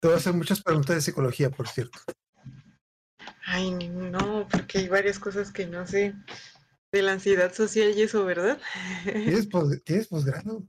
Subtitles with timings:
[0.00, 1.98] Te voy a hacer muchas preguntas de psicología, por cierto.
[3.44, 6.14] Ay, no, porque hay varias cosas que no sé
[6.90, 8.58] de la ansiedad social y eso, ¿verdad?
[9.04, 9.46] ¿Tienes,
[10.08, 10.66] posgrado?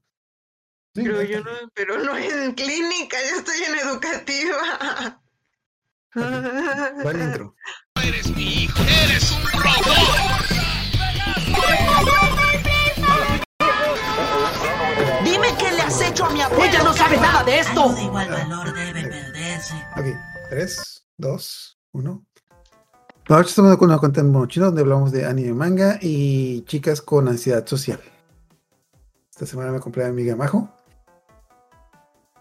[0.94, 5.22] pero yo no, pero no en clínica, yo estoy en educativa.
[6.16, 7.56] Va intro.
[8.04, 10.42] Eres mi hijo, eres un robot.
[16.22, 16.66] Hecho a mi abuela.
[16.66, 17.94] Ella no sabe nada de esto.
[17.94, 19.74] de igual valor debe perderse.
[19.98, 20.06] Ok,
[20.50, 22.26] 3, 2, 1.
[23.30, 27.28] Ahora estamos con una cuenta en Monochino donde hablamos de anime manga y chicas con
[27.28, 28.00] ansiedad social.
[29.30, 30.70] Esta semana me compré a mi amiga Majo.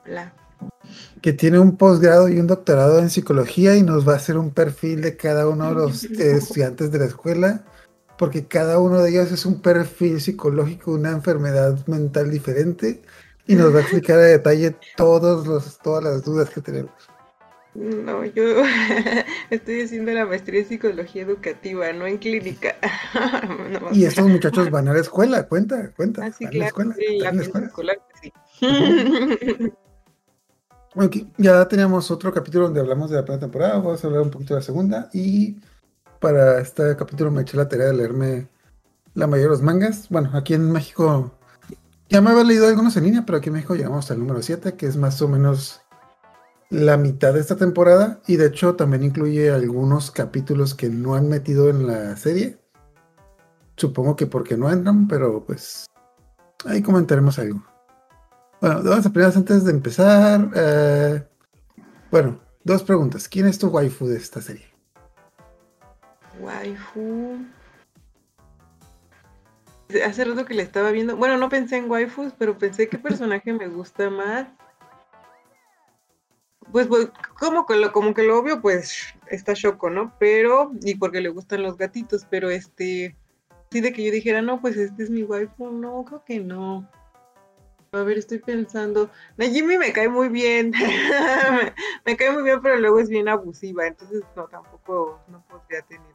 [0.04, 0.34] Hola.
[1.22, 4.50] Que tiene un posgrado y un doctorado en psicología y nos va a hacer un
[4.50, 7.64] perfil de cada uno de los estudiantes de la escuela,
[8.18, 13.02] porque cada uno de ellos es un perfil psicológico, una enfermedad mental diferente
[13.50, 16.92] y nos va a explicar a detalle todos los, todas las dudas que tenemos.
[17.74, 18.44] No, yo
[19.50, 22.76] estoy haciendo la maestría en psicología educativa, no en clínica.
[23.92, 26.26] y estos muchachos van a la escuela, cuenta, cuenta.
[26.26, 27.66] Ah, sí, van claro, escuela, sí, van a la ambiente escuela.
[27.66, 29.72] escolar, sí.
[30.94, 34.30] Ok, ya teníamos otro capítulo donde hablamos de la primera temporada, vamos a hablar un
[34.30, 35.56] poquito de la segunda y
[36.20, 38.48] para este capítulo me eché la tarea de leerme
[39.14, 40.08] la mayoría de los mangas.
[40.08, 41.32] Bueno, aquí en México
[42.10, 44.74] ya me había leído algunos en línea, pero aquí en México llegamos al número 7,
[44.74, 45.80] que es más o menos
[46.68, 51.28] la mitad de esta temporada y de hecho también incluye algunos capítulos que no han
[51.28, 52.58] metido en la serie.
[53.76, 55.86] Supongo que porque no entran, pero pues
[56.66, 57.64] ahí comentaremos algo.
[58.60, 60.50] Bueno, vamos a primeras antes de empezar.
[60.54, 61.24] eh,
[62.10, 63.28] bueno, dos preguntas.
[63.28, 64.66] ¿Quién es tu waifu de esta serie?
[66.40, 67.38] Waifu.
[70.04, 71.16] Hace rato que le estaba viendo.
[71.16, 74.46] Bueno, no pensé en waifus, pero pensé qué personaje me gusta más.
[76.72, 80.14] Pues, pues, como que lo, como que lo obvio, pues está Shoko, ¿no?
[80.18, 83.16] Pero, y porque le gustan los gatitos, pero este,
[83.70, 86.88] sí de que yo dijera, no, pues este es mi waifu, no, creo que no.
[87.92, 89.10] A ver, estoy pensando.
[89.36, 90.70] Najimi me cae muy bien.
[91.50, 91.74] me,
[92.06, 96.09] me cae muy bien, pero luego es bien abusiva, entonces no, tampoco, no podría tener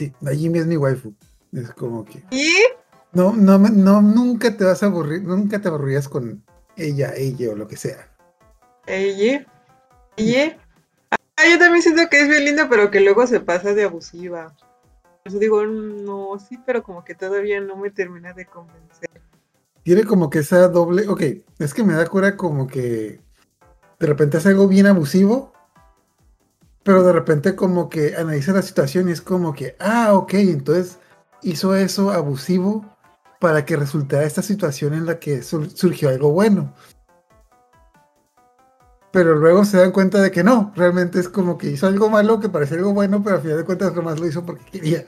[0.00, 1.14] Sí, Najimi es mi waifu.
[1.52, 2.24] Es como que.
[2.30, 2.50] ¿Y?
[3.12, 6.42] No, no, no, nunca te vas a aburrir, nunca te aburrías con
[6.74, 8.10] ella, ella o lo que sea.
[8.86, 9.44] Ella.
[10.16, 10.56] Ella.
[11.10, 14.56] Ah, yo también siento que es bien linda, pero que luego se pasa de abusiva.
[15.02, 19.10] Por eso digo, no, sí, pero como que todavía no me termina de convencer.
[19.82, 21.08] Tiene como que esa doble.
[21.08, 21.22] Ok,
[21.58, 23.20] es que me da cura como que
[23.98, 25.52] de repente hace algo bien abusivo,
[26.82, 30.98] pero de repente como que analiza la situación y es como que, ah, ok, entonces
[31.42, 32.84] hizo eso abusivo
[33.38, 36.74] para que resultara esta situación en la que sur- surgió algo bueno.
[39.12, 42.38] Pero luego se dan cuenta de que no, realmente es como que hizo algo malo
[42.38, 45.04] que parecía algo bueno, pero al final de cuentas nomás lo hizo porque quería.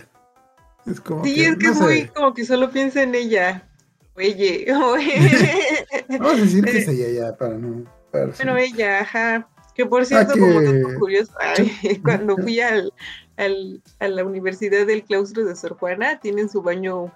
[0.87, 1.83] Es como Sí, que, es que no sé.
[1.85, 3.69] muy como que solo piensa en ella.
[4.17, 5.87] Oye, oye.
[6.09, 7.85] Vamos a decir que es ella ya, para no.
[8.11, 8.65] para Bueno, sí.
[8.75, 9.49] ella, ajá.
[9.75, 12.93] Que por cierto, Ah, como que- dato curioso, ay, cuando fui al,
[13.37, 17.13] al- a la Universidad del Claustro de Sor Juana, tienen su baño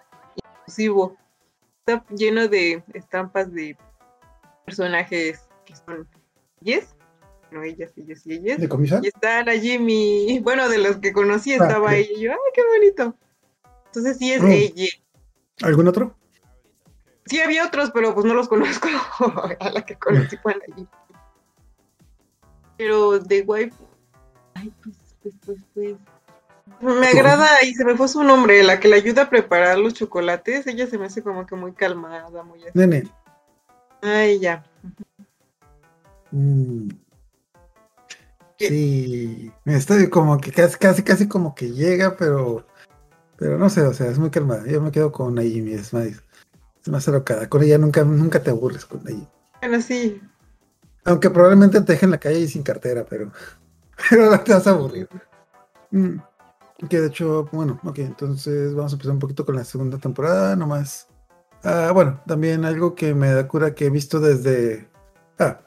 [0.60, 1.16] inclusivo.
[1.86, 3.76] Está lleno de estampas de
[4.64, 6.08] personajes que son
[6.62, 6.96] ellas,
[7.52, 8.58] no ellas, ellos y ellas.
[8.60, 9.04] ¿De comisión?
[9.04, 11.92] Y están allí mi, bueno, de los que conocí Ah, estaba ok.
[11.92, 12.10] ella.
[12.16, 13.16] Y yo, ay, qué bonito.
[13.86, 14.50] Entonces sí es Mm.
[14.50, 14.86] ella.
[15.62, 16.16] ¿Algún otro?
[17.26, 18.88] Sí había otros, pero pues no los conozco.
[19.60, 20.86] a la que conocí fue allí.
[22.76, 23.84] Pero de waifu,
[24.54, 25.97] ay, pues, pues, pues, pues.
[26.81, 29.94] Me agrada y se me fue su nombre, la que le ayuda a preparar los
[29.94, 30.66] chocolates.
[30.66, 32.72] Ella se me hace como que muy calmada, muy así.
[32.75, 33.04] Nene.
[34.03, 34.65] Ay, ya.
[36.32, 36.88] Mm.
[38.59, 42.66] Sí, estoy como que casi, casi, casi como que llega, pero,
[43.36, 44.66] pero no sé, o sea, es muy calmada.
[44.66, 47.48] Yo me quedo con Naomi, es más, es más alocada.
[47.48, 49.28] Con ella nunca, nunca te aburres con Naomi.
[49.60, 50.20] Bueno, sí.
[51.06, 53.30] Aunque probablemente te dejen en la calle y sin cartera, pero,
[54.10, 55.08] pero te vas a aburrir.
[55.91, 56.18] Mm.
[56.91, 60.56] Que de hecho, bueno, ok, entonces vamos a empezar un poquito con la segunda temporada,
[60.56, 61.08] nomás.
[61.62, 64.88] Ah, bueno, también algo que me da cura que he visto desde,
[65.38, 65.60] ah,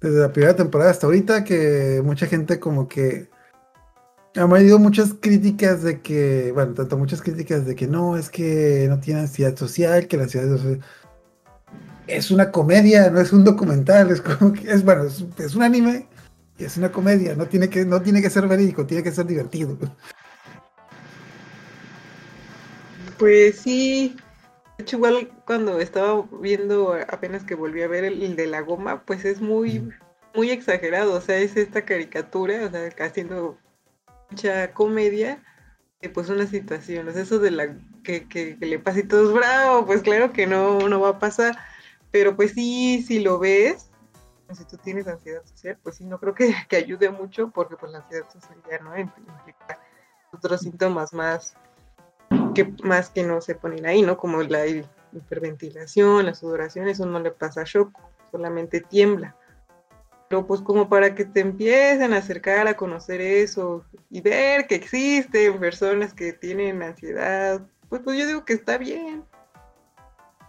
[0.00, 3.28] desde la primera temporada hasta ahorita, que mucha gente como que
[4.36, 8.86] ha habido muchas críticas de que, bueno, tanto muchas críticas de que no, es que
[8.88, 10.80] no tiene ansiedad social, que la ansiedad social
[12.06, 15.62] es una comedia, no es un documental, es como que es bueno, es, es un
[15.62, 16.06] anime
[16.58, 19.26] y es una comedia, no tiene que no tiene que ser verídico, tiene que ser
[19.26, 19.76] divertido.
[23.18, 24.16] Pues sí.
[24.76, 28.60] De hecho, igual cuando estaba viendo apenas que volví a ver el, el de la
[28.60, 29.88] goma, pues es muy,
[30.34, 31.14] muy exagerado.
[31.14, 33.56] O sea, es esta caricatura, o sea, haciendo
[34.30, 35.42] mucha comedia,
[36.02, 37.08] de pues una situación.
[37.08, 40.02] O sea, eso de la que, que, que le pasa y todo es bravo, pues
[40.02, 41.56] claro que no, no va a pasar.
[42.14, 43.90] Pero pues sí, si lo ves,
[44.46, 47.74] pues, si tú tienes ansiedad social, pues sí, no creo que, que ayude mucho, porque
[47.74, 49.80] pues la ansiedad social ya no implica
[50.32, 51.56] otros síntomas más
[52.54, 54.16] que más que no se ponen ahí, ¿no?
[54.16, 54.64] Como la
[55.12, 58.00] hiperventilación, la sudoración, eso no le pasa a Shoko,
[58.30, 59.34] solamente tiembla.
[60.28, 64.76] Pero pues como para que te empiecen a acercar a conocer eso y ver que
[64.76, 69.24] existen personas que tienen ansiedad, pues, pues yo digo que está bien.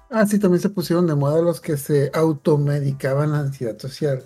[0.09, 4.23] Ah, sí, también se pusieron de moda los que se automedicaban la ansiedad social.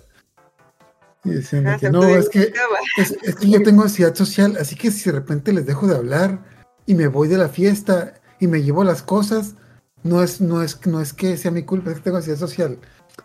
[1.24, 2.52] Y decían de Ah, que no, es que,
[2.96, 5.96] es, es que yo tengo ansiedad social, así que si de repente les dejo de
[5.96, 6.42] hablar
[6.86, 9.54] y me voy de la fiesta y me llevo las cosas,
[10.02, 12.78] no es, no es, no es que sea mi culpa, es que tengo ansiedad social.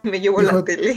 [0.04, 0.96] Me llevo la tele.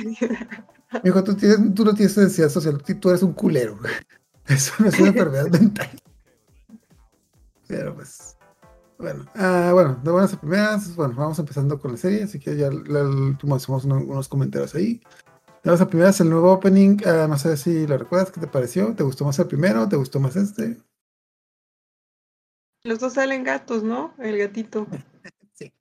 [0.93, 3.78] Me dijo, tú, tienes, tú no tienes ansiedad social, tú tú eres un culero.
[4.46, 5.90] Eso no es una enfermedad mental.
[7.69, 8.38] Pero pues,
[8.98, 12.56] bueno, ah, bueno, de buenas a primeras, bueno, vamos empezando con la serie, así que
[12.56, 15.00] ya la, la- hacemos uno- unos comentarios ahí.
[15.62, 18.46] De buenas a primeras, el nuevo opening, ah, no sé si lo recuerdas, ¿qué te
[18.48, 18.94] pareció?
[18.94, 19.88] ¿Te gustó más el primero?
[19.88, 20.78] ¿Te gustó más este?
[22.84, 24.14] Los dos salen gatos, ¿no?
[24.18, 24.86] El gatito.
[25.54, 25.72] Sí.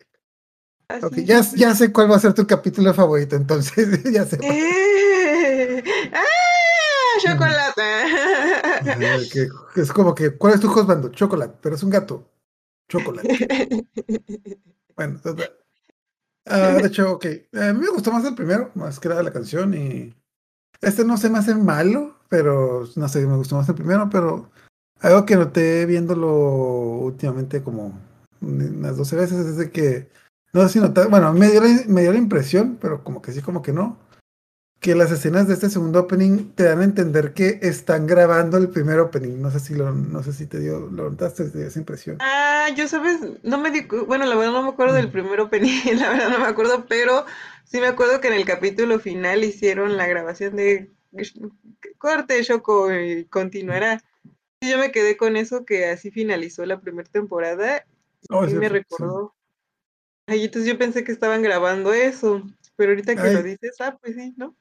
[0.90, 1.26] Ah, Ok, sí.
[1.26, 4.40] ya, ya sé cuál va a ser tu capítulo favorito, entonces ya sé.
[4.42, 5.84] ¡Eh!
[6.14, 7.20] ¡Ah!
[7.22, 7.84] ¡Chocolate!
[9.76, 11.12] Es como que, ¿cuál es tu husband?
[11.12, 12.28] Chocolate, pero es un gato.
[12.88, 13.88] Chocolate.
[14.96, 15.20] Bueno.
[16.48, 17.26] Ah, de hecho, ok.
[17.54, 19.76] A mí me gustó más el primero, más que nada la canción.
[19.76, 20.16] Y
[20.82, 24.10] este no se me hace malo, pero no sé, me gustó más el primero.
[24.10, 24.50] Pero
[25.02, 28.00] algo que noté viéndolo últimamente como
[28.42, 30.10] unas 12 veces es de que,
[30.52, 33.34] no sé si notar, bueno, me dio, la, me dio la impresión, pero como que
[33.34, 33.98] sí, como que no,
[34.88, 38.70] que las escenas de este segundo opening te dan a entender que están grabando el
[38.70, 39.42] primer opening.
[39.42, 42.16] No sé si lo, no sé si te dio, lo notaste, te dio esa impresión.
[42.22, 45.12] Ah, yo sabes, no me di, bueno, la verdad no me acuerdo del Mm.
[45.12, 47.26] primer opening, la verdad no me acuerdo, pero
[47.66, 50.90] sí me acuerdo que en el capítulo final hicieron la grabación de
[51.98, 54.02] corte, Choco, y continuará.
[54.62, 57.86] Y yo me quedé con eso que así finalizó la primera temporada
[58.30, 58.74] Oh, y sí, me sí.
[58.74, 59.36] recordó.
[60.28, 62.42] Ay, entonces yo pensé que estaban grabando eso,
[62.78, 63.34] pero ahorita que Ay.
[63.34, 64.56] lo dices, ah, pues sí, ¿no?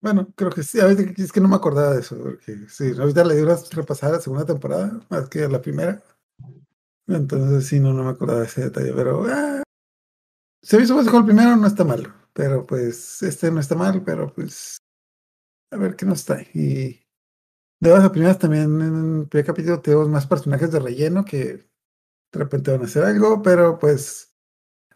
[0.00, 0.80] Bueno, creo que sí.
[0.80, 4.14] Ahorita es que no me acordaba de eso, porque sí, ahorita le di una repasada
[4.14, 6.02] a la segunda temporada, más que a la primera.
[7.08, 9.62] Entonces sí, no, no me acordaba de ese detalle, pero ah,
[10.62, 12.12] se me hizo el primero, no está mal.
[12.32, 14.78] Pero pues este no está mal, pero pues
[15.72, 16.48] a ver qué nos trae.
[16.54, 17.00] Y
[17.80, 21.68] de las primeras también en el primer capítulo tenemos más personajes de relleno que
[22.32, 24.34] de repente van a hacer algo, pero pues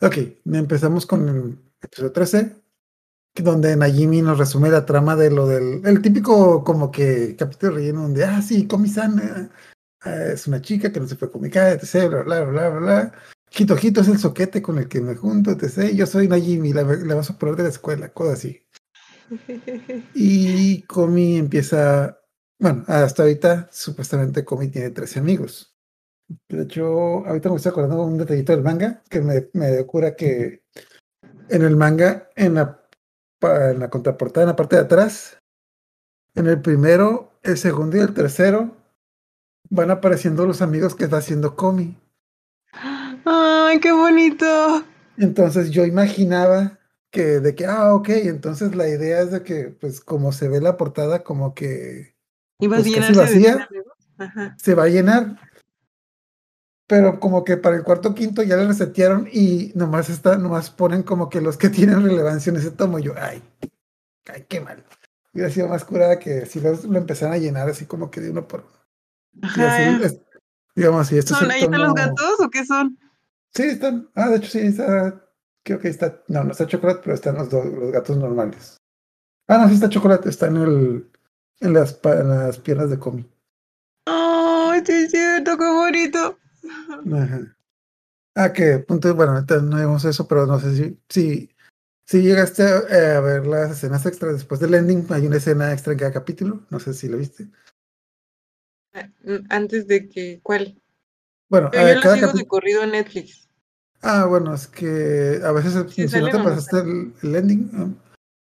[0.01, 0.17] ok,
[0.47, 2.62] empezamos con el episodio 13, que
[3.35, 8.03] donde Najimi nos resume la trama de lo del el típico como que capítulo relleno
[8.03, 9.49] donde, ah, sí, Komi-san eh,
[10.05, 13.13] eh, es una chica que no se fue con etc, bla, bla, bla, bla, bla.
[13.55, 15.93] Hito Hito es el soquete con el que me junto, etc.
[15.95, 18.67] Yo soy Najimi, la, la vas a poner de la escuela, cosas así.
[20.15, 22.19] Y Komi empieza,
[22.59, 25.75] bueno, hasta ahorita supuestamente Komi tiene 13 amigos.
[26.49, 30.65] De hecho, ahorita me estoy acordando un detallito del manga que me, me ocurre que
[31.49, 32.82] en el manga, en la,
[33.43, 35.39] en la contraportada, en la parte de atrás,
[36.35, 38.77] en el primero, el segundo y el tercero,
[39.71, 41.97] van apareciendo los amigos que está haciendo Komi.
[43.25, 44.85] ¡Ay, qué bonito!
[45.19, 46.79] Entonces yo imaginaba
[47.11, 50.61] que de que, ah, ok, entonces la idea es de que, pues como se ve
[50.61, 52.15] la portada, como que
[52.59, 53.67] Iba Pues a de vacía.
[53.69, 53.93] amigos.
[54.19, 54.57] Ajá.
[54.59, 55.37] se va a llenar.
[56.87, 61.03] Pero como que para el cuarto quinto ya le resetearon y nomás está, nomás ponen
[61.03, 62.99] como que los que tienen relevancia en ese tomo.
[62.99, 63.43] Y yo, ay,
[64.33, 64.85] ay, qué mal.
[65.33, 68.31] Hubiera sido más curada que si los, lo empezaran a llenar así como que de
[68.31, 68.83] uno por uno.
[69.35, 69.99] Y Ajá, así, eh.
[70.07, 70.21] es-
[70.75, 72.99] digamos, si esto es ¿Son ahí están los tomo- gatos o qué son?
[73.55, 74.11] Sí, están.
[74.15, 75.25] Ah, de hecho, sí, está.
[75.65, 76.23] Creo que está.
[76.29, 78.77] No, no está chocolate, pero están los, dos los gatos normales.
[79.49, 81.11] Ah, no, sí está chocolate, está en el.
[81.61, 83.25] En las, en las piernas de Comi.
[84.07, 86.39] ¡Ay, sí es cierto, qué bonito!
[87.13, 87.57] Ajá.
[88.35, 91.51] Ah, que punto, bueno, no vimos eso, pero no sé si, si,
[92.07, 95.73] si llegaste a, eh, a ver las escenas extras después del ending, hay una escena
[95.73, 97.49] extra en cada capítulo, no sé si lo viste.
[98.95, 100.81] Ah, mm, Antes de que, ¿cuál?
[101.51, 102.49] Bueno, Pero eh, yo lo cada sigo de capítulo.
[102.49, 103.49] corrido en Netflix.
[104.01, 107.71] Ah, bueno, es que a veces Sí, si no te pasaste el, el ending.
[107.73, 107.95] ¿no?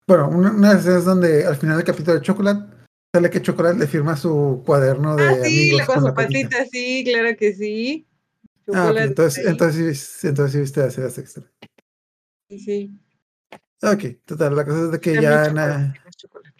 [0.07, 2.74] Bueno, una, una de las escenas donde al final del capítulo de Chocolate
[3.15, 6.49] sale que Chocolate le firma su cuaderno de Ah, sí, amigos con con su patita.
[6.49, 8.05] patita, sí, claro que sí.
[8.67, 11.43] Ah, chocolate entonces, entonces, entonces sí viste la serie extra.
[12.49, 12.99] Sí, sí.
[13.81, 16.55] Ok, total, la cosa es de que También ya chocolate, na- no es chocolate.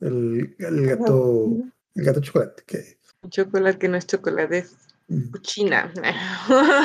[0.00, 1.46] el, el gato,
[1.94, 2.98] el gato chocolate, que
[3.30, 4.76] Chocolate que no es chocolate, es
[5.08, 5.30] mm.
[5.30, 5.90] cochina.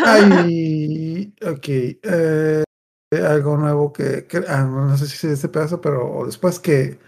[0.06, 1.68] Ay, ok.
[1.68, 2.64] eh,
[3.12, 7.00] algo nuevo que, que- ah, no sé si es ese pedazo, pero después que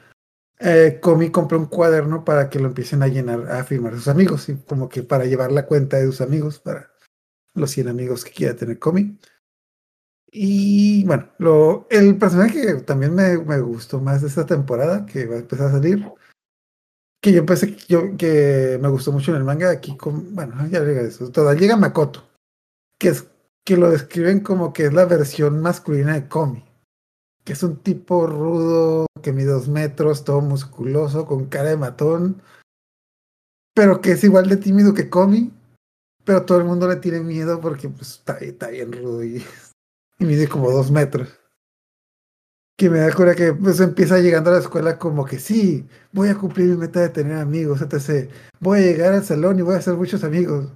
[0.60, 4.50] eh, Comi compró un cuaderno para que lo empiecen a llenar, a firmar sus amigos,
[4.50, 6.92] y como que para llevar la cuenta de sus amigos, para
[7.54, 9.18] los 100 amigos que quiera tener Comi.
[10.32, 11.30] Y bueno,
[11.90, 15.68] el personaje que también me, me gustó más de esta temporada, que va a empezar
[15.68, 16.06] a salir,
[17.22, 21.32] que yo pensé que, me gustó mucho en el manga, aquí bueno, ya llega eso,
[21.32, 22.30] total, llega Makoto,
[23.00, 23.26] que es
[23.64, 26.65] que lo describen como que es la versión masculina de Komi,
[27.46, 32.42] que es un tipo rudo, que mide dos metros, todo musculoso, con cara de matón,
[33.76, 35.54] pero que es igual de tímido que Komi,
[36.26, 39.46] pero todo el mundo le tiene miedo porque pues, está, bien rudo y,
[40.20, 41.30] mide como dos metros.
[42.78, 46.30] Que me da cura que pues empieza llegando a la escuela como que sí, voy
[46.30, 48.30] a cumplir mi meta de tener amigos, etc.
[48.60, 50.68] Voy a llegar al salón y voy a hacer muchos amigos.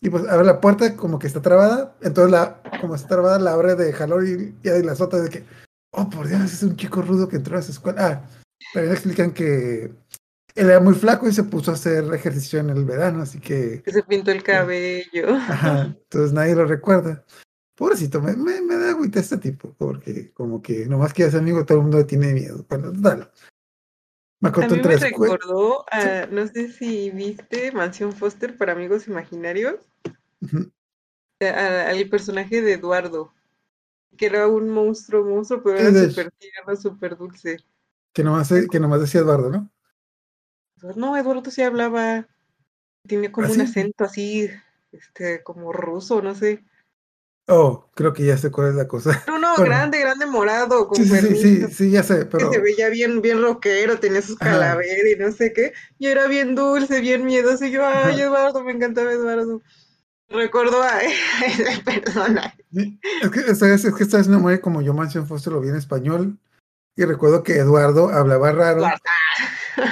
[0.00, 3.52] Y pues abre la puerta como que está trabada, entonces la, como está trabada la
[3.52, 5.44] abre de jalón y, y las otras de que,
[5.96, 8.06] oh por Dios, es un chico rudo que entró a esa escuela.
[8.06, 8.28] Ah,
[8.72, 9.84] también explican que
[10.56, 13.82] él era muy flaco y se puso a hacer ejercicio en el verano, así que
[13.82, 15.34] Que se pintó el cabello.
[15.48, 17.24] Ajá, entonces nadie lo recuerda.
[17.76, 21.64] Pobrecito, me, me, me da agüita este tipo, porque como que nomás que es amigo,
[21.64, 22.64] todo el mundo tiene miedo.
[22.68, 23.28] Bueno.
[24.42, 25.34] A mí entra me a la escuela.
[25.34, 29.76] recordó, a, no sé si viste Mansión Foster para amigos imaginarios,
[31.40, 33.32] a- al personaje de Eduardo,
[34.16, 37.58] que era un monstruo, monstruo, pero era súper tierno, súper dulce.
[38.14, 39.70] Que nomás, que nomás decía Eduardo, ¿no?
[40.96, 42.28] No, Eduardo sí hablaba,
[43.08, 43.62] tenía como ¿Ah, un sí?
[43.62, 44.50] acento así,
[44.92, 46.64] este, como ruso, no sé.
[47.46, 49.22] Oh, creo que ya sé cuál es la cosa.
[49.26, 49.74] No, no, Bueno.
[49.74, 53.42] grande, grande morado, con Sí, sí, sí, ya sé, que pero se veía bien, bien
[53.42, 57.70] rockero, tenía sus calaveras y no sé qué, y era bien dulce, bien miedoso, y
[57.72, 58.20] yo, ay, Ajá.
[58.20, 59.62] Eduardo, me encantaba Eduardo.
[60.28, 62.54] Recordó a esa persona.
[62.72, 65.60] es que esta vez, es que esta vez no muere como yo Mansion Foster lo
[65.60, 66.38] vi en español.
[66.96, 68.84] Y recuerdo que Eduardo hablaba raro.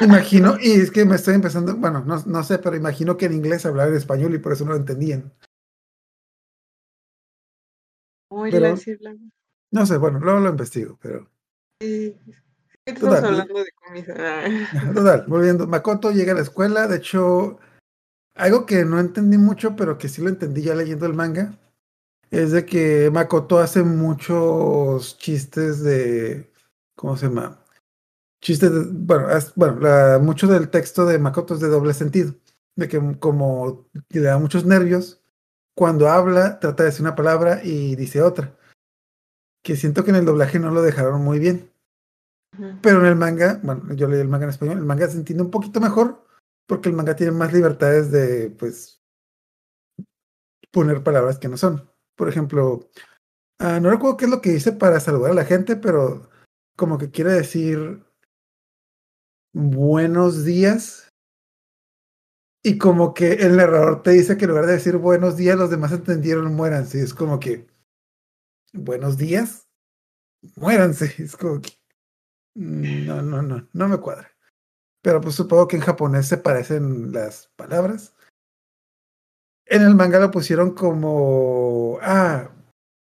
[0.02, 3.32] Imagino, y es que me estoy empezando, bueno, no, no sé, pero imagino que en
[3.34, 5.32] inglés hablaba en español y por eso no lo entendían.
[8.30, 8.74] Ay, Pero-
[9.72, 11.28] No sé, bueno, luego lo investigo, pero.
[11.80, 12.16] sí.
[12.84, 14.92] ¿Qué estamos Total, hablando de comida?
[14.94, 15.66] Total, volviendo.
[15.68, 16.88] Makoto llega a la escuela.
[16.88, 17.60] De hecho,
[18.34, 21.58] algo que no entendí mucho, pero que sí lo entendí ya leyendo el manga,
[22.30, 26.50] es de que Makoto hace muchos chistes de.
[26.96, 27.58] ¿Cómo se llama?
[28.40, 28.84] Chistes de.
[28.92, 32.34] Bueno, es- bueno la- mucho del texto de Makoto es de doble sentido.
[32.74, 35.20] De que como le da muchos nervios,
[35.76, 38.56] cuando habla, trata de decir una palabra y dice otra.
[39.62, 41.70] Que siento que en el doblaje no lo dejaron muy bien.
[42.82, 45.42] Pero en el manga, bueno, yo leí el manga en español, el manga se entiende
[45.42, 46.24] un poquito mejor
[46.66, 49.02] porque el manga tiene más libertades de, pues,
[50.72, 51.88] poner palabras que no son.
[52.16, 52.90] Por ejemplo,
[53.58, 56.30] ah, no recuerdo qué es lo que dice para saludar a la gente, pero
[56.76, 58.02] como que quiere decir
[59.52, 61.08] buenos días.
[62.64, 65.70] Y como que el narrador te dice que en lugar de decir buenos días, los
[65.70, 67.02] demás entendieron muéranse.
[67.02, 67.66] Es como que,
[68.72, 69.68] buenos días,
[70.56, 71.06] muéranse.
[71.18, 71.72] Es como que,
[72.54, 74.31] mm, no, no, no, no me cuadra.
[75.02, 78.14] Pero pues supongo que en japonés se parecen las palabras.
[79.66, 82.50] En el manga lo pusieron como, ah,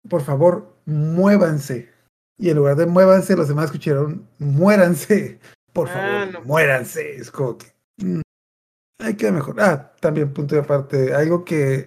[0.09, 1.89] por favor, muévanse.
[2.37, 5.39] Y en lugar de muévanse, los demás escucharon, muéranse.
[5.73, 6.41] Por Ah, favor, no.
[6.47, 7.15] muéranse.
[7.17, 8.21] Es como que, mm,
[8.99, 9.59] hay que mejor.
[9.61, 11.85] Ah, también punto de aparte, algo que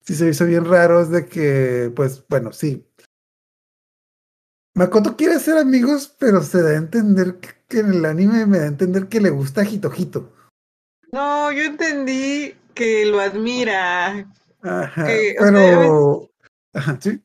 [0.00, 2.86] sí se hizo bien raro es de que, pues, bueno, sí.
[4.74, 8.58] Makoto quiere ser amigos, pero se da a entender que, que en el anime me
[8.58, 9.92] da a entender que le gusta Hito
[11.12, 14.26] No, yo entendí que lo admira,
[14.62, 16.30] Ajá, Que, pero.
[16.72, 17.20] Ajá, sí.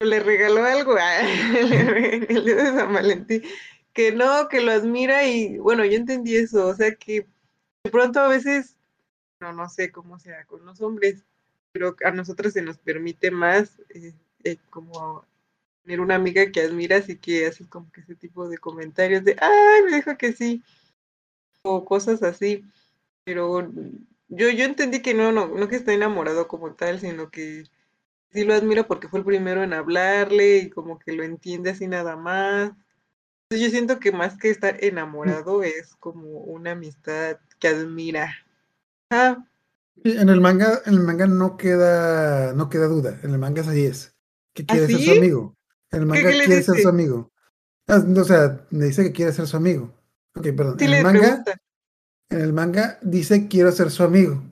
[0.00, 3.42] le regaló algo a- el día de San Valentín,
[3.92, 7.26] que no, que lo admira y bueno, yo entendí eso, o sea que
[7.84, 8.76] de pronto a veces,
[9.40, 11.22] no, no sé cómo sea con los hombres,
[11.70, 15.24] pero a nosotros se nos permite más eh, eh, como
[15.88, 19.36] tener una amiga que admiras y que haces como que ese tipo de comentarios de,
[19.40, 20.62] ay, me dijo que sí,
[21.62, 22.64] o cosas así,
[23.24, 23.70] pero
[24.28, 27.64] yo, yo entendí que no, no, no que está enamorado como tal, sino que
[28.32, 31.88] sí lo admiro porque fue el primero en hablarle y como que lo entiende así
[31.88, 32.72] nada más.
[33.50, 38.34] Entonces yo siento que más que estar enamorado es como una amistad que admira.
[39.10, 39.44] Ah,
[40.04, 43.18] En el manga, en el manga no queda, no queda duda.
[43.22, 44.16] En el manga es así es.
[44.54, 45.18] Que quiere ser su ¿Ah, sí?
[45.18, 45.54] amigo.
[45.90, 47.30] El manga quiere ser su amigo.
[47.86, 49.94] Ah, no, O sea, le dice que quiere ser su amigo.
[50.36, 50.78] Ok, perdón.
[50.78, 51.56] Sí en el manga, pregunta.
[52.30, 54.42] en el manga dice quiero ser su amigo.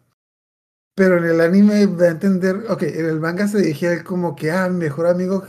[0.95, 4.05] Pero en el anime va a entender, ok, en el manga se dirige a él
[4.05, 5.45] como que, ah, mi mejor amigo,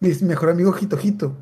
[0.00, 1.34] mi mejor amigo Hito Hito.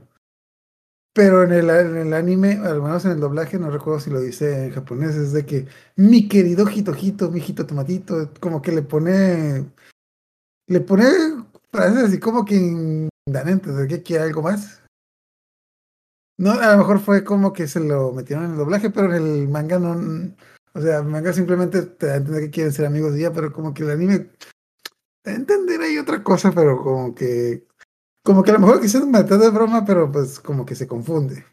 [1.12, 4.20] Pero en el, en el anime, al menos en el doblaje, no recuerdo si lo
[4.20, 8.70] dice en japonés, es de que mi querido Hito Hito, mi Hito Tomatito, como que
[8.70, 9.66] le pone,
[10.68, 11.04] le pone
[11.70, 14.83] frases así como que dan a entender que quiere algo más.
[16.38, 19.23] No, a lo mejor fue como que se lo metieron en el doblaje, pero en
[19.23, 20.35] el manga no,
[20.75, 23.33] o sea, el manga simplemente te da a entender que quieren ser amigos y ya,
[23.33, 27.67] pero como que el anime te da a entender ahí otra cosa, pero como que,
[28.25, 31.45] como que a lo mejor quisieron meter de broma, pero pues como que se confunde.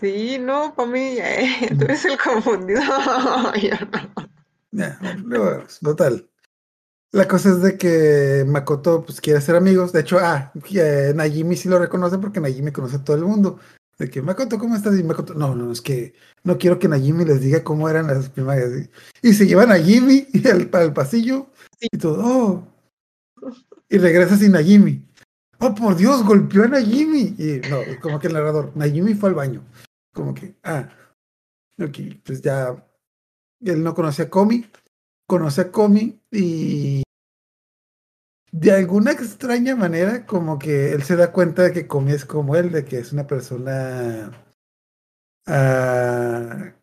[0.00, 2.80] Sí, no, para mí, eh, tú eres el confundido.
[3.62, 4.30] Yo no.
[4.72, 6.28] Ya, vemos, total.
[7.12, 9.92] La cosa es de que Makoto pues quiere ser amigos.
[9.92, 13.58] De hecho, ah, eh, Najimi sí lo reconoce porque Najimi conoce a todo el mundo.
[13.98, 14.98] De que Makoto, ¿cómo estás?
[14.98, 16.14] Y Makoto, no, no, es que
[16.44, 18.70] no quiero que Najimi les diga cómo eran las primarias.
[19.20, 21.88] Y se llevan a Najimi al, al pasillo Sí.
[21.92, 22.22] y todo.
[22.24, 22.68] "Oh".
[23.90, 25.06] Y regresa sin Najimi.
[25.58, 27.34] Oh, por Dios, golpeó a Najimi.
[27.38, 29.62] Y no, como que el narrador, Najimi fue al baño.
[30.14, 30.88] Como que, ah,
[31.78, 32.74] ok, pues ya.
[33.64, 34.66] Él no conocía a Komi,
[35.32, 37.02] conoce a Komi y
[38.50, 42.54] de alguna extraña manera como que él se da cuenta de que Komi es como
[42.54, 44.30] él, de que es una persona
[45.46, 46.74] ah,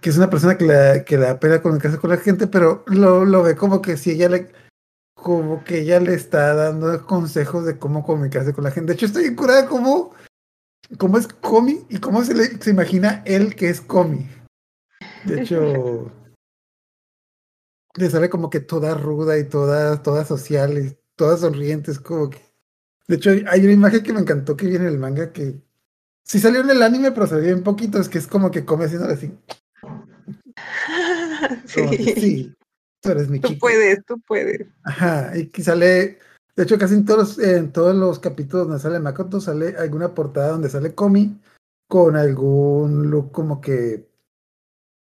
[0.00, 3.24] que es una persona que le, que da pena comunicarse con la gente, pero lo,
[3.24, 4.50] lo ve como que si ella le
[5.14, 8.88] como que ella le está dando consejos de cómo comunicarse con la gente.
[8.88, 10.12] De hecho, estoy curada como
[10.98, 14.28] cómo es Komi y cómo se le se imagina él que es Komi.
[15.24, 16.10] De hecho,
[17.96, 21.90] le sale como que toda ruda y toda, toda social y toda sonriente.
[21.90, 22.38] Es como que.
[23.06, 25.60] De hecho, hay una imagen que me encantó que viene en el manga que
[26.24, 27.98] sí salió en el anime, pero ve bien poquito.
[27.98, 29.32] Es que es como que come haciéndole así.
[31.74, 32.54] Que, Sí, sí,
[33.00, 33.66] tú eres mi tú chico.
[33.66, 34.66] puedes, tú puedes.
[34.84, 36.18] Ajá, y que sale.
[36.56, 40.14] De hecho, casi en todos, los- en todos los capítulos donde sale Makoto, sale alguna
[40.14, 41.40] portada donde sale Komi
[41.88, 44.08] con algún look como que.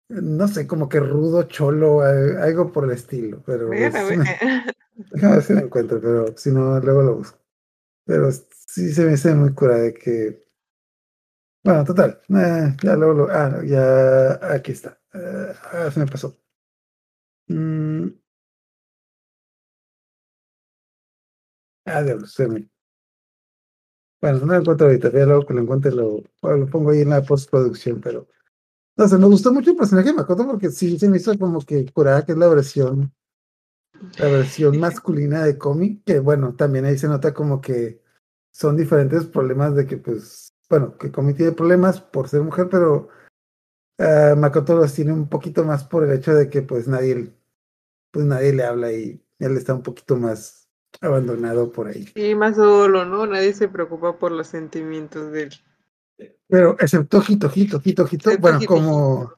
[0.10, 3.42] No sé, como que rudo, cholo, al- algo por el estilo.
[3.46, 3.70] Pero.
[3.70, 4.16] Déjame
[5.42, 7.40] si lo encuentro, pero si no, luego lo busco.
[8.06, 10.46] Pero sí se me hace muy cura de que.
[11.64, 12.22] Bueno, total.
[12.30, 13.28] eh, ya luego lo.
[13.32, 14.34] Ah, ya.
[14.54, 15.00] Aquí está.
[15.14, 16.38] Eh, ah, se me pasó.
[17.48, 18.10] Mm.
[21.86, 22.70] Ah, se me.
[24.22, 25.12] Bueno, no lo encuentro ahorita.
[25.12, 28.28] Ya luego que lo encuentre lo, lo pongo ahí en la postproducción, pero.
[28.98, 31.60] No sé, me gustó mucho el personaje de Makoto porque sí se me hizo como
[31.62, 33.14] que curada, que es la versión
[34.18, 38.02] la versión masculina de Komi, que bueno, también ahí se nota como que
[38.52, 43.10] son diferentes problemas de que pues, bueno, que Komi tiene problemas por ser mujer, pero
[44.00, 47.34] ah, Makoto los tiene un poquito más por el hecho de que pues nadie,
[48.12, 50.70] pues nadie le habla y él está un poquito más
[51.02, 52.06] abandonado por ahí.
[52.16, 53.28] Sí, más solo, ¿no?
[53.28, 55.54] Nadie se preocupa por los sentimientos de él.
[56.48, 59.34] Pero excepto Hito, Hito, Hito, Hito, bueno, como,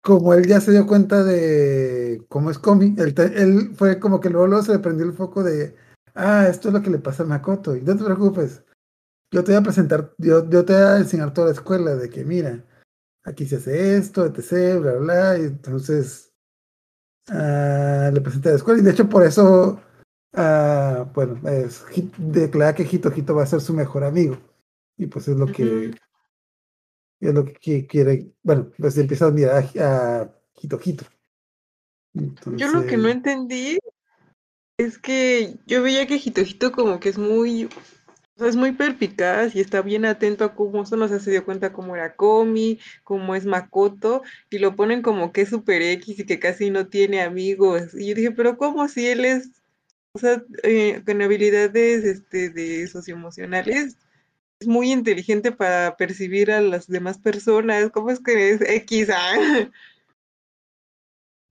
[0.00, 4.46] como él ya se dio cuenta de cómo es Komi, él, fue como que luego,
[4.46, 5.74] luego se le prendió el foco de,
[6.14, 8.64] ah, esto es lo que le pasa a Makoto, y no te preocupes,
[9.32, 12.08] yo te voy a presentar, yo, yo te voy a enseñar toda la escuela de
[12.08, 12.64] que, mira,
[13.24, 16.32] aquí se hace esto, etc., bla, bla, bla, y entonces
[17.28, 19.80] ah, le presenté la escuela, y de hecho por eso,
[20.34, 21.84] ah, bueno, es,
[22.16, 24.38] declara que Hito Hito va a ser su mejor amigo,
[24.96, 25.92] y pues es lo que
[27.20, 31.04] es lo que qui- quiere, bueno, pues empieza a admirar a, Hito Hito.
[32.12, 33.78] Yo lo que no entendí
[34.78, 39.54] es que yo veía que Jitojito como que es muy, o sea, es muy perspicaz
[39.54, 42.78] y está bien atento a cómo son, o sea, se dio cuenta cómo era Komi,
[43.02, 46.86] cómo es Makoto, y lo ponen como que es super X y que casi no
[46.86, 47.94] tiene amigos.
[47.94, 49.50] Y yo dije, pero ¿cómo si él es,
[50.12, 53.96] o sea, eh, con habilidades este, de socioemocionales?
[54.60, 57.90] Es muy inteligente para percibir a las demás personas.
[57.90, 59.08] ¿Cómo es que es X?
[59.10, 59.34] ah?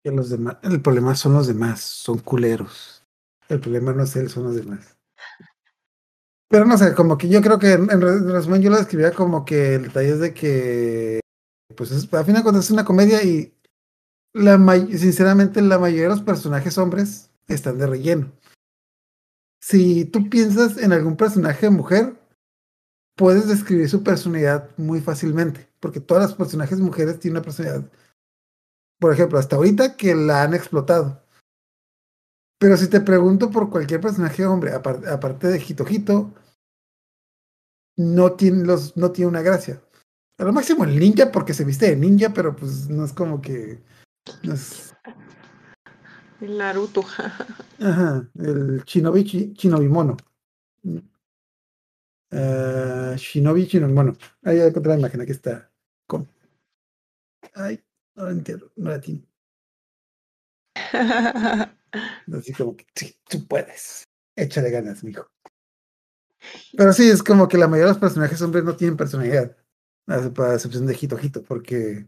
[0.04, 3.06] el problema son los demás, son culeros.
[3.50, 4.98] El problema no es él, son los demás.
[6.50, 8.78] Pero no sé, como que yo creo que en, en re- en resumen yo lo
[8.78, 11.20] describía como que el detalle es de que,
[11.76, 13.54] pues es, a fin de cuentas es una comedia y
[14.98, 18.32] sinceramente la mayoría de los personajes hombres están de relleno.
[19.62, 22.20] Si tú piensas en algún personaje mujer,
[23.16, 27.90] puedes describir su personalidad muy fácilmente, porque todas las personajes mujeres tienen una personalidad
[29.00, 31.22] por ejemplo, hasta ahorita que la han explotado.
[32.58, 36.32] Pero si te pregunto por cualquier personaje hombre, apar- aparte de Hito Hito,
[37.98, 39.82] no tiene, los, no tiene una gracia.
[40.38, 43.42] A lo máximo el ninja porque se viste de ninja, pero pues no es como
[43.42, 43.84] que...
[44.44, 44.96] no es-
[46.40, 47.04] El Naruto.
[47.82, 50.16] Ajá, el Shinobi, Shinobi Mono.
[52.34, 54.18] Ah, Shinobi Shinobi Mono.
[54.44, 55.72] Ahí encontré la imagen, aquí está.
[56.08, 56.28] Con-
[57.56, 57.84] Ay,
[58.16, 59.28] no lo entiendo, no la tiene.
[62.34, 64.04] Así como que, sí, tú puedes.
[64.36, 65.28] Échale ganas, mijo.
[66.76, 69.56] Pero sí, es como que la mayoría de los personajes hombres no tienen personalidad.
[70.08, 72.08] a- Para excepción de Hito Hito, porque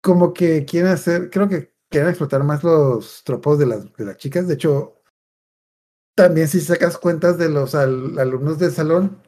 [0.00, 4.16] como que quieren hacer, creo que quieren explotar más los tropos de las, de las
[4.16, 4.46] chicas.
[4.48, 5.02] De hecho,
[6.14, 9.22] también si sacas cuentas de los al- alumnos del salón,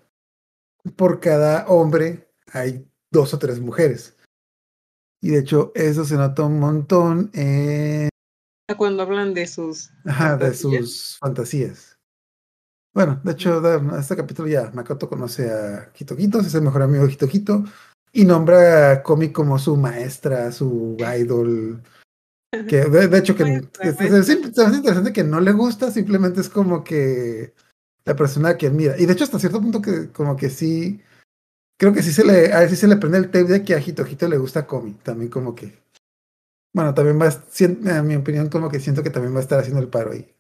[0.97, 4.17] por cada hombre hay dos o tres mujeres.
[5.23, 8.09] Y de hecho, eso se nota un montón en
[8.77, 9.91] Cuando hablan de sus.
[10.05, 11.99] Ajá, de sus fantasías.
[12.93, 17.07] Bueno, de hecho, en este capítulo ya Makoto conoce a Hito, es el mejor amigo
[17.07, 17.65] de Hito,
[18.13, 21.83] y nombra a Komi como su maestra, su idol.
[22.69, 23.45] Que de, de hecho, que,
[23.81, 27.55] hace interesante que no le gusta, simplemente es como que
[28.05, 28.97] la persona que admira.
[28.99, 31.01] Y de hecho, hasta cierto punto que como que sí,
[31.79, 33.75] creo que sí se le, a él sí se le prende el tape de que
[33.75, 35.79] a Hito Hito le gusta Komi, también como que.
[36.73, 39.59] Bueno, también va, a- en mi opinión, como que siento que también va a estar
[39.59, 40.35] haciendo el paro ahí.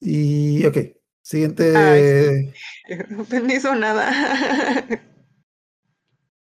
[0.00, 0.76] Y, ok,
[1.22, 1.76] siguiente.
[1.76, 2.52] Ay,
[3.30, 4.10] No hizo nada.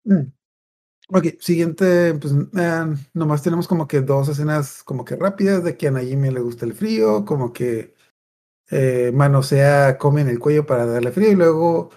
[0.07, 0.31] Mm.
[1.09, 5.87] Ok, siguiente, pues eh, nomás tenemos como que dos escenas como que rápidas de que
[5.87, 7.94] a Najimi le gusta el frío, como que
[8.71, 11.91] eh, manosea, come en el cuello para darle frío y luego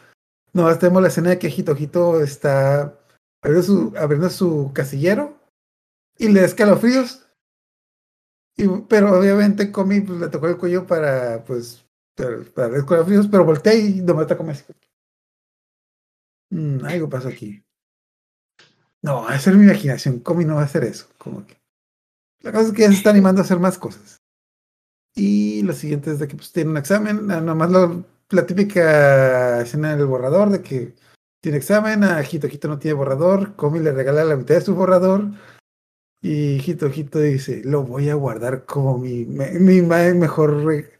[0.53, 2.99] nomás tenemos la escena de que Hito Hito está
[3.43, 5.39] abriendo su, abriendo su casillero
[6.19, 7.27] y le da escalofríos.
[8.57, 13.29] Y, pero obviamente Comi pues, le tocó el cuello para, pues, para, para dar escalofríos,
[13.29, 14.53] pero voltea y nomás está como.
[16.51, 17.63] Mm, algo pasó aquí.
[19.01, 20.19] No, va a ser mi imaginación.
[20.21, 21.09] Comi no va a hacer eso.
[21.19, 21.57] Como que.
[22.41, 24.18] La cosa es que ya se está animando a hacer más cosas.
[25.19, 27.31] Y lo siguiente es de que pues, tiene un examen.
[27.31, 30.95] ah, Nomás lo- la típica escena del borrador de que
[31.43, 32.05] tiene examen.
[32.05, 33.55] A Hito Hito no tiene borrador.
[33.57, 35.25] Comi le regala la mitad de su borrador.
[36.23, 40.65] Y Hito Hito dice: Lo voy a guardar como mi, me- mi mejor.
[40.65, 40.93] re-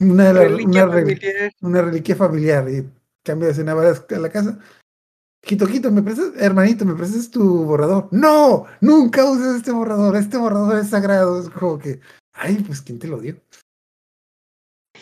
[0.00, 1.52] una, Reliquia una, familiar.
[1.62, 2.68] una reliquia familiar.
[2.70, 2.88] Y
[3.24, 4.58] cambia de escena a la- la casa.
[5.42, 8.08] Quito, Quito, ¿me prestas, hermanito, me prestas tu borrador?
[8.10, 8.66] ¡No!
[8.80, 11.40] Nunca uses este borrador, este borrador es sagrado.
[11.40, 12.00] Es como que,
[12.32, 13.36] ay, pues, ¿quién te lo dio?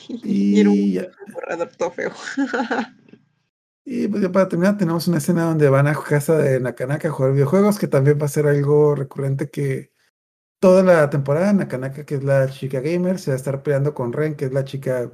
[0.25, 2.12] Y era Y, un borrador todo feo.
[3.85, 7.11] y pues ya para terminar, tenemos una escena donde van a casa de Nakanaka a
[7.12, 9.93] jugar videojuegos, que también va a ser algo recurrente que
[10.61, 14.12] toda la temporada, Nakanaka, que es la chica gamer, se va a estar peleando con
[14.12, 15.11] Ren, que es la chica...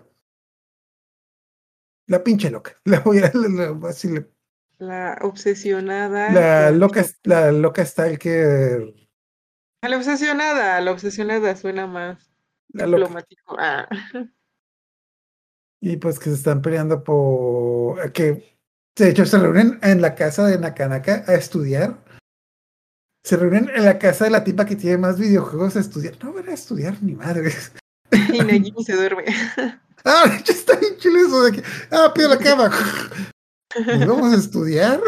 [2.06, 2.72] La pinche loca.
[2.84, 4.30] La voy a, la- la- así le-
[4.78, 6.30] La obsesionada.
[6.32, 8.94] la loca, la loca stalker,
[9.82, 12.30] A La obsesionada, la obsesionada suena más
[12.72, 13.56] la diplomático.
[13.58, 13.88] Ah.
[15.80, 18.58] Y pues que se están peleando por que
[18.96, 22.04] de hecho se reúnen en la casa de Nakanaka a estudiar.
[23.24, 26.22] Se reúnen en la casa de la tipa que tiene más videojuegos a estudiar.
[26.22, 27.72] No van a estudiar ni madres.
[28.32, 29.24] Y Najimi se duerme.
[30.02, 32.70] Ah, de hecho está bien chido eso de que, ah, pido la cama.
[33.76, 34.98] Y vamos a estudiar.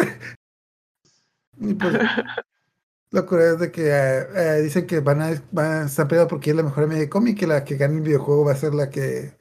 [1.59, 1.95] Y pues,
[3.11, 6.29] lo curioso es de que eh, eh, dicen que van a, van a estar peleados
[6.29, 8.57] porque es la mejor amiga de Comi, que la que gane el videojuego va a
[8.57, 9.35] ser la que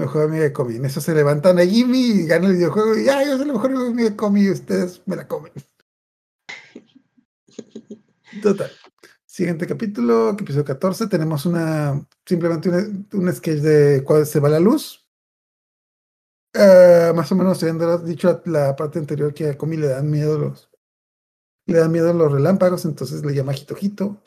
[0.00, 0.76] mejor amiga de Comi.
[0.76, 3.52] En eso se levantan a Jimmy y gana el videojuego y ah, yo soy la
[3.52, 5.52] mejor amiga de Comi y ustedes me la comen.
[8.42, 8.70] Total.
[9.24, 15.06] Siguiente capítulo, episodio 14, tenemos una simplemente un, sketch de cuando se va la luz.
[16.54, 20.38] Eh, más o menos habiendo dicho la parte anterior que a Comi le dan miedo
[20.38, 20.68] los
[21.66, 24.22] le dan miedo los relámpagos, entonces le llama Jitojito.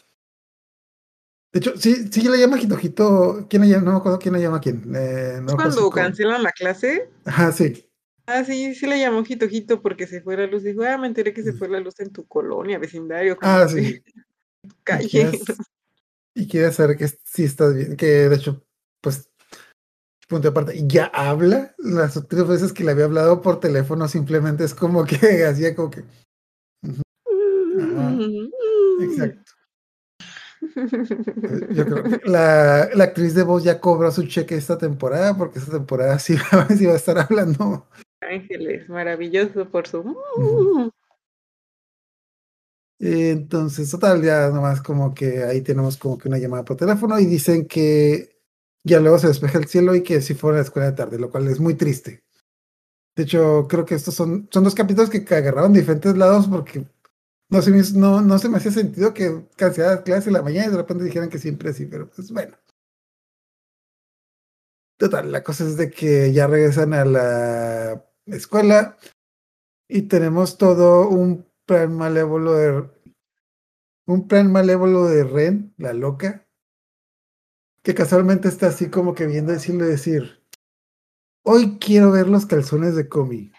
[1.53, 3.45] De hecho, sí, sí le llama Jitojito.
[3.49, 3.83] ¿Quién le llama?
[3.85, 4.83] No me acuerdo quién le llama a quién.
[4.95, 7.89] Eh, no Cuando cancelan la clase, Ajá, sí.
[8.27, 10.63] ah, sí, sí le llamó Jitojito porque se fue la luz.
[10.63, 11.57] Dijo, ah, me enteré que se Mm.
[11.57, 13.37] fue la luz en tu colonia, vecindario.
[13.41, 14.01] Ah, sí.
[14.63, 15.09] Y Calle.
[15.09, 15.41] quieres,
[16.35, 17.97] y quieres saber que sí estás bien.
[17.97, 18.63] Que de hecho,
[19.01, 19.29] pues,
[20.29, 21.73] punto aparte, ya habla.
[21.79, 25.89] Las otras veces que le había hablado por teléfono, simplemente es como que hacía como
[25.89, 26.03] que.
[27.81, 28.17] Ajá,
[29.01, 29.40] Exacto.
[30.61, 35.35] Eh, Yo creo que la, la actriz de voz ya cobró su cheque esta temporada,
[35.35, 36.35] porque esta temporada sí,
[36.77, 37.87] sí va a estar hablando.
[38.21, 39.99] Ángeles, maravilloso por su.
[39.99, 40.91] Ujú.
[42.99, 47.25] Entonces, total, ya nomás como que ahí tenemos como que una llamada por teléfono y
[47.25, 48.39] dicen que
[48.83, 51.17] ya luego se despeja el cielo y que si fuera a la escuela de tarde,
[51.17, 52.23] lo cual es muy triste.
[53.15, 56.85] De hecho, creo que estos son, son dos capítulos que agarraron diferentes lados porque
[57.51, 60.67] no se me, no, no se me hacía sentido que cancelaran clases en la mañana
[60.67, 62.57] y de repente dijeran que siempre así, pero pues bueno.
[64.97, 68.97] Total, la cosa es de que ya regresan a la escuela
[69.89, 72.89] y tenemos todo un plan malévolo de
[74.07, 76.47] un plan malévolo de Ren, la loca,
[77.83, 80.41] que casualmente está así como que viendo decirle decir,
[81.43, 83.51] hoy quiero ver los calzones de Comi.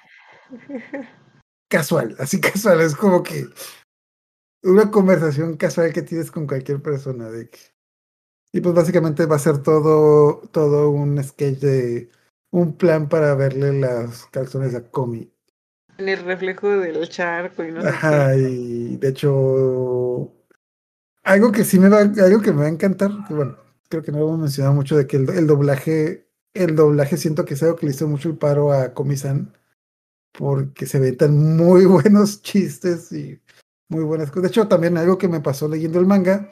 [1.69, 3.47] Casual, así casual, es como que
[4.63, 7.59] una conversación casual que tienes con cualquier persona de que-
[8.53, 12.11] y pues básicamente va a ser todo todo un sketch de
[12.51, 15.33] un plan para verle las calzones a Comi.
[15.99, 20.33] En el reflejo del charco y no sé Ajá, y de hecho,
[21.25, 23.57] algo que sí me va, algo que me va a encantar, que bueno,
[23.89, 27.45] creo que no lo hemos mencionado mucho, de que el, el doblaje, el doblaje siento
[27.45, 29.53] que es algo que le hizo mucho el paro a Komi-san,
[30.33, 33.42] porque se tan muy buenos chistes y
[33.93, 34.43] muy buenas cosas.
[34.45, 36.51] De hecho, también algo que me pasó leyendo el manga,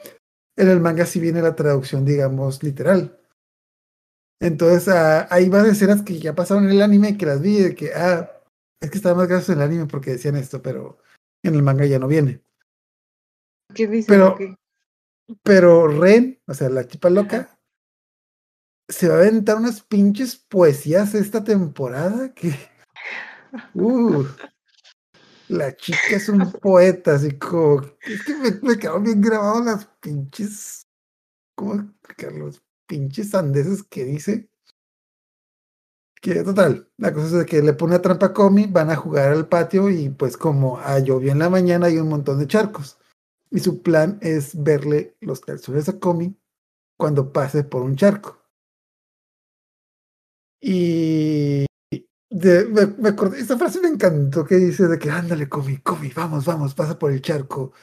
[0.55, 3.19] en el manga sí viene la traducción, digamos, literal.
[4.39, 7.75] Entonces, ah, hay varias escenas que ya pasaron en el anime que las vi, de
[7.75, 8.31] que, ah,
[8.79, 10.99] es que estaba más gracioso en el anime porque decían esto, pero
[11.43, 12.41] en el manga ya no viene.
[13.73, 13.73] qué.
[13.75, 14.07] ¿Qué dice?
[14.07, 14.37] Pero-.
[15.43, 17.57] Pero Ren, o sea, la chipa loca,
[18.89, 22.53] se va a aventar unas pinches poesías esta temporada que.
[23.73, 24.23] Uh,
[25.51, 27.81] la chica es un poeta, así como.
[28.01, 30.87] Es que me, me quedaron bien grabados las pinches.
[31.55, 32.33] ¿Cómo explicar?
[32.33, 34.49] Los pinches sandeces que dice.
[36.21, 39.31] Que total, la cosa es que le pone una trampa a Comi, van a jugar
[39.33, 42.99] al patio y pues como ah, llovió en la mañana hay un montón de charcos.
[43.49, 46.37] Y su plan es verle los calzones a Comi
[46.95, 48.39] cuando pase por un charco.
[50.61, 51.10] Y
[52.41, 56.09] de- me, me acordé, esta frase me encantó que dice de que ándale, Comi, Comi,
[56.15, 57.73] vamos, vamos, pasa por el charco.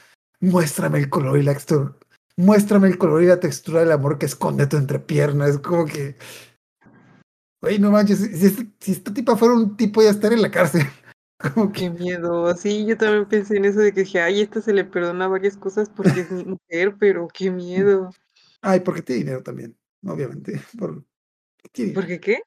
[0.41, 1.95] Muéstrame el color y la textura.
[2.37, 5.47] Muéstrame el color y la textura del amor que esconde tu entrepierna.
[5.47, 6.15] Es como que.
[7.61, 10.41] Güey, no manches, si, si este- si esta tipa fuera un tipo ya estaría en
[10.43, 10.83] la cárcel.
[11.55, 12.53] Como que Qué miedo.
[12.55, 15.55] Sí, yo también pensé en eso de que dije, ay, esta se le perdona varias
[15.55, 18.11] cosas porque es mujer, pero qué miedo.
[18.61, 20.61] Ay, porque tiene dinero también, obviamente.
[20.77, 21.03] Por,
[21.71, 22.41] tiene- ¿Por qué qué?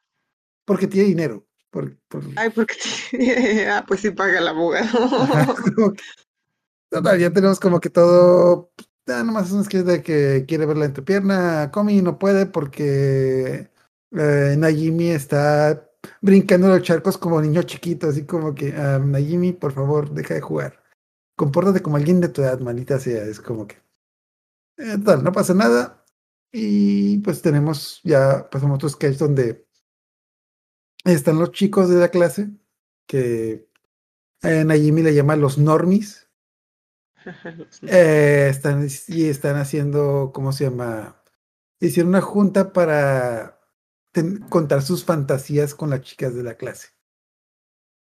[0.66, 1.46] porque tiene dinero.
[1.72, 2.74] Por, por- Ay, porque
[3.70, 4.87] ah, pues sí paga el abogado.
[5.64, 6.02] Que-
[6.90, 8.70] total, ya tenemos como que todo.
[9.06, 11.70] Ya nomás es que de que quiere ver la entrepierna.
[11.72, 13.70] Comi no puede porque
[14.12, 15.88] eh, Najimi está
[16.20, 20.42] brincando los charcos como niño chiquito, así como que ah, Najimi, por favor, deja de
[20.42, 20.82] jugar.
[21.37, 23.24] Compórtate como alguien de tu edad, manita sea.
[23.24, 23.76] Es como que.
[24.76, 26.04] eh, total, no pasa nada.
[26.52, 29.66] Y pues tenemos ya pasamos otro sketch donde
[31.04, 32.50] están los chicos de la clase
[33.06, 33.68] que
[34.42, 36.28] eh, Najimi le llama los normis.
[37.82, 41.22] Eh, están, y están haciendo, ¿cómo se llama?
[41.80, 43.60] Hicieron una junta para
[44.12, 46.88] ten- contar sus fantasías con las chicas de la clase.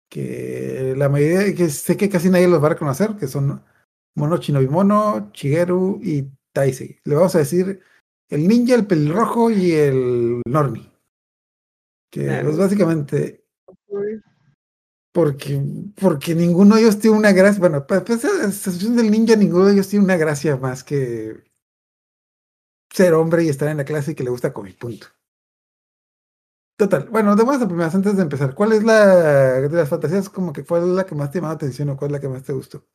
[0.09, 3.61] Que la mayoría, que sé que casi nadie los va a reconocer, que son
[4.15, 6.99] Mono Shinobimono, Shigeru y Taisei.
[7.03, 7.81] Le vamos a decir
[8.29, 10.91] el ninja, el pelirrojo y el normi.
[12.09, 12.45] Que Claro.
[12.47, 13.45] pues básicamente
[15.11, 15.61] porque,
[15.99, 17.59] porque ninguno de ellos tiene una gracia.
[17.59, 21.43] Bueno, pues, pues, a excepción del ninja, ninguno de ellos tiene una gracia más que
[22.91, 25.07] ser hombre y estar en la clase y que le gusta comer, punto.
[26.77, 27.09] Total.
[27.09, 28.55] Bueno, demás primeras antes de empezar.
[28.55, 30.29] ¿Cuál es la de las fantasías?
[30.29, 32.19] Como que cuál es la que más te llamó la atención o cuál es la
[32.21, 32.87] que más te gustó?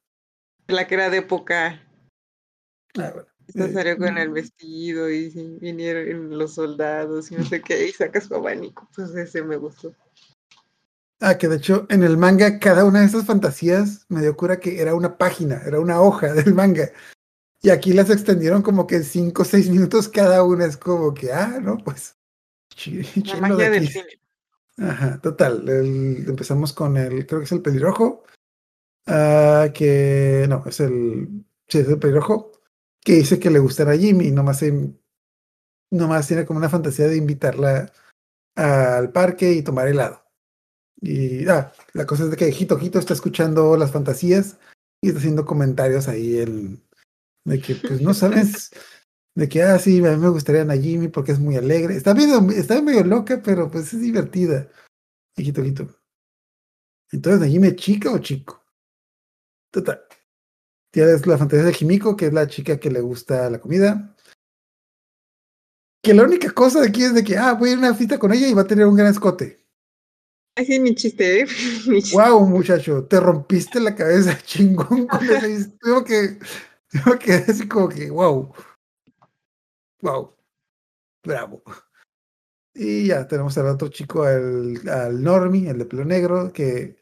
[0.68, 1.82] La que era de época.
[2.96, 3.33] Ah, bueno.
[3.48, 5.28] Esta Eh, salió con el vestido y
[5.60, 8.88] vinieron los soldados y no sé qué, y saca su abanico.
[8.94, 9.94] Pues ese me gustó.
[11.20, 14.60] Ah, que de hecho en el manga cada una de esas fantasías me dio cura
[14.60, 16.90] que era una página, era una hoja del manga.
[17.62, 20.66] Y aquí las extendieron como que 5 o 6 minutos cada una.
[20.66, 22.16] Es como que, ah, no, pues.
[23.24, 24.20] La de magia del cine.
[24.76, 25.66] Ajá, total.
[25.68, 28.24] el- empezamos con el, creo que es el pelirrojo.
[29.06, 32.52] ah, que no, es el, sí, es el pelirrojo.
[33.04, 34.30] Que dice que le gustará a Jimmy.
[34.30, 34.94] Nomás, se-
[35.92, 37.92] nomás tiene como una fantasía de invitarla
[38.56, 40.22] al parque y tomar helado.
[41.00, 44.58] Y ah, la cosa es de que Hito Hito está escuchando las fantasías
[45.02, 46.82] y está haciendo comentarios ahí en,
[47.44, 48.70] de que pues no sabes
[49.34, 51.96] de que ah sí, a mí me gustaría a Najimi porque es muy alegre.
[51.96, 54.70] Está medio, está medio loca, pero pues es divertida.
[55.36, 55.62] Y Hito.
[57.10, 58.64] Entonces, ¿Najimi es chica o chico?
[59.72, 60.03] Total.
[60.94, 64.14] Tienes la fantasía de Himiko, que es la chica que le gusta la comida.
[66.00, 67.94] Que la única cosa de aquí es de que, ah, voy a ir a una
[67.94, 69.66] fiesta con ella y va a tener un gran escote.
[70.54, 71.46] Ay, sí, mi chiste, ¿eh?
[71.88, 72.16] Mi chiste.
[72.16, 75.18] Wow, muchacho, te rompiste la cabeza chingón con
[75.82, 76.38] Tengo que,
[76.88, 78.54] tengo que así como que, wow.
[80.00, 80.32] Wow.
[81.24, 81.60] Bravo.
[82.72, 86.94] Y ya tenemos al otro chico, al, al Normie, el de pelo negro, que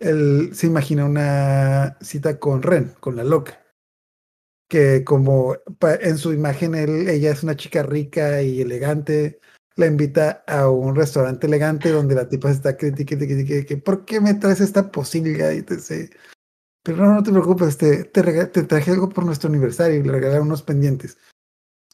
[0.00, 3.62] él se imagina una cita con Ren, con la loca.
[4.68, 9.40] Que como en su imagen él, ella es una chica rica y elegante,
[9.76, 14.34] la invita a un restaurante elegante donde la tipa está criticando, que, ¿por qué me
[14.34, 15.52] traes esta posilga?
[15.54, 16.10] Y te sé,
[16.82, 20.46] pero no, no te preocupes, te, te traje algo por nuestro aniversario y le regalaron
[20.46, 21.18] unos pendientes.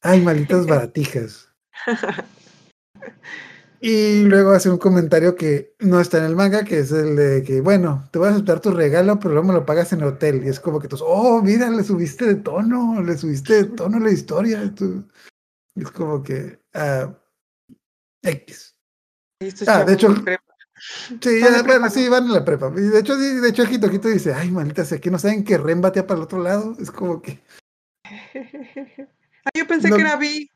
[0.03, 1.49] Ay, malditas baratijas.
[3.81, 7.43] Y luego hace un comentario que no está en el manga, que es el de
[7.43, 10.07] que, bueno, te voy a aceptar tu regalo, pero luego me lo pagas en el
[10.09, 10.43] hotel.
[10.45, 13.99] Y es como que tú, oh, mira, le subiste de tono, le subiste de tono
[13.99, 14.73] la historia.
[14.75, 15.05] tú".
[15.75, 17.13] Y es como que, ah,
[18.23, 18.75] X.
[19.67, 20.43] Ah, de hecho- prepa.
[21.23, 22.71] Sí, Van prepa, bueno, sí, van en la prepa.
[22.77, 25.43] Y de hecho, sí, de hecho, Jito Jito dice, ay, maldita sea, que no saben
[25.45, 26.77] que Ren batea para el otro lado.
[26.79, 27.41] Es como que,
[29.45, 29.97] Ah, yo pensé No.
[29.97, 30.51] que era Vi.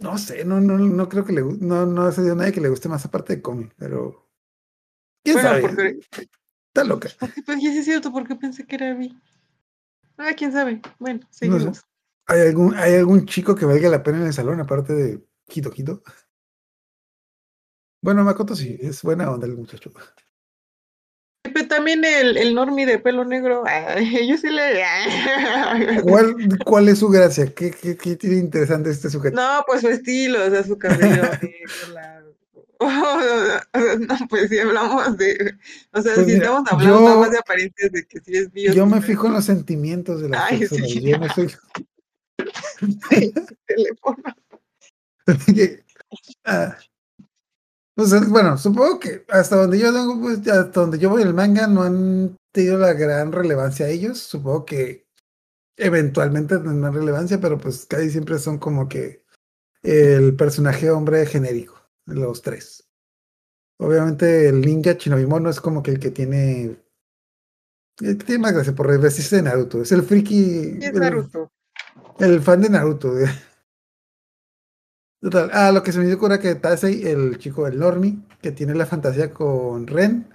[0.00, 2.60] No sé, no, no, no creo que le guste, no, no ha salido nadie que
[2.60, 4.28] le guste más aparte de Comi, pero.
[5.24, 5.60] ¿Quién Bueno, sabe?
[5.62, 6.00] porque-
[6.68, 7.08] Está loca.
[7.18, 9.20] Pues, ya sí es cierto, porque pensé que era Vi.
[10.16, 10.80] Ah, quién sabe.
[10.98, 11.46] Bueno, sé.
[11.50, 11.84] seguimos.
[12.26, 15.70] ¿Hay algún, ¿Hay algún chico que valga la pena en el salón aparte de Jito
[15.72, 16.02] Jito?
[18.02, 19.90] Bueno, Makoto sí, es buena onda el muchacho.
[21.42, 23.64] Pero también el, el normie de pelo negro.
[23.66, 24.82] Ay, yo sí le.
[26.02, 27.52] ¿Cuál, cuál es su gracia?
[27.54, 29.36] ¿Qué, qué, qué tiene interesante este sujeto?
[29.36, 31.22] No, pues su estilo, o sea, su cabello.
[32.80, 35.54] No, pues si hablamos de.
[35.92, 38.36] O sea, Pues si mira, estamos hablando yo- nada más de apariencias de que si
[38.38, 38.72] es bio.
[38.72, 40.88] Yo me fijo en los sentimientos de las Ay, personas.
[40.90, 41.00] sí.
[41.02, 41.52] Yo no soy.
[43.66, 44.22] teléfono.
[45.54, 45.84] que,
[46.46, 46.74] ah,
[48.00, 51.34] pues, es- bueno, supongo que hasta donde yo tengo, pues, hasta donde yo voy el
[51.34, 54.18] manga, no han tenido la gran relevancia a ellos.
[54.18, 55.06] Supongo que
[55.76, 59.24] eventualmente tendrán relevancia, pero pues casi siempre son como que
[59.82, 61.74] el personaje hombre genérico,
[62.06, 62.86] los tres.
[63.78, 66.76] Obviamente el ninja Shinobimono es como que el que tiene.
[68.00, 69.80] El que tiene más gracia por vestirse de Naruto.
[69.80, 70.78] Es el friki.
[70.82, 71.50] Es el- Naruto.
[72.18, 73.18] el fan de Naruto.
[73.18, 73.26] eh.
[75.20, 75.50] Total.
[75.52, 78.74] Ah, lo que se me dio cura que Tasei, el chico del Normie, que tiene
[78.74, 80.32] la fantasía con Ren.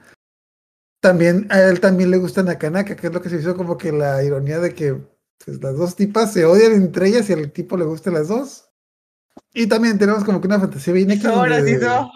[1.02, 3.91] También, a él también le gusta Nakanaka, que es lo que se hizo como que
[3.91, 4.95] la ironía de que
[5.43, 8.69] pues, las dos tipas se odian entre ellas y al tipo le gustan las dos.
[9.54, 11.26] Y también tenemos como que una fantasía bien X.
[11.26, 12.10] Ahora sí son.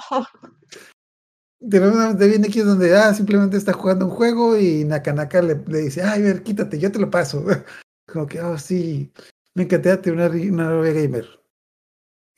[1.69, 5.55] tenemos una fantasía bien X donde ah, simplemente está jugando un juego y Nakanaka le,
[5.67, 7.43] le dice, ay, a ver, quítate, yo te lo paso.
[8.11, 9.11] Como que, oh, sí,
[9.55, 11.39] me encantaría tener una, una novia gamer.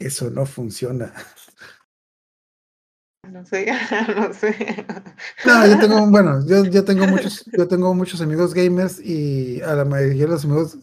[0.01, 1.13] Eso no funciona.
[3.29, 3.67] No sé,
[4.15, 4.85] no sé.
[5.45, 9.75] No, yo tengo, bueno, yo, yo tengo muchos, yo tengo muchos amigos gamers y a
[9.75, 10.79] la mayoría de los amigos,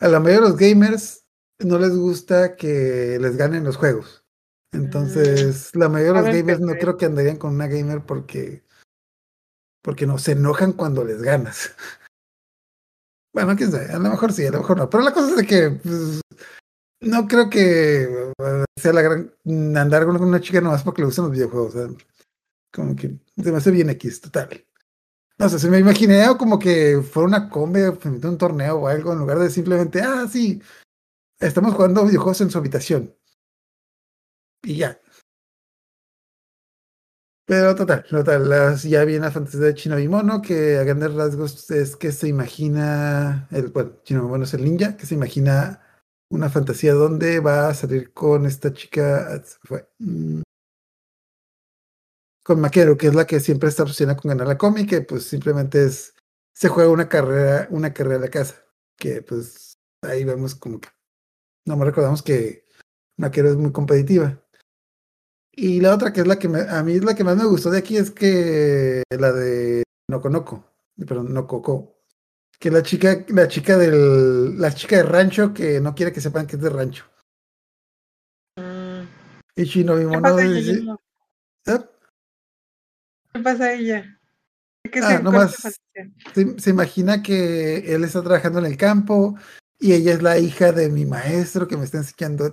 [0.00, 1.24] a la mayoría de los gamers
[1.60, 4.24] no les gusta que les ganen los juegos.
[4.72, 8.64] Entonces, la mayoría de los gamers no creo que andarían con una gamer porque,
[9.82, 11.70] porque no se enojan cuando les ganas.
[13.30, 14.90] Bueno, quién sabe, a lo mejor sí, a lo mejor no.
[14.90, 16.20] Pero la cosa es de que pues,
[17.00, 19.32] no creo que eh, sea la gran
[19.76, 21.72] andar con una chica nomás porque le gustan los videojuegos.
[21.74, 21.88] sea,
[22.72, 24.64] como que se me hace bien X, total.
[25.38, 29.20] No sé, se me imaginé como que fuera una combe, un torneo o algo, en
[29.20, 30.62] lugar de simplemente, ah, sí,
[31.40, 33.14] estamos jugando videojuegos en su habitación.
[34.62, 35.00] Y ya.
[37.46, 41.96] Pero total, total, las- ya viene la fantasía de Shinobimono, que a grandes rasgos es
[41.96, 45.80] que se imagina, el, bueno, Shinobimono es el ninja, que se imagina
[46.30, 49.42] una fantasía donde va a salir con esta chica, ah,
[49.98, 50.42] mm,
[52.44, 55.24] con Maquero, que es la que siempre está obsesionada con ganar la cómic, que pues
[55.24, 56.14] simplemente es,
[56.54, 58.64] se juega una carrera, una carrera a la casa,
[58.96, 60.88] que pues ahí vemos como que,
[61.66, 62.66] no me recordamos que
[63.18, 64.42] Maquero es muy competitiva.
[65.52, 67.44] Y la otra que es la que me- a mí es la que más me
[67.44, 70.64] gustó de aquí es que la de Nokonoko,
[71.06, 71.97] perdón, Nokoko,
[72.58, 76.46] que la chica, la chica del, la chica de rancho que no quiere que sepan
[76.46, 77.04] que es de rancho.
[78.56, 79.02] Mm,
[79.54, 81.00] Y ¿Qué Shinobimono dice, no-
[81.66, 81.84] "Ah,
[83.32, 84.18] ¿Qué pasa a ella?
[84.90, 85.50] ¿Qué Ah, se- no cuál más.
[85.50, 86.34] es su fantasía?
[86.34, 89.36] se, se imagina que él está trabajando en el campo
[89.78, 92.46] y ella es la hija de mi maestro que me está enseñando.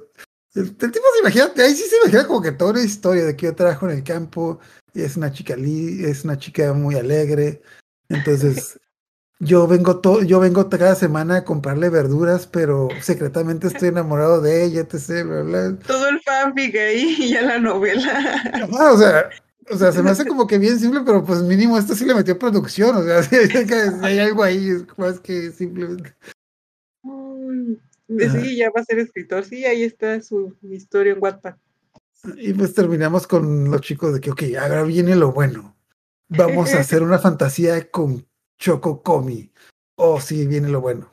[0.54, 3.36] El, el tipo se imagina, ahí sí se imagina como que toda una historia de
[3.36, 4.60] que yo trabajo en el campo
[4.94, 7.62] y es una chica li- es una chica muy alegre.
[8.10, 8.80] Entonces,
[9.40, 14.64] yo vengo todo, yo vengo cada semana a comprarle verduras, pero secretamente estoy enamorado de
[14.64, 15.26] ella, etc.
[15.26, 15.80] bla, bla.
[15.86, 18.42] Todo el fanfic ahí y ya la novela.
[18.72, 19.30] O sea,
[19.70, 22.14] o sea, se me hace como que bien simple, pero pues mínimo esto sí le
[22.14, 23.36] metió producción, o sea, sí
[24.04, 26.16] hay, algo ahí, es más que simplemente.
[28.08, 29.44] Sí, ya va a ser escritor.
[29.44, 31.56] Sí, ahí está su historia en Wattpad.
[32.38, 35.76] Y pues terminamos con los chicos de que, ok, ahora viene lo bueno.
[36.28, 38.26] Vamos a hacer una fantasía con
[38.58, 39.52] Choco Comi.
[39.98, 41.12] Oh, sí, viene lo bueno.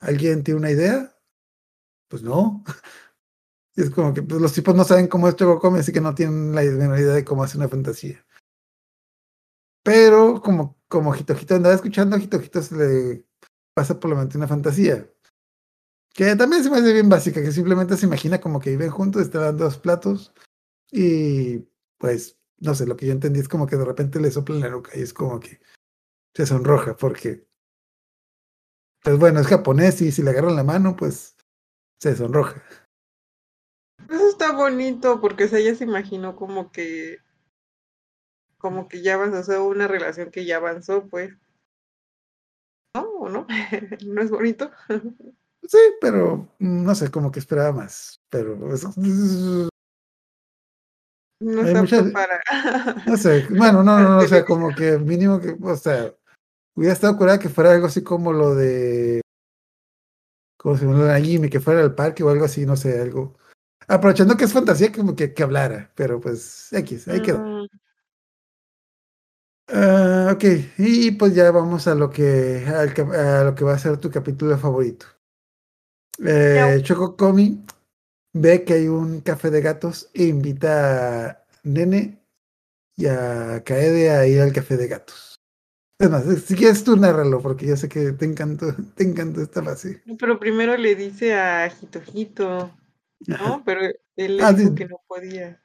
[0.00, 1.16] ¿Alguien tiene una idea?
[2.08, 2.64] Pues no.
[3.74, 6.14] Es como que pues, los tipos no saben cómo es Choco Comi, así que no
[6.14, 8.22] tienen la menor idea de cómo hacer una fantasía.
[9.82, 13.26] Pero como, como Jitojito andaba escuchando, a Jitojito se le
[13.74, 15.10] pasa por la mente una fantasía.
[16.14, 19.22] Que también se me hace bien básica, que simplemente se imagina como que viven juntos,
[19.22, 20.34] están dando dos platos
[20.90, 21.60] y
[21.96, 24.68] pues, no sé, lo que yo entendí es como que de repente le soplan la
[24.70, 25.60] nuca y es como que
[26.34, 27.46] se sonroja porque,
[29.02, 31.36] pues bueno, es japonés y si le agarran la mano, pues
[32.00, 32.62] se sonroja.
[34.08, 37.18] Eso está bonito porque o sea, ella se imaginó como que
[38.58, 41.34] como que ya avanzó, o sea, una relación que ya avanzó, pues.
[42.94, 43.02] ¿No?
[43.18, 43.46] ¿O no?
[44.06, 44.70] ¿No es bonito?
[45.64, 48.20] Sí, pero mm, no sé, como que esperaba más.
[48.28, 48.92] Pero eso-
[51.42, 52.12] No Hay muchas-
[53.06, 56.14] no sé, bueno, no, no, no, o sea, como que mínimo que, o sea,
[56.76, 59.20] hubiera estado curada que fuera algo así como lo de,
[60.56, 63.36] como se llama, Najimi, que fuera al parque o algo así, no sé, algo.
[63.88, 67.38] Aprovechando que es fantasía, como que, que hablara, pero pues X, ahí quedó.
[67.40, 67.66] Mm,
[69.74, 70.44] Ah, ok,
[70.78, 74.10] y pues ya vamos a lo que al a lo que va a ser tu
[74.10, 75.06] capítulo favorito.
[76.22, 76.80] Eh.
[76.82, 77.64] Choco Comi
[78.32, 82.18] ve que hay un café de gatos e invita a Nene
[82.96, 85.36] y a Kaede a ir al café de gatos.
[85.98, 88.66] Es más, si quieres tú narralo, porque yo sé que te encantó,
[88.96, 90.02] te encantó esta fase.
[90.18, 92.76] Pero primero le dice a Jitojito,
[93.30, 93.62] Ajá, ¿no?
[93.64, 93.80] Pero
[94.16, 94.74] él le Ah, dijo sí.
[94.74, 95.60] que no podía.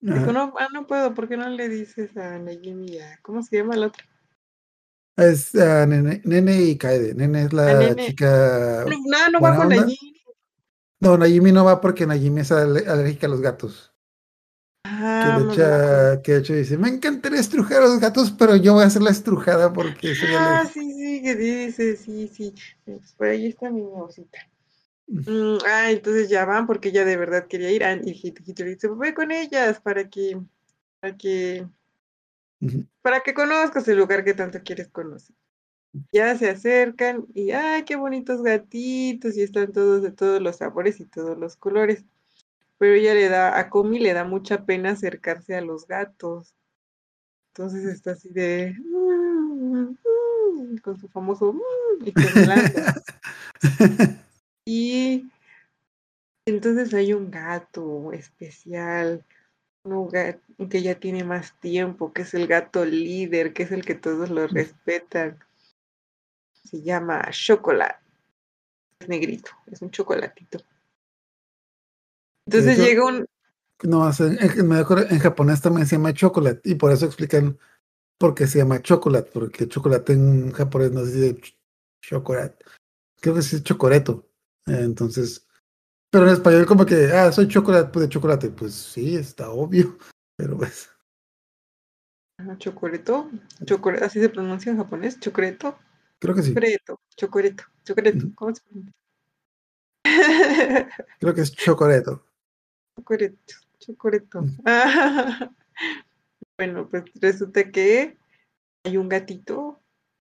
[0.00, 3.42] Dijo, no, ah, no puedo, ¿por qué no le dices a Najimi y a- ¿Cómo
[3.42, 4.04] se llama la otra?
[5.16, 7.14] Es ah, Nene, Nene y Kaede.
[7.14, 8.06] Nene es la Nene.
[8.06, 8.84] chica.
[8.86, 9.72] No, no, no va con.
[11.00, 13.92] No, Najimi no va porque Najimi es alérgica a los gatos.
[15.20, 18.30] Que Ah, de, me hecho, que de hecho dice, me encantaría estrujar a los gatos,
[18.30, 20.72] pero yo voy a hacer la estrujada porque soy Ah, alérgica.
[20.72, 22.54] sí, sí, que dice, sí, sí.
[22.84, 24.38] Pues por ahí está mi osita.
[25.08, 25.20] Mm.
[25.26, 27.84] Mm, ah, entonces ya van porque ella de verdad quería ir.
[27.84, 30.40] Ah, y le dice, ve con ellas para que,
[31.00, 31.66] para que,
[33.02, 35.34] para que conozcas el lugar que tanto quieres conocer.
[36.12, 39.36] Ya se acercan y ¡ay, qué bonitos gatitos!
[39.36, 42.04] Y están todos de todos los sabores y todos los colores.
[42.78, 46.54] Pero ella le da, a Comi le da mucha pena acercarse a los gatos.
[47.54, 48.74] Entonces está así de...
[48.78, 49.96] "Mm,
[50.74, 51.52] mm", con su famoso...
[51.52, 52.78] "Mm", y temblando.
[54.70, 55.24] Y
[56.46, 59.24] entonces hay un gato especial,
[59.82, 63.84] un gato que ya tiene más tiempo, que es el gato líder, que es el
[63.84, 65.38] que todos lo respetan.
[66.68, 68.04] Se llama Chocolate.
[69.00, 70.58] Es negrito, es un chocolatito.
[72.46, 73.26] Entonces llega un...
[73.84, 77.58] No, en, me acuerdo, en japonés también se llama chocolate y por eso explican
[78.18, 81.56] por qué se llama chocolate, porque chocolate en japonés no se dice ch-
[82.02, 82.64] chocolate,
[83.20, 84.28] creo que se dice chocoreto.
[84.66, 85.46] Entonces,
[86.10, 89.96] pero en español como que, ah, soy chocolate pues, de chocolate, pues sí, está obvio,
[90.36, 90.90] pero pues,
[92.58, 93.30] Chocoreto,
[93.64, 95.78] chocore- así se pronuncia en japonés, chocoreto,
[96.18, 98.26] creo que sí, chocoreto, chocoreto, chocoreto.
[98.34, 98.94] ¿cómo se pronuncia?
[101.20, 102.24] creo que es chocoreto.
[102.96, 104.42] Chocoreto, chocoreto.
[104.42, 104.58] Mm.
[106.56, 108.18] Bueno, pues resulta que
[108.84, 109.80] hay un gatito,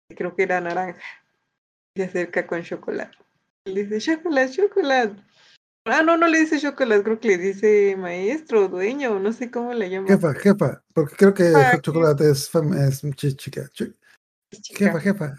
[0.10, 1.02] que creo que era naranja,
[1.96, 3.18] se acerca con chocolate.
[3.64, 5.24] Le dice, chocolate, chocolate.
[5.86, 9.74] Ah, no, no le dice chocolate, creo que le dice maestro, dueño, no sé cómo
[9.74, 10.10] le llama.
[10.10, 13.70] Jefa, jefa, porque creo que Jefa, chocolate es, es chi- chica.
[13.72, 13.94] chi-
[14.52, 14.86] chica.
[14.86, 15.36] Jefa, jefa.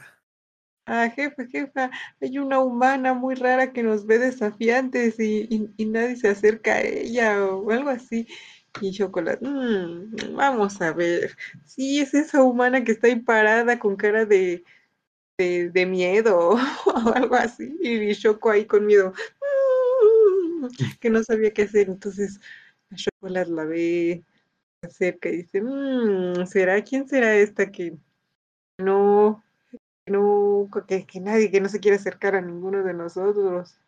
[0.90, 6.28] Ah, jefa, jefa, hay una humana muy rara que nos ve desafiantes y, nadie se
[6.28, 8.26] acerca a ella o algo así.
[8.80, 11.36] Y Chocolate, "Mm, vamos a ver.
[11.66, 14.64] Sí, es esa humana que está ahí parada con cara de,
[15.38, 16.52] de, miedo
[16.86, 17.76] o algo así.
[17.82, 19.12] Y Choco ahí con miedo,
[20.60, 20.68] "Mm",
[21.00, 21.88] que no sabía qué hacer.
[21.88, 22.40] Entonces,
[22.94, 24.24] Chocolate la ve,
[24.82, 27.98] se acerca y dice, "Mm, ¿será quién será esta que
[28.78, 29.44] no
[30.08, 33.78] no, que, que nadie, que no se quiere acercar a ninguno de nosotros,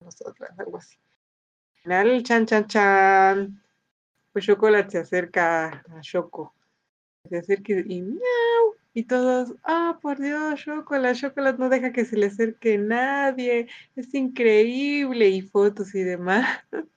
[0.00, 0.96] nosotras, algo así.
[1.76, 3.62] Al final, chan, chan, chan,
[4.32, 6.54] pues Chocolate se acerca a Choco,
[7.28, 12.16] se acerca y, miau, Y todos, ah, por Dios, Chocolate, Chocolate no deja que se
[12.16, 16.46] le acerque nadie, es increíble, y fotos y demás.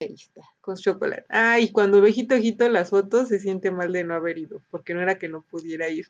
[0.00, 1.26] Ahí está, con Chocolate.
[1.28, 4.62] Ah, y cuando ve Jito Jito las fotos, se siente mal de no haber ido,
[4.70, 6.06] porque no era que no pudiera ir,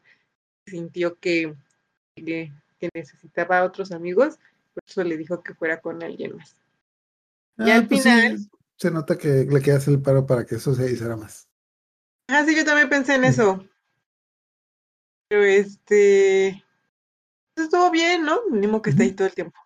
[0.72, 1.54] sintió que,
[2.14, 4.38] que, que necesitaba a otros amigos,
[4.74, 6.56] por eso le dijo que fuera con alguien más.
[7.58, 8.38] Y Ah, al pues sí, final,
[8.76, 11.48] se nota que le queda hacer el paro para que eso se hiciera más.
[12.28, 13.30] ah, sí, yo también pensé en Ujú.
[13.30, 13.68] eso.
[15.28, 16.62] Pero este,
[17.54, 18.48] pues, estuvo bien, ¿no?
[18.50, 19.58] Mínimo que está ahí todo el tiempo.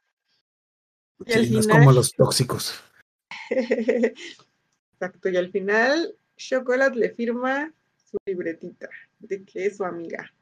[1.24, 2.82] Y Sí, no es final- como los tóxicos.
[3.50, 7.72] Exacto, y al final Chocolate le firma
[8.04, 8.88] su libretita
[9.18, 10.32] de que es su amiga.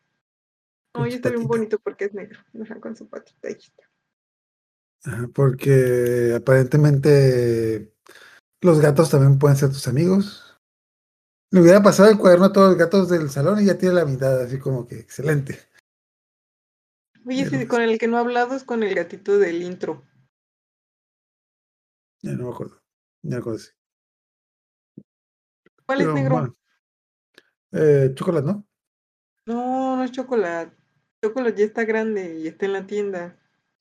[0.94, 2.38] No, y su está bien bonito porque es negro.
[2.62, 3.48] Ajá, con su patita.
[3.48, 3.90] Ahí está.
[5.04, 7.92] Ajá, porque aparentemente
[8.60, 10.58] los gatos también pueden ser tus amigos.
[11.50, 14.04] Le hubiera pasado el cuaderno a todos los gatos del salón y ya tiene la
[14.04, 15.58] mitad, así como que excelente.
[17.26, 20.02] Oye, sí, con el que no he hablado es con el gatito del intro.
[22.22, 22.82] Ya no me acuerdo.
[23.22, 23.58] Ya me acuerdo.
[23.58, 23.70] sí.
[25.86, 26.34] ¿Cuál es negro?
[26.34, 26.56] bueno.
[27.72, 28.66] Eh, chocolate, ¿no?
[29.46, 30.83] No, no es chocolate.
[31.24, 33.34] Chocolate ya está grande y está en la tienda.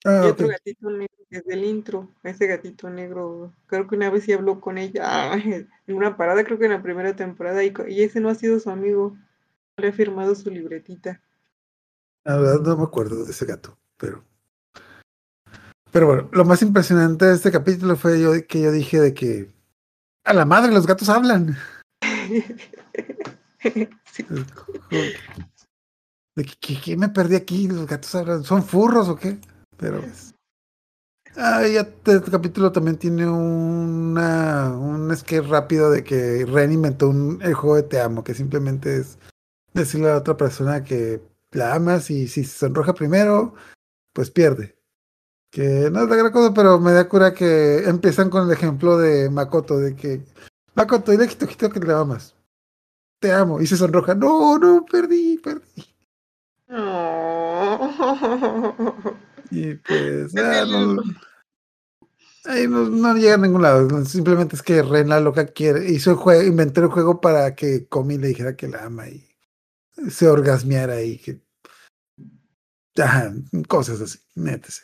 [0.06, 2.10] Ah, y otro gatito negro que es del intro.
[2.24, 6.58] Ese gatito negro, creo que una vez sí habló con ella en una parada, creo
[6.58, 9.18] que en la primera temporada, y, ese no ha sido su amigo.
[9.76, 11.22] No Le ha firmado su libretita.
[12.24, 14.24] La verdad no me acuerdo de ese gato, pero.
[15.92, 19.52] Pero bueno, lo más impresionante de este capítulo fue yo que yo dije de que
[20.24, 21.58] a la madre los gatos hablan.
[24.12, 24.26] Sí.
[26.36, 29.40] De que, que- me perdí aquí, los gatos ¿son furros o qué?
[29.78, 30.02] Pero
[31.36, 37.10] ah, ya te- este capítulo también tiene una un sketch rápido de que Ren inventó
[37.10, 39.18] un, el juego de te amo, que simplemente es
[39.74, 41.22] decirle a la otra persona que
[41.52, 43.54] la amas y si se sonroja primero,
[44.14, 44.76] pues pierde.
[45.52, 48.98] Que no es la gran cosa, pero me da cura que empiezan con el ejemplo
[48.98, 50.24] de Makoto, de que
[50.76, 52.36] Makoto, dile a que le amas.
[53.20, 53.62] Te amo.
[53.62, 54.16] Y se sonroja.
[54.16, 55.93] No, no, perdí, perdí.
[56.76, 57.94] Oh.
[59.52, 61.04] Y pues, ah, no,
[62.46, 64.04] ahí no, no llega a ningún lado.
[64.06, 67.88] Simplemente es que Ren la loca quiere, hizo el juego, inventó el juego para que
[67.88, 69.24] Comi le dijera que la ama y
[70.10, 71.40] se orgasmeara y que.
[72.98, 73.32] Ajá,
[73.68, 74.82] cosas así, métese.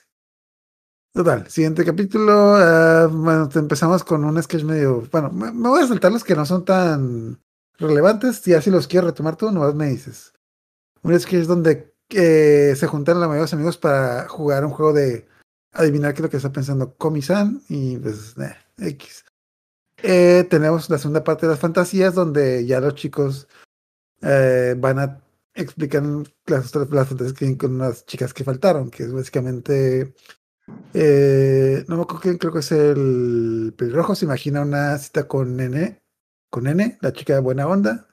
[1.14, 2.56] Total, siguiente capítulo.
[2.58, 5.02] ah, bueno, empezamos con un sketch medio.
[5.12, 7.42] Bueno, me, me voy a saltar los que no son tan
[7.80, 8.44] relevantes.
[8.44, 10.32] Ya si los quiero retomar tú, nomás me dices.
[11.04, 15.28] Un sketch donde eh, se juntan la mayoría los amigos para jugar un juego de
[15.72, 18.36] adivinar qué es lo que está pensando Komi-san y pues,
[18.78, 19.26] X.
[20.02, 23.48] Eh, tenemos la segunda parte de las fantasías donde ya los chicos
[24.22, 25.22] eh, van a
[25.54, 26.04] explicar
[26.46, 30.14] las, las fantasías que con unas chicas que faltaron, que es básicamente,
[30.94, 35.58] eh, no me acuerdo quién, creo que es el pelirrojo, se imagina una cita con
[35.58, 36.02] Nene,
[36.50, 38.08] con Nene, la chica de buena onda,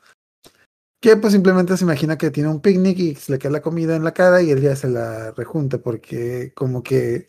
[1.01, 3.97] que pues simplemente se imagina que tiene un picnic y se le cae la comida
[3.97, 7.29] en la cara y él ya se la rejunta porque como que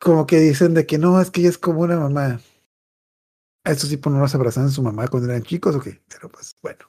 [0.00, 2.40] como que dicen de que no, es que ella es como una mamá.
[3.66, 6.28] A estos tipos no los abrazaban a su mamá cuando eran chicos o qué, pero
[6.28, 6.80] pues bueno.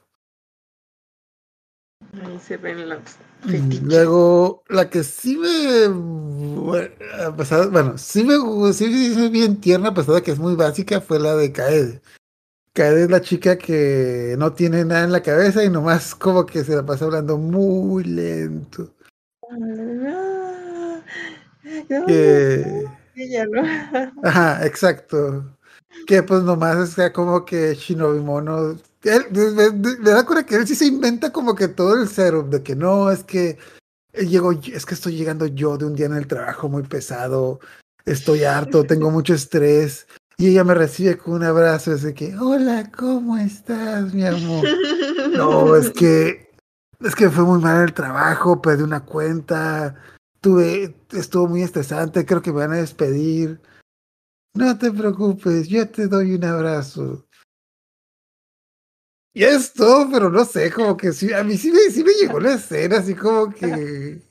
[2.22, 2.98] Ahí se ven los
[3.44, 3.82] Mm, fetiches.
[3.82, 5.88] Luego, la que sí me.
[5.88, 6.94] Bueno,
[7.26, 8.34] a pesar- bueno, sí me
[8.72, 11.52] sí me hizo bien tierna, a pesar de que es muy básica, fue la de
[11.52, 12.02] Kaede.
[12.76, 16.62] Kaede es la chica que no tiene nada en la cabeza y nomás como que
[16.62, 18.92] se la pasa hablando muy lento.
[19.50, 21.02] Ah, no,
[22.06, 22.84] Que.
[23.16, 23.62] ella, ¿no?
[24.22, 25.56] Ajá, exacto.
[26.06, 28.76] Que pues nomás es como que Shinobi Mono.
[29.02, 32.62] Él, me, da cuenta que él sí se inventa como que todo el serum de
[32.62, 33.56] que no, es que
[34.12, 37.60] llego, es que estoy llegando yo de un día en el trabajo muy pesado,
[38.04, 40.06] estoy harto, tengo mucho estrés.
[40.38, 44.66] Y ella me recibe con un abrazo, así que, hola, ¿cómo estás, mi amor?
[45.36, 46.46] No, es que
[47.00, 49.96] es que fue muy mal el trabajo, perdí una cuenta,
[50.40, 53.60] tuve, estuvo muy estresante, creo que me van a despedir.
[54.54, 57.26] No te preocupes, yo te doy un abrazo.
[59.34, 62.40] Y esto, pero no sé, como que sí, a mí sí me, sí me llegó
[62.40, 64.22] la escena, así como que.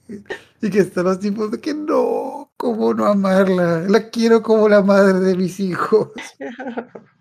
[0.65, 3.81] Y que están los tipos de que no, ¿cómo no amarla?
[3.87, 6.09] La quiero como la madre de mis hijos.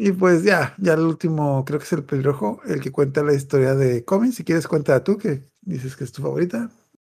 [0.00, 3.34] Y pues ya, ya el último, creo que es el pelirrojo, el que cuenta la
[3.34, 4.32] historia de Comin.
[4.32, 6.70] Si quieres, cuenta tú, que dices que es tu favorita.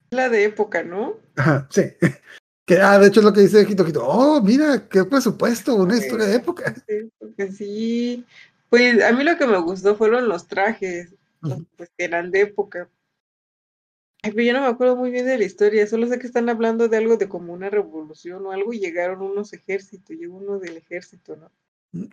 [0.09, 1.15] La de época, ¿no?
[1.35, 1.81] Ajá, sí.
[2.65, 4.05] Que, ah, de hecho es lo que dice Jito Jito.
[4.05, 6.75] Oh, mira, qué presupuesto, una historia de época.
[6.87, 8.25] Sí, porque sí.
[8.69, 11.15] Pues a mí lo que me gustó fueron los trajes,
[11.77, 12.89] pues que eran de época.
[14.23, 16.87] Pero yo no me acuerdo muy bien de la historia, solo sé que están hablando
[16.87, 20.77] de algo de como una revolución o algo y llegaron unos ejércitos, llegó uno del
[20.77, 21.51] ejército, ¿no?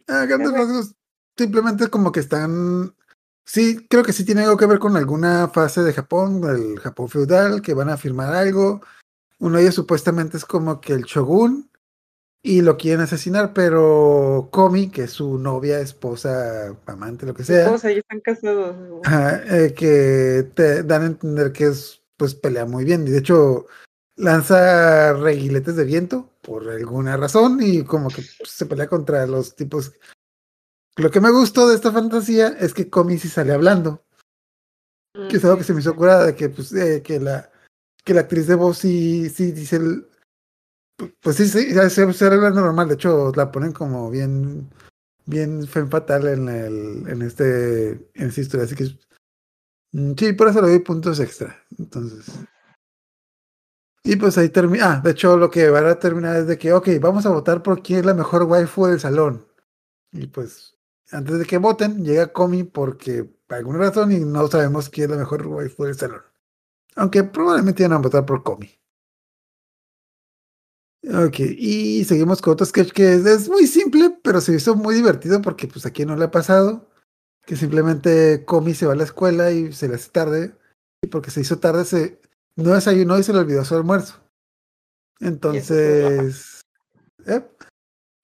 [0.08, 0.58] A grandes Ajá.
[0.58, 0.94] rasgos,
[1.36, 2.94] simplemente como que están.
[3.44, 7.08] Sí, creo que sí tiene algo que ver con alguna fase de Japón, del Japón
[7.08, 8.80] feudal, que van a firmar algo.
[9.38, 11.70] Uno de ellos supuestamente es como que el shogun
[12.42, 17.76] y lo quieren asesinar, pero Komi, que es su novia, esposa, amante, lo que sea,
[17.78, 18.76] sea, ya están casados.
[18.76, 19.00] ¿no?
[19.04, 23.06] ajá, eh, que te dan a entender que es, pues pelea muy bien.
[23.08, 23.64] Y de hecho,
[24.16, 29.56] lanza reguiletes de viento por alguna razón y como que pues, se pelea contra los
[29.56, 29.92] tipos.
[30.96, 34.04] Lo que me gustó de esta fantasía es que Komi sí sale hablando,
[35.30, 37.50] que es algo que se me hizo curada, de que pues eh, que la
[38.04, 40.06] que la actriz de voz sí, sí dice el,
[40.98, 44.68] pu- pues sí, sí, se, se hablando normal, de hecho la ponen como bien,
[45.24, 48.98] bien femme fatal en el, en este, en esta historia, así que
[49.93, 51.57] sí, por eso le doy puntos extra.
[51.78, 52.26] Entonces.
[54.03, 54.95] Y pues ahí termina.
[54.95, 57.62] Ah, de hecho, lo que van a terminar es de que, ok, vamos a votar
[57.62, 59.47] por quién es la mejor waifu del salón.
[60.12, 60.76] Y pues,
[61.12, 65.16] antes de que voten, llega Komi porque por alguna razón y no sabemos quién es
[65.16, 66.22] la mejor waifu del salón.
[66.97, 68.70] Aunque probablemente van a votar por Komi.
[71.03, 74.95] Ok, y seguimos con otro sketch que es, es muy simple, pero se hizo muy
[74.95, 76.89] divertido porque pues a quién no le ha pasado.
[77.51, 80.55] Que simplemente Komi se va a la escuela y se le hace tarde.
[81.03, 82.20] Y porque se hizo tarde, se
[82.55, 84.20] no desayunó y se le olvidó su almuerzo.
[85.18, 86.61] Entonces.
[87.26, 87.42] ¿eh?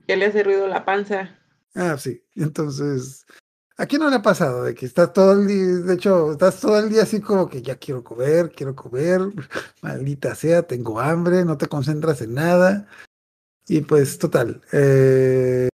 [0.06, 1.36] Ya le hace ruido la panza.
[1.74, 2.22] Ah, sí.
[2.36, 3.26] Entonces,
[3.76, 4.62] ¿a quién no le ha pasado?
[4.62, 7.62] De que estás todo el día, de hecho, estás todo el día así como que
[7.62, 9.22] ya quiero comer, quiero comer,
[9.82, 12.86] maldita sea, tengo hambre, no te concentras en nada.
[13.66, 15.68] Y pues, total, eh,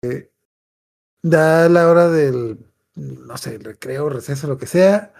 [1.22, 2.67] da la hora del,
[2.98, 5.14] no sé, recreo, receso, lo que sea.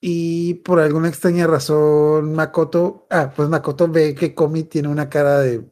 [0.00, 5.40] Y por alguna extraña razón, Makoto, ah, pues Makoto ve que Komi tiene una cara
[5.40, 5.64] de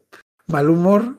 [0.46, 1.18] mal humor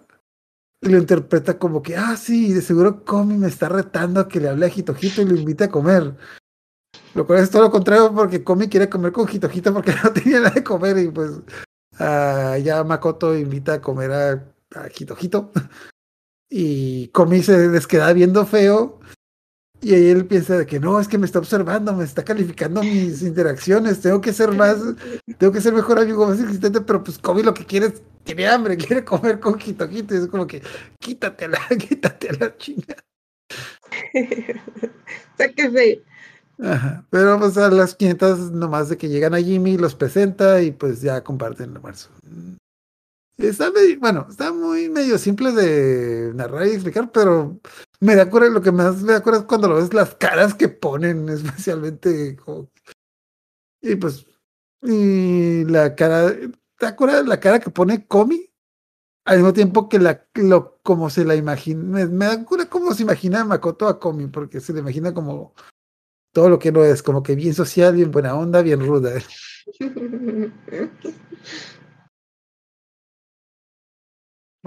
[0.81, 4.39] y lo interpreta como que, ah, sí, de seguro Komi me está retando a que
[4.39, 6.15] le hable a Hitojito y lo invite a comer.
[7.13, 10.39] Lo cual es todo lo contrario porque Komi quiere comer con Hitojito porque no tenía
[10.39, 11.31] nada de comer y pues
[11.99, 14.31] ah, ya Makoto invita a comer a,
[14.75, 15.51] a Hitojito
[16.49, 18.99] y Komi se les queda viendo feo
[19.85, 22.81] y ahí él piensa de que no, es que me está observando, me está calificando
[22.81, 24.77] mis interacciones, tengo que ser más,
[25.37, 28.47] tengo que ser mejor amigo, más existente, pero pues Komi lo que quiere es, tiene
[28.47, 30.63] hambre, quiere comer con Hitojito y es como que
[30.97, 32.95] quítatela, quítatela, chinga.
[35.37, 36.01] Sáquese.
[36.63, 37.05] Ajá.
[37.11, 41.01] Pero pues a las 500 nomás de que llegan a Jimmy, los presenta y pues
[41.01, 42.09] ya comparten el almuerzo.
[43.37, 43.69] Está
[43.99, 47.59] bueno, está muy medio simple de narrar y explicar, pero
[47.99, 50.53] me da cura, lo que más me da cura es cuando lo ves las caras
[50.53, 52.37] que ponen, especialmente
[53.81, 54.25] y pues
[54.81, 56.33] y la cara,
[56.77, 58.49] ¿te acuerdas la cara que pone Comi?
[59.25, 63.03] Al mismo tiempo que la lo como se la imagina, me, da cura cómo se
[63.03, 65.53] imagina Makoto a Comi, porque se le imagina como
[66.31, 69.13] todo lo que no es, como que bien social, bien buena onda, bien ruda.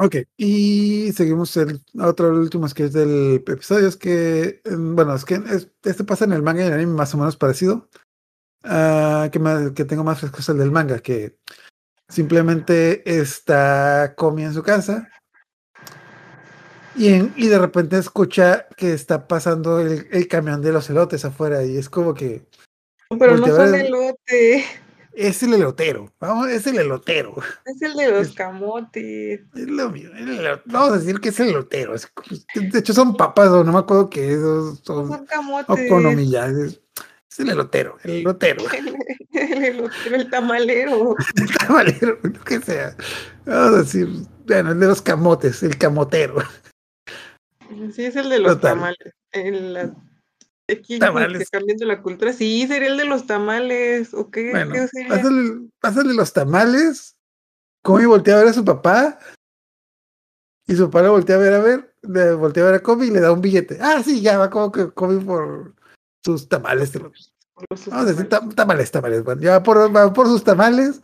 [0.00, 5.68] Ok, y seguimos el otro último sketch del episodio, es que, bueno, es que es-
[5.82, 7.88] este pasa en el manga y en el anime más o menos parecido,
[8.62, 11.36] ah, que, más- que tengo más fresco es el del manga, que
[12.08, 15.08] simplemente está Komi en su casa
[16.94, 21.24] y, en- y de repente escucha que está pasando el, el camión de los elotes
[21.24, 22.46] afuera y es como que
[23.18, 24.64] Pero no son ver- elote,
[25.18, 27.34] es el elotero, vamos, es el elotero.
[27.66, 29.40] es el de los camotes.
[29.54, 31.94] Es lo mío, el vamos a decir que es el elotero.
[31.94, 32.10] es-
[32.54, 35.90] de hecho, son papas, o no me acuerdo qué es, o son son camotes.
[35.90, 36.80] okonomiyas, Es,
[37.30, 38.64] es el elotero, el elotero,
[39.32, 41.16] El elotero, el tamalero.
[41.36, 42.96] el tamalero, lo que sea.
[43.44, 44.08] Vamos a decir,
[44.46, 46.36] bueno, el de los camotes, el camotero.
[47.92, 48.74] Sí, es el de los Total.
[48.74, 49.14] tamales.
[49.32, 49.92] El,
[50.98, 51.48] Tamales.
[51.50, 52.32] cambiando la cultura.
[52.32, 54.12] Sí, sería el de los tamales.
[54.12, 55.08] ¿O qué, Bueno, qué sería?
[55.16, 57.16] pásale, pásale los tamales.
[57.82, 59.18] Comi voltea a ver a su papá.
[60.66, 63.06] Y su papá le voltea a ver a ver, le voltea a ver a Comi
[63.06, 63.78] y le da un billete.
[63.80, 65.74] Ah, sí, ya va como que Comi por
[66.24, 66.94] sus tamales.
[66.94, 67.10] lo-
[67.70, 68.50] Vamos a decir tamales.
[68.50, 69.24] tam- tamales, tamales.
[69.24, 71.00] Bueno, ya va por, va por sus tamales,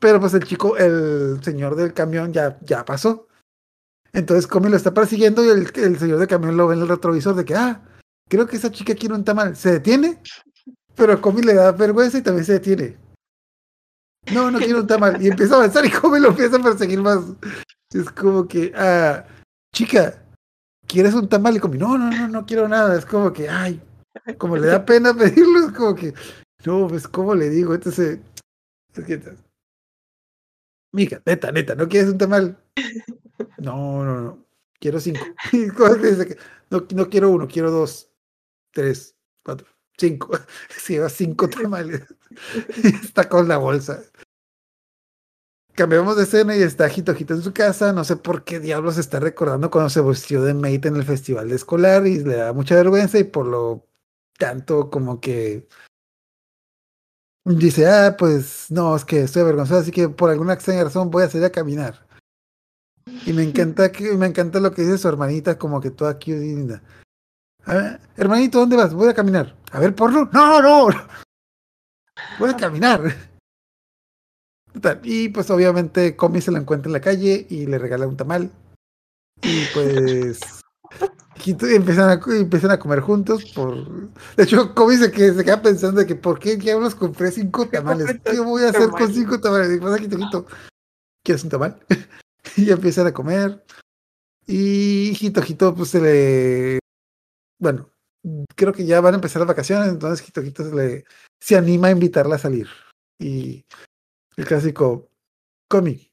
[0.00, 3.28] pero pues el chico, el señor del camión ya, ya pasó.
[4.14, 6.88] Entonces Comi lo está persiguiendo y el, el señor del camión lo ve en el
[6.88, 7.82] retrovisor de que, ah,
[8.32, 9.54] creo que esa chica quiere un tamal.
[9.56, 10.18] Se detiene,
[10.96, 12.96] pero Comi le da vergüenza y también se detiene.
[14.32, 15.20] No, no quiero un tamal.
[15.22, 17.18] Y empieza a avanzar y Comi lo empieza a perseguir más.
[17.92, 19.26] Es como que, ah,
[19.74, 20.24] chica,
[20.86, 21.56] ¿quieres un tamal?
[21.56, 22.98] Y Comi, no, no, no, no quiero nada.
[22.98, 23.82] Es como que, ay,
[24.38, 26.14] como le da pena pedirlo, es como que,
[26.64, 27.74] no, pues, ¿cómo le digo?
[27.74, 28.18] Entonces,
[28.94, 29.20] Es que-
[30.92, 32.56] Mija, neta, neta, ¿no quieres un tamal?
[33.58, 34.46] No, no, no.
[34.80, 35.20] Quiero cinco.
[36.70, 38.11] No, no quiero uno, quiero dos,
[38.72, 39.66] tres, cuatro,
[39.96, 40.30] cinco.
[40.76, 42.02] Se lleva cinco tamales.
[42.82, 44.02] Y está con la bolsa.
[45.74, 47.92] Cambiamos de escena y está Jito Jito en su casa.
[47.92, 51.50] No sé por qué diablos está recordando cuando se vistió de mate en el festival
[51.52, 53.86] escolar y le da mucha vergüenza y por lo
[54.38, 55.66] tanto como que
[57.44, 61.24] dice, ah, pues no, es que estoy avergonzado, así que por alguna extraña razón voy
[61.24, 62.06] a salir a caminar.
[63.26, 66.44] Y me encanta que me encanta lo que dice su hermanita, como que toda cute
[66.44, 66.82] y linda.
[67.64, 68.92] A ver, hermanito, ¿dónde vas?
[68.92, 69.54] Voy a caminar.
[69.70, 70.28] A ver, porno.
[70.32, 70.88] No, no.
[72.38, 73.02] Voy a caminar.
[75.02, 78.50] Y pues obviamente Comi se la encuentra en la calle y le regala un tamal.
[79.42, 80.40] Y pues
[81.44, 85.60] y empiezan a, empiezan a comer juntos por de hecho Comi se, que, se queda
[85.60, 89.40] pensando de que por qué diablos compré cinco tamales qué voy a hacer con cinco
[89.40, 90.46] tamales pasa Quito Quito
[91.24, 91.80] ¿quieres un tamal?
[92.56, 93.64] y empiezan a comer
[94.46, 96.81] y Jito Jito pues se le
[97.62, 97.88] bueno
[98.56, 101.04] creo que ya van a empezar las vacaciones entonces Jito Jito se le
[101.40, 102.68] se anima a invitarla a salir
[103.18, 103.64] y
[104.36, 105.08] el clásico
[105.68, 106.10] Comi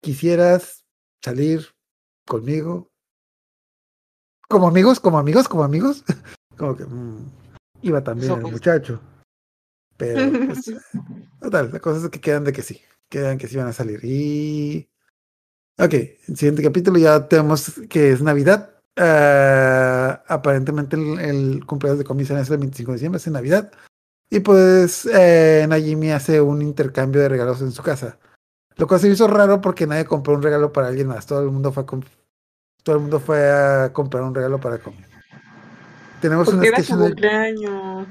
[0.00, 0.84] quisieras
[1.22, 1.66] salir
[2.26, 2.90] conmigo
[4.48, 6.04] como amigos, como amigos, como amigos.
[6.56, 7.32] Como que mm,
[7.82, 9.00] iba también el muchacho.
[9.96, 10.70] Pero, pues,
[11.40, 13.98] total, la cosa es que quedan de que sí, quedan que sí van a salir.
[14.04, 14.88] Y.
[15.76, 15.94] Ok,
[16.28, 18.70] el siguiente capítulo ya tenemos que es Navidad.
[18.96, 19.83] Ah,
[20.26, 23.70] aparentemente el, el cumpleaños de comisión es el 25 de diciembre, es en Navidad.
[24.30, 28.18] Y pues eh, Najimi hace un intercambio de regalos en su casa.
[28.76, 31.26] Lo cual se hizo raro porque nadie compró un regalo para alguien más.
[31.26, 34.98] Todo el mundo fue a, todo el mundo fue a comprar un regalo para Comi.
[36.20, 38.08] Tenemos Porque era sketch su cumpleaños.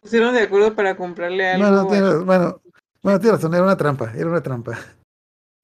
[0.00, 1.66] Pusieron de acuerdo para comprarle algo.
[1.66, 2.60] Bueno, tiene, a- bueno,
[3.02, 4.78] bueno, tiene razón, era una trampa, era una trampa.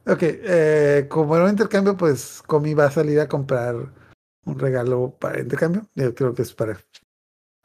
[0.07, 3.77] Ok, eh, como era un intercambio, pues Comi va a salir a comprar
[4.45, 5.89] un regalo para intercambio.
[5.95, 6.79] Yo creo que es para.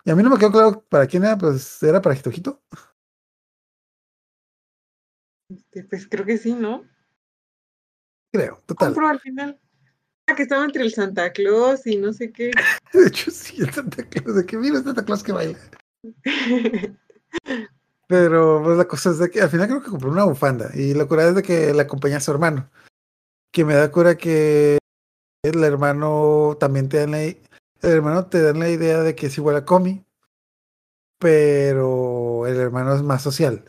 [0.03, 2.61] Y a mí no me quedó claro para quién era, pues era para Jitojito.
[5.49, 6.84] Este, Pues creo que sí, ¿no?
[8.32, 8.89] Creo, total.
[8.89, 9.59] Compró al final.
[10.28, 12.51] Ah, que estaba entre el Santa Claus y no sé qué.
[12.93, 15.59] De hecho, sí, el Santa Claus, de que mira el Santa Claus que baila.
[18.07, 20.69] Pero pues la cosa es de que al final creo que compró una bufanda.
[20.73, 22.69] Y la cura es de que la acompaña a su hermano.
[23.51, 24.78] Que me da cura que
[25.50, 27.38] el hermano también te dan la, el
[27.82, 30.06] hermano te dan la idea de que es igual a Comi.
[31.20, 33.64] Pero el hermano es más social.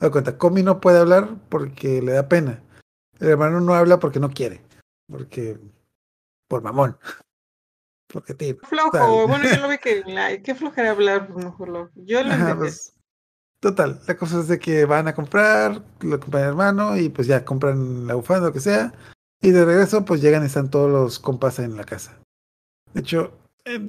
[0.00, 2.62] Doy cuenta, Comi no puede hablar porque le da pena.
[3.20, 4.60] El hermano no habla porque no quiere.
[5.08, 5.58] Porque
[6.48, 6.98] por mamón.
[8.10, 8.56] Porque tío.
[8.62, 8.90] Flojo.
[8.92, 9.26] Tal.
[9.26, 10.42] Bueno, yo lo vi que.
[10.42, 11.90] Qué flojera hablar, pues mejor lo.
[11.94, 12.58] Yo lo Ajá, entendí.
[12.60, 12.94] pues,
[13.60, 17.26] total, la cosa es de que van a comprar, lo compra el hermano y pues
[17.26, 18.94] ya compran la bufanda, lo que sea.
[19.40, 22.18] Y de regreso pues llegan y están todos los compas en la casa.
[22.92, 23.32] De hecho,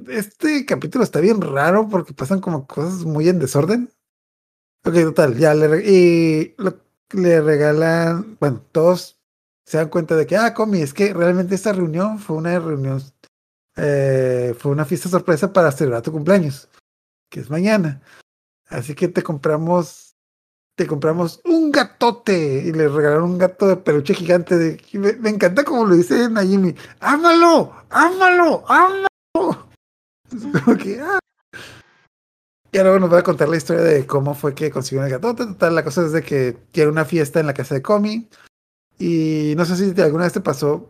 [0.08, 3.90] este capítulo está bien raro porque pasan como cosas muy en desorden.
[4.84, 6.80] Ok, total, ya le, y lo-
[7.12, 9.18] le regalan, bueno, todos
[9.66, 13.02] se dan cuenta de que, ah, Comi, es que realmente esta reunión fue una reunión,
[13.76, 16.68] eh, fue una fiesta sorpresa para celebrar tu cumpleaños,
[17.30, 18.00] que es mañana.
[18.68, 20.09] Así que te compramos,
[20.80, 24.56] te compramos un gatote y le regalaron un gato de peluche gigante.
[24.56, 26.74] De, me, me encanta como lo dice Najimi.
[27.00, 27.70] ¡Ámalo!
[27.90, 28.64] ¡Ámalo!
[28.66, 29.68] ¡Ámalo!
[30.32, 31.18] Es como que, ah.
[32.72, 35.44] Y ahora nos va a contar la historia de cómo fue que consiguió el gatote.
[35.44, 38.30] Total, la cosa es de que quiere una fiesta en la casa de Comi.
[38.98, 40.88] Y no sé si alguna vez te pasó.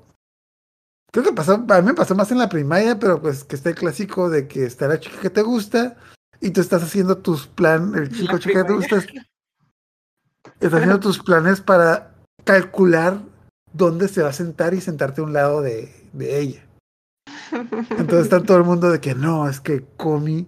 [1.11, 3.70] Creo que pasó, a mí me pasó más en la primaria, pero pues que está
[3.70, 5.97] el clásico de que está la chica que te gusta
[6.41, 9.05] y tú estás haciendo tus planes, el chico chica que te gusta,
[10.61, 13.20] estás haciendo tus planes para calcular
[13.72, 16.66] dónde se va a sentar y sentarte a un lado de, de ella.
[17.52, 20.46] Entonces está todo el mundo de que no, es que Comi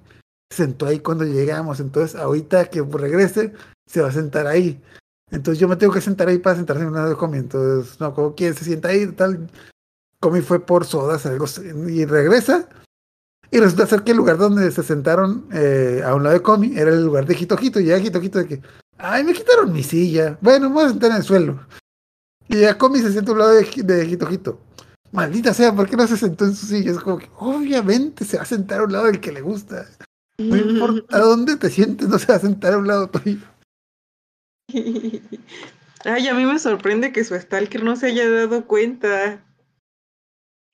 [0.50, 3.52] se sentó ahí cuando llegamos, entonces ahorita que regrese
[3.86, 4.80] se va a sentar ahí.
[5.32, 7.38] Entonces yo me tengo que sentar ahí para sentarse en un lado de Comi.
[7.38, 9.48] Entonces, no, como quién se sienta ahí, tal.
[10.20, 11.46] Comi fue por sodas, algo
[11.88, 12.68] y regresa.
[13.50, 16.78] Y resulta ser que el lugar donde se sentaron eh, a un lado de Comi
[16.78, 17.80] era el lugar de Jitojito.
[17.80, 18.62] Y ya Jitojito de que,
[19.02, 20.38] ay, me quitaron mi silla.
[20.40, 21.66] Bueno, me voy a sentar en el suelo.
[22.48, 24.60] Y ya Comi se sienta a un lado de, de Jitojito.
[25.10, 26.92] Maldita sea, ¿por qué no se sentó en su silla?
[26.92, 29.86] Es como que, obviamente se va a sentar a un lado del que le gusta.
[30.38, 33.46] No importa dónde te sientes, no se va a sentar a un lado tuyo.
[36.04, 39.44] Ay, a mí me sorprende que su stalker no se haya dado cuenta.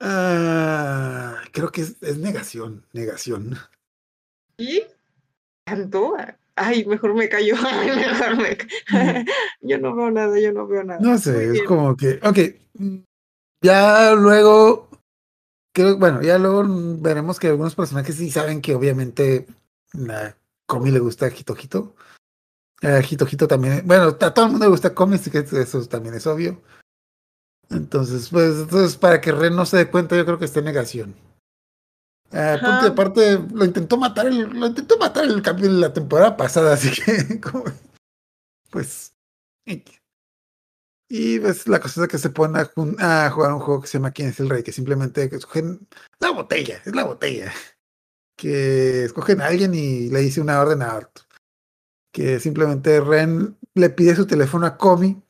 [0.01, 3.57] Ah, creo que es, es negación, negación.
[4.57, 4.85] ¿Y?
[5.64, 6.16] Tanto.
[6.59, 8.66] Ay, mejor me callo, ay, mejor me ca-
[9.61, 11.00] Yo no veo nada, yo no veo nada.
[11.00, 11.64] No Muy sé, es bien.
[11.66, 12.38] como que, ok,
[13.62, 14.88] ya luego,
[15.74, 16.64] creo, bueno, ya luego
[17.00, 19.46] veremos que algunos personajes sí saben que obviamente
[20.11, 20.34] a
[20.66, 21.94] Comi le gusta Hito Hito.
[22.82, 25.84] A Hito Hito también, bueno, a todo el mundo le gusta Comi, así que eso
[25.86, 26.62] también es obvio.
[27.70, 30.66] Entonces, pues, entonces para que Ren no se dé cuenta, yo creo que está en
[30.66, 31.14] negación.
[32.33, 36.91] Ah, aparte, lo intentó matar el, lo intentó matar el cambio la temporada pasada, así
[36.91, 37.64] que como,
[38.70, 39.12] pues
[41.11, 42.57] y pues la cosa es que se ponen
[42.99, 44.62] a, jugar un juego que se llama ¿Quién es el rey?
[44.62, 45.89] Que simplemente escogen
[46.20, 47.53] la botella, es la botella.
[48.37, 51.20] Que escogen a alguien y le dice una orden a Art.
[52.12, 55.22] Que simplemente Ren le pide su teléfono a Comi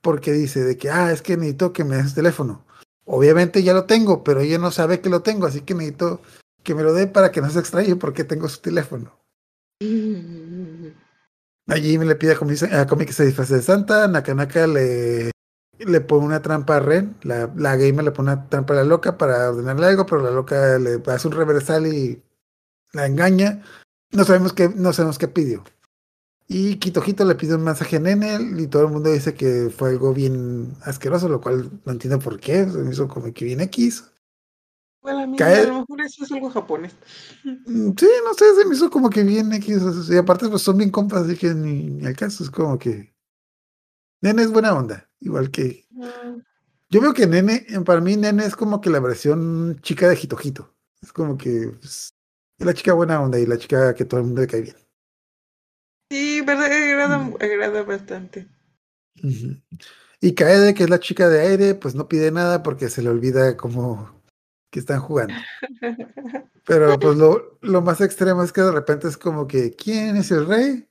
[0.00, 2.64] porque dice de que, ah, es que necesito que me des su teléfono.
[3.06, 6.20] Obviamente ya lo tengo, pero ella no sabe que lo tengo, así que necesito
[6.62, 9.18] que me lo dé para que no se extrañe porque tengo su teléfono.
[11.66, 15.30] Allí me le pide a Comi, a que se disfrace de Santa, Nakanaka le,
[15.78, 18.84] le pone una trampa a Ren, la, la gamer le pone una trampa a la
[18.84, 22.22] loca para ordenarle algo, pero la loca le hace un reversal y
[22.92, 23.62] la engaña.
[24.12, 25.64] No sabemos qué, no sabemos qué pidió.
[26.46, 29.90] Y Kitojito le pide un mensaje a Nene y todo el mundo dice que fue
[29.90, 33.60] algo bien asqueroso, lo cual no entiendo por qué, se me hizo como que bien
[33.60, 34.04] X.
[35.00, 36.94] Bueno, a mí a lo mejor eso es algo japonés.
[37.44, 39.82] Mm, Sí, no sé, se me hizo como que bien X.
[40.10, 42.42] Y aparte, pues son bien compas, así que ni, ni al caso.
[42.44, 43.14] Es como que.
[44.22, 45.08] Nene es buena onda.
[45.20, 45.86] Igual que.
[45.90, 46.40] Mm,
[46.90, 50.16] Yo veo que Nene, eh, para mí, Nene es como que la versión chica de
[50.16, 50.74] Jitojito.
[51.02, 51.70] Es como que.
[51.80, 52.14] pues,
[52.58, 54.76] es la chica buena onda y la chica que todo el mundo le cae bien.
[56.10, 57.34] Sí, verdad, agrada, Mm.
[57.40, 58.46] agrada bastante.
[60.20, 63.10] Y Kaede, que es la chica de aire, pues no pide nada porque se le
[63.10, 64.22] olvida como
[64.70, 65.34] que están jugando.
[66.64, 70.30] Pero pues lo, lo más extremo es que de repente es como que, ¿quién es
[70.30, 70.88] el rey?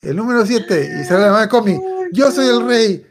[0.00, 0.98] El número 7.
[1.00, 1.78] Y sale la mamá Comi,
[2.12, 3.06] yo soy el rey.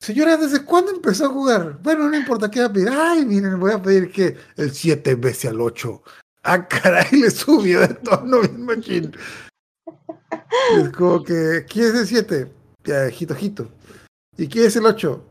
[0.00, 1.78] Señora, ¿desde cuándo empezó a jugar?
[1.80, 2.88] Bueno, no importa qué va a pedir.
[2.90, 6.02] Ay, miren, voy a pedir que el 7 veces al 8.
[6.42, 9.12] Ah, caray, le subió de tono bien machín.
[10.76, 12.52] Y Es como que, ¿quién es el 7?
[12.84, 13.68] Ya, Jito Jito.
[14.36, 15.28] ¿Y quién es el 8?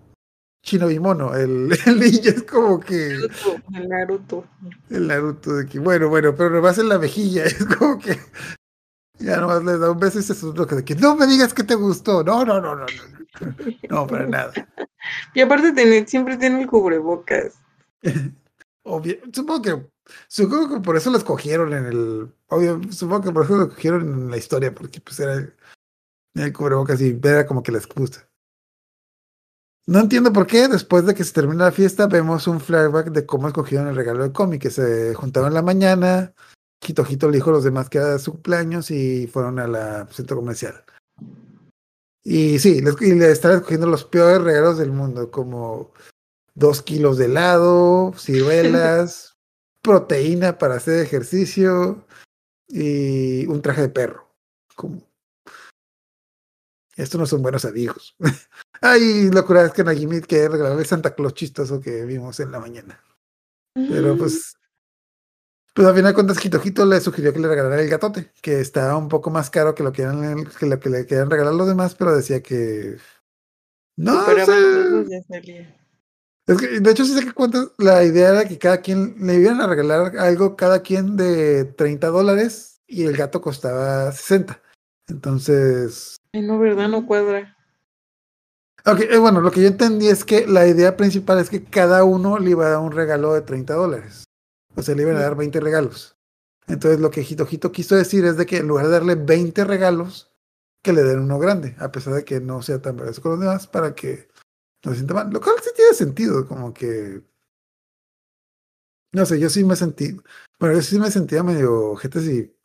[0.64, 4.46] Chino Bimono, el, el ninja es como que Naruto, el Naruto.
[4.90, 8.20] el Naruto de que, bueno, bueno, pero nomás en la mejilla, es como que
[9.22, 11.76] ya nomás le da un beso y se de que no me digas que te
[11.76, 12.24] gustó.
[12.24, 13.56] No, no, no, no, no.
[13.90, 14.52] No, para nada.
[15.34, 17.60] Y aparte tiene, siempre tiene el cubrebocas.
[18.84, 19.86] Obvio, supongo que
[20.28, 24.02] supongo que por eso lo escogieron en el obvio, supongo que por eso lo escogieron
[24.02, 28.28] en la historia, porque pues era el, cubrebocas y era como que la excusa.
[29.88, 33.26] No entiendo por qué, después de que se termina la fiesta, vemos un flashback de
[33.26, 36.34] cómo escogieron el regalo de cómic, que se juntaron en la mañana,
[36.84, 40.38] Jitojito le dijo a los demás que era su cumpleaños y fueron a la centro
[40.38, 40.84] comercial.
[42.24, 45.92] Y sí, y le están escogiendo los peores regalos del mundo, como
[46.54, 49.31] dos kilos de helado, ciruelas,
[49.82, 52.06] proteína para hacer ejercicio
[52.68, 54.28] y un traje de perro.
[54.76, 55.02] Como...
[56.96, 58.16] Estos no son buenos amigos.
[58.82, 63.02] Ay, locura es que Najimi quiere regalarle Santa Claus chistoso que vimos en la mañana.
[63.74, 64.58] Pero pues,
[65.74, 68.98] pues al final de cuentas, Jitojito le sugirió que le regalara el gatote, que está
[68.98, 71.68] un poco más caro que lo que, eran- que lo que le querían regalar los
[71.68, 72.98] demás, pero decía que
[73.98, 75.81] no, Pero o sea, ya salía.
[76.48, 79.36] Es que, de hecho, sí sé que cuentas, la idea era que cada quien le
[79.36, 84.62] iban a regalar algo, cada quien de 30 dólares y el gato costaba 60.
[85.08, 86.88] Entonces, Ay, no, ¿verdad?
[86.90, 87.58] No cuadra.
[88.86, 92.04] ok, eh, bueno, lo que yo entendí es que la idea principal es que cada
[92.04, 94.24] uno le iba a dar un regalo de 30 dólares.
[94.76, 96.16] O sea, le iban a dar 20 regalos.
[96.68, 100.32] Entonces, lo que Jitojito quiso decir es de que en lugar de darle 20 regalos,
[100.82, 103.40] que le den uno grande, a pesar de que no sea tan valioso con los
[103.42, 104.30] demás, para que
[104.84, 105.30] no se sienta mal.
[105.32, 107.22] Lo cual sí tiene sentido, como que.
[109.14, 110.18] No sé, yo sí me sentí.
[110.60, 112.56] Bueno, yo sí me sentía medio ojete si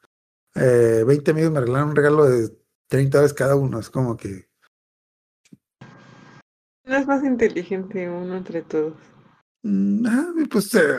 [0.54, 2.56] eh, 20 amigos me regalaron un regalo de
[2.88, 3.80] 30 dólares cada uno.
[3.80, 4.48] Es como que.
[6.84, 8.94] No es más inteligente uno entre todos.
[10.06, 10.98] ah, pues, eh,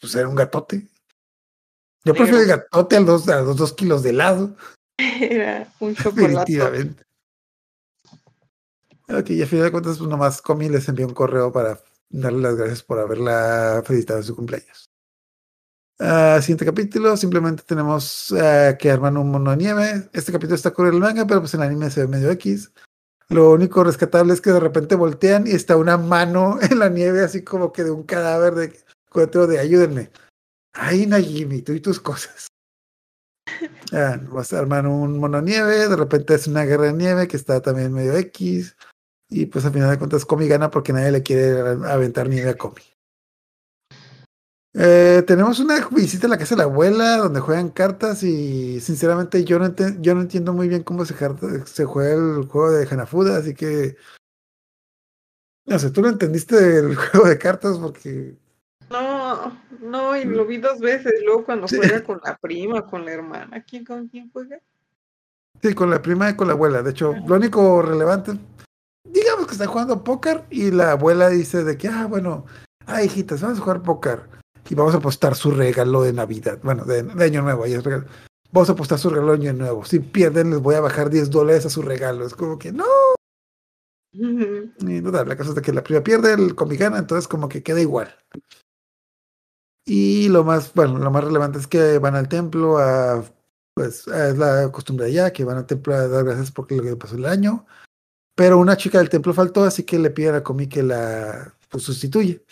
[0.00, 0.86] pues era un gatote.
[2.04, 4.54] Yo prefiero el gatote a los, a los dos kilos de helado.
[4.98, 6.52] Era un chocolate.
[6.52, 7.02] Definitivamente.
[9.08, 11.78] Ok, y a final de cuentas, pues nomás Comi les envió un correo para
[12.08, 14.86] darle las gracias por haberla felicitado en su cumpleaños.
[16.00, 20.08] Ah, siguiente capítulo, simplemente tenemos ah, que arman un mono nieve.
[20.12, 22.72] Este capítulo está con el manga, pero pues el anime se ve medio X.
[23.28, 27.22] Lo único rescatable es que de repente voltean y está una mano en la nieve,
[27.22, 30.10] así como que de un cadáver de cuatro de ayúdenme.
[30.72, 32.48] Ay, Najimi, tú y tus cosas.
[33.92, 37.36] Ah, vas a armar un mono nieve, de repente es una guerra de nieve que
[37.36, 38.74] está también medio X.
[39.36, 42.56] Y pues al final de cuentas Comi gana porque nadie le quiere aventar nieve a
[42.56, 42.82] Comi.
[44.76, 49.44] Eh, tenemos una visita a la casa de la abuela donde juegan cartas y sinceramente
[49.44, 53.54] yo no, yo no entiendo muy bien cómo se, juega el juego de Hanafuda, así
[53.54, 53.96] que
[55.66, 58.36] no sé, tú no entendiste el juego de cartas porque
[58.90, 61.12] No, no, y lo vi dos veces.
[61.24, 61.76] Luego cuando Sí.
[61.76, 63.64] juega con la prima, con la hermana.
[63.64, 64.60] ¿Quién con quién juega?
[65.62, 66.82] sí, con la prima y con la abuela.
[66.82, 68.32] De hecho, lo único relevante,
[69.04, 72.46] digamos que está jugando póker y la abuela dice de que, ah, bueno,
[72.86, 74.28] ah, hijitas, vamos a jugar póker
[74.68, 77.64] y vamos a apostar su regalo de Navidad, bueno, de, de Año Nuevo.
[77.64, 78.06] ahí es regalo.
[78.50, 79.84] Vamos a apostar su regalo de Año Nuevo.
[79.84, 82.26] Si pierden, les voy a bajar 10 dólares a su regalo.
[82.26, 82.84] Es como que no.
[84.12, 87.26] Y no da, la cosa es de que la prima pierde, el comi gana, entonces
[87.26, 88.14] como que queda igual.
[89.84, 93.24] Y lo más, bueno, lo más relevante es que van al templo a,
[93.74, 96.96] pues, es la costumbre allá, que van al templo a dar gracias por lo que
[96.96, 97.66] pasó el año.
[98.34, 101.84] Pero una chica del templo faltó, así que le piden a Comi que la pues,
[101.84, 102.44] sustituye.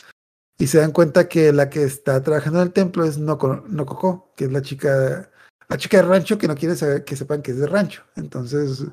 [0.59, 4.33] Y se dan cuenta que la que está trabajando en el templo es Noko, Nokoko,
[4.37, 5.29] que es la chica,
[5.69, 8.05] la chica de rancho que no quiere saber, que sepan que es de rancho.
[8.15, 8.85] Entonces,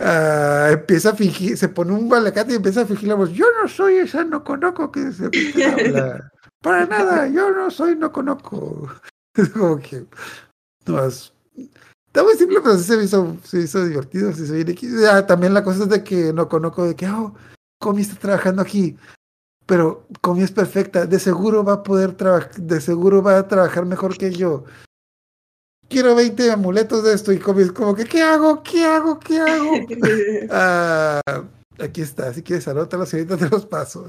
[0.00, 3.30] ah, empieza a fingir, se pone un balacate y empieza a fingir la voz.
[3.32, 5.26] Yo no soy esa Nokonoko que se
[5.64, 6.28] habla.
[6.60, 8.90] Para nada, yo no soy Nokonoko.
[9.36, 10.06] Es como que
[10.86, 11.30] no es-
[12.16, 14.32] Está muy simple, pero sí se hizo, se hizo divertido.
[14.32, 14.88] se viene aquí.
[15.06, 17.34] Ah, también la cosa es de que Nokonoko, de que, oh,
[17.78, 18.96] Komi está trabajando aquí.
[19.66, 23.84] Pero Komi es perfecta, de seguro va a poder trabajar, de seguro va a trabajar
[23.84, 24.64] mejor que yo.
[25.90, 28.62] Quiero 20 amuletos de esto y Komi es como que, ¿qué hago?
[28.62, 29.20] ¿Qué hago?
[29.20, 29.72] ¿Qué hago?
[30.50, 31.20] Ah,
[31.78, 34.06] aquí está, si quieres anótalos y ahorita te los paso.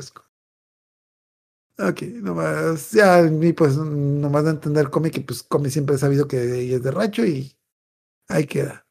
[1.77, 6.61] Ok, nomás, ya, pues nomás de entender Comi que pues Comi siempre ha sabido que
[6.61, 7.56] ella es de rancho y
[8.27, 8.85] ahí queda.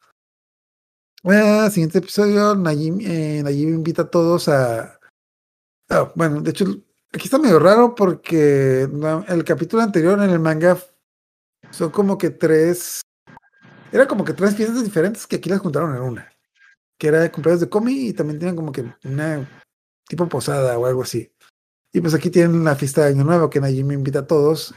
[1.24, 4.98] Ah, siguiente episodio, Najim, eh, Najim invita a todos a...
[5.90, 6.64] ah, bueno, de hecho,
[7.12, 8.82] aquí está medio raro porque
[9.28, 10.78] el capítulo anterior en el manga
[11.70, 13.00] son como que tres...
[13.92, 16.36] Era como que tres fiestas diferentes que aquí las juntaron en una
[16.98, 19.48] que era de cumpleaños de Comi y también tienen como que una
[20.08, 21.32] tipo posada o algo así.
[21.92, 24.74] Y pues aquí tienen la fiesta de Año Nuevo que Najimi invita a todos,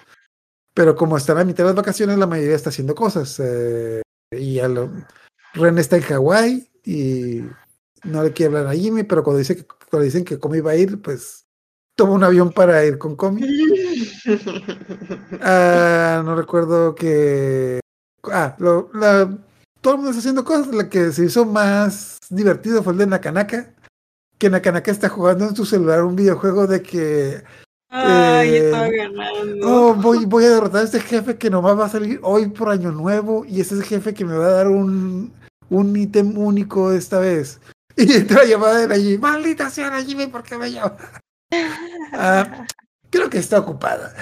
[0.74, 3.40] pero como están a mitad de las vacaciones, la mayoría está haciendo cosas.
[3.40, 4.02] eh,
[4.32, 4.92] y a lo,
[5.54, 7.42] Ren está en Hawái y
[8.04, 10.72] no le quiere hablar a Najimi, pero cuando, dice que, cuando dicen que Comi va
[10.72, 11.46] a ir, pues
[11.96, 13.42] toma un avión para ir con Comi.
[15.42, 17.80] Ah, no recuerdo que.
[18.32, 19.38] Ah, lo- la-
[19.82, 20.74] todo el mundo está haciendo cosas.
[20.76, 23.74] La que se hizo más divertido fue el de Nakanaka.
[24.38, 27.44] Que Nakanaka está jugando en su celular un videojuego de que.
[27.90, 29.68] Ay, Eh, estaba ganando.
[29.68, 32.70] Oh, voy, voy a derrotar a este jefe que nomás va a salir hoy por
[32.70, 33.46] año nuevo.
[33.46, 35.34] Y ese es el jefe que me va a dar un,
[35.70, 37.60] un ítem único esta vez.
[37.98, 39.18] Y entra la llamada de Najimi.
[39.18, 40.96] Maldita sea Najimi, ¿por qué me llama?
[42.14, 42.66] Ah,
[43.10, 44.14] creo que está ocupada.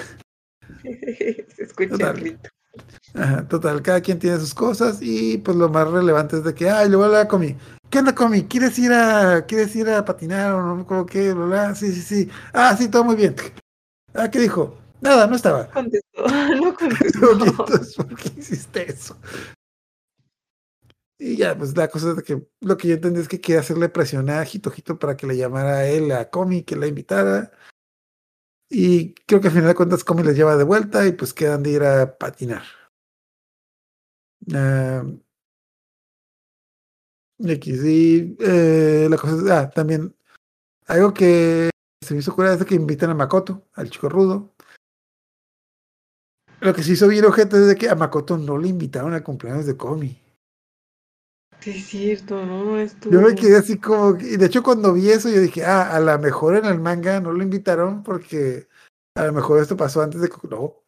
[0.83, 2.15] Se escucha Total.
[2.15, 2.49] el grito.
[3.13, 6.69] Ajá, total, cada quien tiene sus cosas y pues lo más relevante es de que,
[6.69, 7.55] ay, le voy a hablar a Comi.
[7.89, 8.43] ¿Qué onda, Comi?
[8.43, 11.33] ¿Quieres ir a, quieres ir a patinar o no me acuerdo qué?
[11.33, 11.75] Bla, bla?
[11.75, 12.29] Sí, sí, sí.
[12.51, 13.33] Ah, sí, todo muy bien.
[14.13, 14.77] Ah, ¿qué dijo?
[14.99, 15.69] Nada, no estaba.
[15.69, 16.27] Contestó,
[16.61, 17.31] no contestó.
[17.45, 19.17] entonces, ¿por qué hiciste eso?
[21.17, 23.87] Y ya, pues la cosa es que lo que yo entendí es que quiere hacerle
[23.87, 27.51] presión a Hito Hito para que le llamara a él, a Comi, que la invitara.
[28.69, 31.63] Y creo que al final de cuentas Comi les lleva de vuelta y pues quedan
[31.63, 32.63] de ir a patinar.
[34.53, 35.03] Ah,
[37.39, 40.15] X, y eh, la cosa es, ah, también
[40.87, 41.69] algo que
[42.03, 44.53] se me hizo cura es que invitan a Makoto, al chico rudo.
[46.59, 49.23] Lo que se hizo bien ojete es de que a Makoto no le invitaron al
[49.23, 50.19] cumpleaños de Komi.
[51.59, 52.79] Sí, es cierto, ¿no?
[52.79, 53.13] Estuvo...
[53.13, 55.99] Yo me quedé así como, y de hecho cuando vi eso yo dije, ah, a
[55.99, 58.67] lo mejor en el manga no lo invitaron porque
[59.15, 60.83] a lo mejor esto pasó antes de que, no,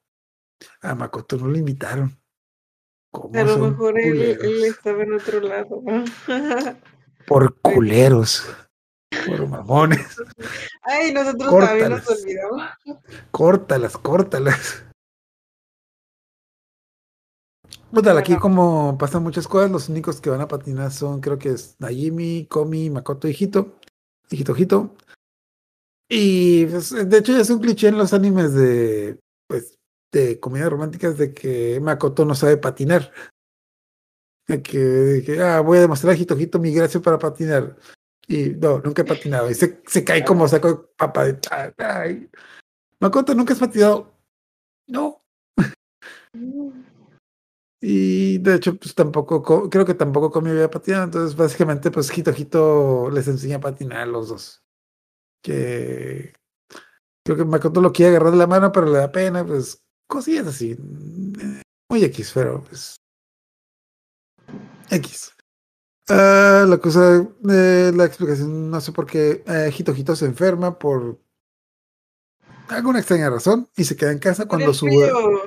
[0.81, 2.17] a Makoto no lo invitaron.
[3.11, 5.81] ¿Cómo A lo mejor él, estaba en otro lado.
[7.27, 8.43] Por culeros,
[9.27, 10.17] por mamones.
[10.81, 12.63] Ay, nosotros también nos olvidamos.
[13.29, 14.83] Córtalas, córtalas.
[17.93, 18.41] Total, aquí Bueno.
[18.41, 22.45] como pasan muchas cosas, los únicos que van a patinar son, creo que es Najimi,
[22.47, 23.79] Komi, Makoto y Hito.
[24.29, 24.95] Hito Hito.
[26.07, 29.78] Y pues, de hecho ya es un cliché en los animes de, pues,
[30.11, 33.11] de comedias románticas de que Makoto no sabe patinar.
[34.47, 37.77] De que, de que, ah, voy a demostrar a Hito Hito mi gracia para patinar.
[38.27, 39.49] Y no, nunca he patinado.
[39.49, 41.39] Y se, se cae como saco de papa de...
[41.77, 42.29] Ay.
[42.99, 44.13] Makoto, ¿nunca has patinado?
[44.87, 45.23] No.
[47.81, 52.15] Y de hecho, pues tampoco, co- creo que tampoco Comi había patinado, entonces básicamente, pues
[52.15, 54.63] Hito Hito les enseña a patinar a los dos.
[55.41, 56.33] Que
[57.23, 60.47] creo que Makoto lo quiere agarrar de la mano, pero le da pena, pues cosillas
[60.47, 60.71] así.
[60.71, 62.95] eh, Muy X, pero pues.
[64.89, 65.31] X.
[66.09, 70.77] Ah, la cosa de la explicación, no sé por qué eh, Hito Hito se enferma
[70.79, 71.19] por
[72.67, 74.87] alguna extraña razón y se queda en casa Por cuando el su.
[74.87, 75.41] frío.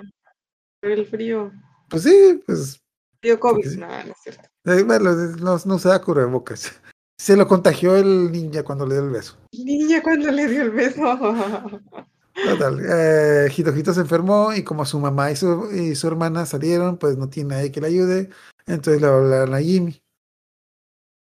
[0.80, 1.52] Por el frío.
[1.88, 2.80] Pues sí, pues
[3.20, 3.68] Frío COVID.
[3.68, 3.76] Sí.
[3.78, 4.48] No, no es cierto.
[4.64, 6.72] Eh, bueno, no, no se da cubrebocas.
[7.18, 9.36] Se lo contagió el ninja cuando le dio el beso.
[9.52, 11.02] Niña cuando le dio el beso.
[12.35, 12.80] Total.
[12.85, 16.97] Eh, Hito Hito se enfermó y como su mamá y su, y su hermana salieron,
[16.97, 18.30] pues no tiene nadie que le ayude.
[18.66, 20.03] Entonces le va a hablar a Najimi.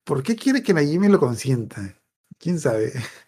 [0.04, 1.96] ¿Por qué quiere que Najimi lo consienta?
[2.40, 2.94] ¿Quién sabe?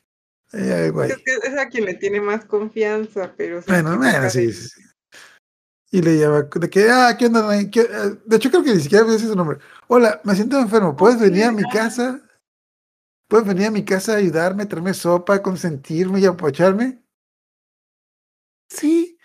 [0.52, 1.12] Hay algo ahí.
[1.12, 4.82] Es que es a quien le tiene más confianza, pero Bueno, bueno, sí, sí, sí.
[5.92, 7.60] Y le llama de que, ah, ¿qué onda?
[7.60, 7.70] Eh,
[8.26, 9.58] De hecho, creo que ni siquiera me dice su nombre.
[9.88, 10.96] Hola, me siento enfermo.
[10.96, 12.22] ¿Puedes venir a mi casa?
[13.28, 17.04] ¿Puedes venir a mi casa a ayudarme, traerme sopa, consentirme y apapacharme?
[18.70, 19.18] Sí.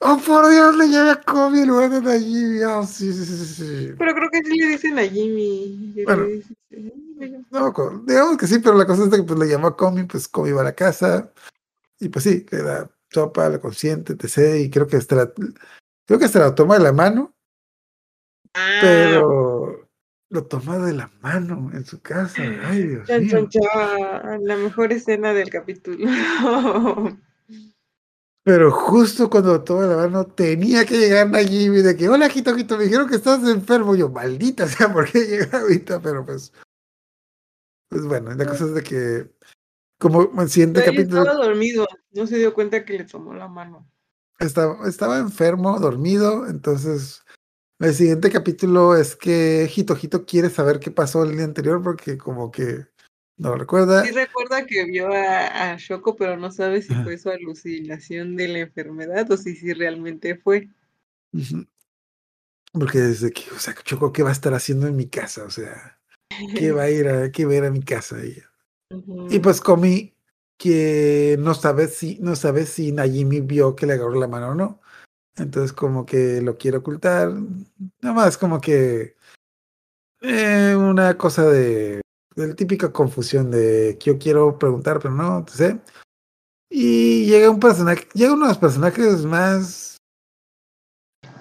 [0.00, 2.62] Oh, por Dios, le llama a Kobe en lugar de Najimi.
[2.64, 3.94] Oh, sí, sí, sí, sí.
[3.98, 5.94] Pero creo que sí le dicen a Jimmy.
[7.50, 7.72] No,
[8.06, 10.52] digamos que sí, pero la cosa es que pues, le llamó a Comi, pues Comi
[10.52, 11.32] va a la casa
[11.98, 14.56] y pues sí, le da sopa, la consiente, etc.
[14.60, 17.34] Y creo que hasta la, creo que hasta la toma de la mano,
[18.54, 19.88] Ah, pero
[20.28, 22.42] lo toma de la mano en su casa.
[22.64, 23.48] Ay, Dios mío.
[24.40, 26.06] la mejor escena del capítulo.
[28.44, 32.76] Pero justo cuando de la mano, tenía que llegar Najimi de que, hola, Quito, Quito,
[32.76, 33.94] me dijeron que estás enfermo.
[33.94, 36.00] Yo, maldita sea, ¿por qué llega ahorita?
[36.00, 36.52] Pero pues,
[37.88, 39.30] pues bueno, la cosa es de que,
[39.98, 41.22] como en el siguiente Pero capítulo.
[41.22, 43.88] estaba dormido, no se dio cuenta que le tomó la mano.
[44.40, 47.22] estaba, estaba enfermo, dormido, entonces
[47.78, 52.16] el siguiente capítulo es que Hito Hito quiere saber qué pasó el día anterior porque
[52.16, 52.86] como que
[53.42, 54.04] no lo recuerda.
[54.04, 57.02] Sí recuerda que vio a, a Shoko, pero no sabe si Ajá.
[57.02, 60.68] fue su alucinación de la enfermedad o si sí realmente fue.
[62.72, 65.42] Porque desde que, o sea, Choco, ¿qué va a estar haciendo en mi casa?
[65.44, 65.98] O sea,
[66.56, 68.48] ¿qué va a ir a, qué va a ir a mi casa ella?
[69.28, 70.14] Y pues Komi,
[70.56, 74.54] que no sabe si, no sabe si Najimi vio que le agarró la mano o
[74.54, 74.80] no.
[75.36, 77.32] Entonces como que lo quiere ocultar.
[78.00, 79.16] Nada más como que
[80.20, 82.02] eh, una cosa de
[82.34, 85.76] la típica confusión de que yo quiero preguntar, pero no, entonces.
[86.70, 89.98] Y llega un personaje, llega uno de los personajes más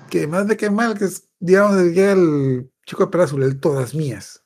[0.10, 3.60] que más de que mal, que es, digamos, llega el chico de pelo azul, el
[3.60, 4.42] todas mías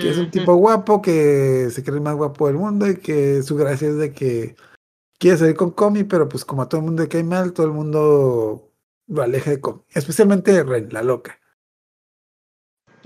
[0.00, 3.42] que es un tipo guapo que se cree el más guapo del mundo y que
[3.42, 4.56] su gracia es de que
[5.18, 7.66] quiere salir con Comi, pero pues como a todo el mundo le cae mal, todo
[7.66, 8.72] el mundo
[9.06, 11.38] lo aleja de Comi, especialmente Ren, la loca.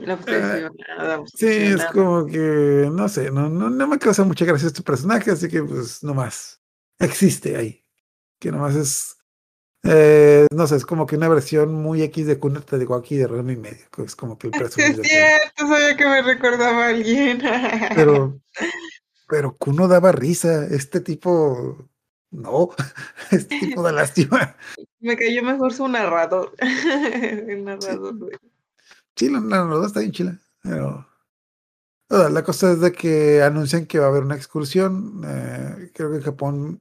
[0.06, 4.44] La obsesionada, Ah, Sí, es como que, no sé, no, no, no me causa mucha
[4.44, 6.60] gracia este personaje, así que pues nomás
[6.98, 7.84] existe ahí,
[8.38, 9.16] que nomás es,
[9.84, 13.16] eh, no sé, es como que una versión muy X de Kuno te digo aquí
[13.16, 15.96] de Ren y medio, que es como que el Sí, personaje es de cierto, sabía
[15.96, 17.42] que me recordaba a alguien.
[17.94, 18.40] Pero,
[19.28, 20.66] pero Kuno daba risa.
[20.66, 21.88] Este tipo,
[22.30, 22.70] no.
[23.30, 24.56] Este tipo da lástima.
[24.98, 26.52] Me cayó mejor su narrador.
[26.60, 28.38] El narrador.
[29.20, 30.40] Chila, no, no, está bien chila.
[30.62, 31.06] Pero.
[32.08, 35.20] La cosa es de que anuncian que va a haber una excursión.
[35.26, 36.80] eh, creo que en Japón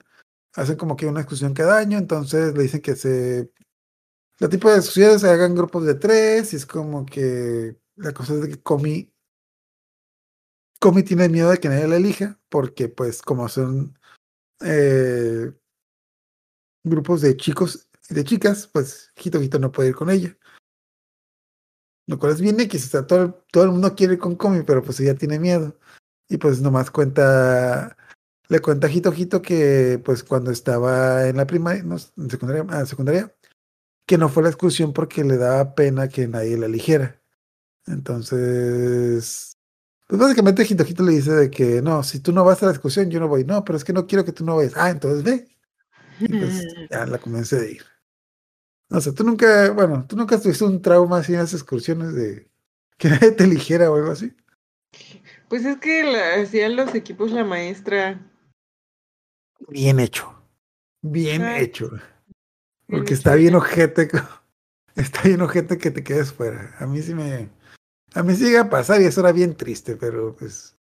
[0.54, 1.98] hacen como que una excursión cada año.
[1.98, 3.52] Entonces le dicen que se.
[4.40, 6.54] La tipo de excursiones se hagan grupos de tres.
[6.54, 7.76] Y es como que.
[7.98, 9.14] La cosa es de que Komi.
[10.80, 12.40] Komi tiene miedo de que nadie la elija.
[12.48, 14.00] Porque, pues, como son.
[14.62, 15.52] eh,
[16.86, 20.38] grupos de chicos y de chicas, pues Hito Hito no puede ir con ella.
[22.10, 24.36] Lo cual es bien X, o sea, todo, el- todo el mundo quiere ir con
[24.36, 25.78] Komi, pero pues ella tiene miedo.
[26.28, 27.96] Y pues nomás cuenta,
[28.48, 32.66] le cuenta a Hito Hito que pues cuando estaba en la primaria, no, en secundaria,
[32.70, 33.32] ah, secundaria,
[34.08, 37.22] que no fue a la excursión porque le daba pena que nadie la eligiera.
[37.86, 39.58] Entonces,
[40.08, 42.72] pues básicamente Hito Hito le dice de que no, si tú no vas a la
[42.72, 43.44] excursión, yo no voy.
[43.46, 44.74] No, pero es que no quiero que tú no vayas.
[44.76, 45.48] Ah, entonces ve.
[46.20, 47.84] Y pues ya la convence de ir.
[48.90, 52.50] No sé, tú nunca, bueno, tú nunca tuviste un trauma así en las excursiones de
[52.98, 54.34] que nadie te eligiera o algo así.
[55.48, 58.20] Pues es que la, hacían los equipos la maestra.
[59.68, 60.34] Bien hecho.
[61.02, 61.92] Bien Ay, hecho.
[62.88, 63.56] Porque está bien bien.
[63.56, 64.10] ojete.
[64.96, 66.76] Está bien ojete que te quedes fuera.
[66.80, 67.50] A mí sí me.
[68.14, 70.76] A mí sí llega a pasar y eso era bien triste, pero pues.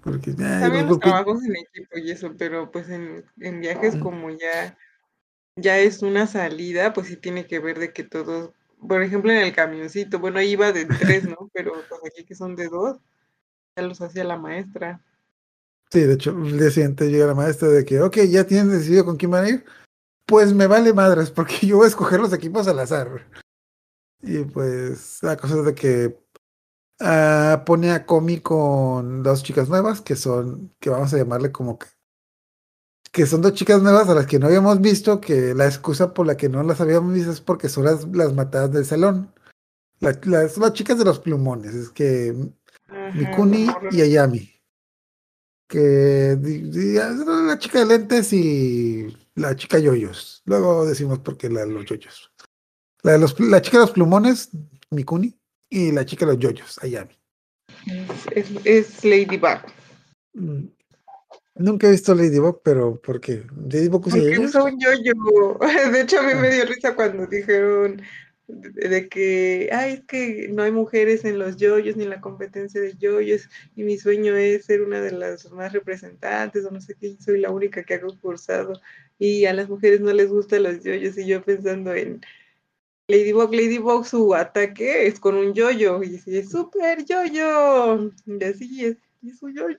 [0.00, 4.00] Porque ay, También los trabajos en equipo y eso, pero pues en, en viajes Mm.
[4.00, 4.78] como ya,
[5.56, 8.52] ya es una salida, pues sí tiene que ver de que todos
[8.86, 11.36] por ejemplo, en el camioncito, bueno, ahí iba de tres, ¿no?
[11.52, 12.98] Pero pues aquí que son de dos,
[13.76, 15.00] ya los hacía la maestra.
[15.90, 19.04] Sí, de hecho, el día siguiente llega la maestra de que, ok, ya tienen decidido
[19.04, 19.64] con quién van a ir.
[20.26, 23.28] Pues me vale madres, porque yo voy a escoger los equipos al azar.
[24.22, 26.18] Y pues la cosa es de que
[27.00, 31.78] ah, pone a Comi con dos chicas nuevas, que son, que vamos a llamarle como
[31.78, 31.86] que,
[33.12, 36.26] que son dos chicas nuevas a las que no habíamos visto, que la excusa por
[36.26, 39.30] la que no las habíamos visto es porque son las, las matadas del salón.
[40.00, 42.34] La- las, las chicas de los plumones, es que
[43.14, 44.50] Mikuni y Ayami.
[45.68, 46.36] Que
[47.46, 50.42] la chica de lentes y la chica yoyos.
[50.44, 52.32] Luego decimos por qué la de los yoyos.
[53.02, 54.50] La, de los, la chica de los plumones,
[54.90, 57.18] Mikuni, y la chica de los yoyos, Ayami.
[57.86, 59.60] Es, es, es Ladybug.
[61.54, 63.42] Nunca he visto Ladybug, pero ¿por qué?
[63.70, 64.50] ¿Ladybug usa Porque yoyos?
[64.50, 65.58] usa un yo-yo.
[65.92, 66.40] De hecho, a mí Ah.
[66.40, 68.00] me dio risa cuando dijeron
[68.48, 72.80] de, que, ay, es que no hay mujeres en los yoyos ni en la competencia
[72.80, 76.94] de yoyos y mi sueño es ser una de las más representantes o no sé
[77.00, 78.74] qué, soy la única que ha concursado
[79.18, 82.20] y a las mujeres no les gustan los yoyos y yo pensando en
[83.08, 88.84] Ladybug, Ladybug su ataque es con un yoyo y así es super yoyo y así
[88.86, 89.76] es, y es un yoyo,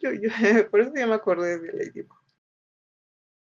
[0.72, 2.18] por eso ya me acordé de Ladybug.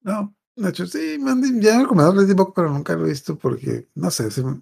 [0.01, 3.05] No, de hecho, sí, me han di- ya me he recomendado Ladybug, pero nunca lo
[3.05, 4.61] he visto porque, no sé, se mm,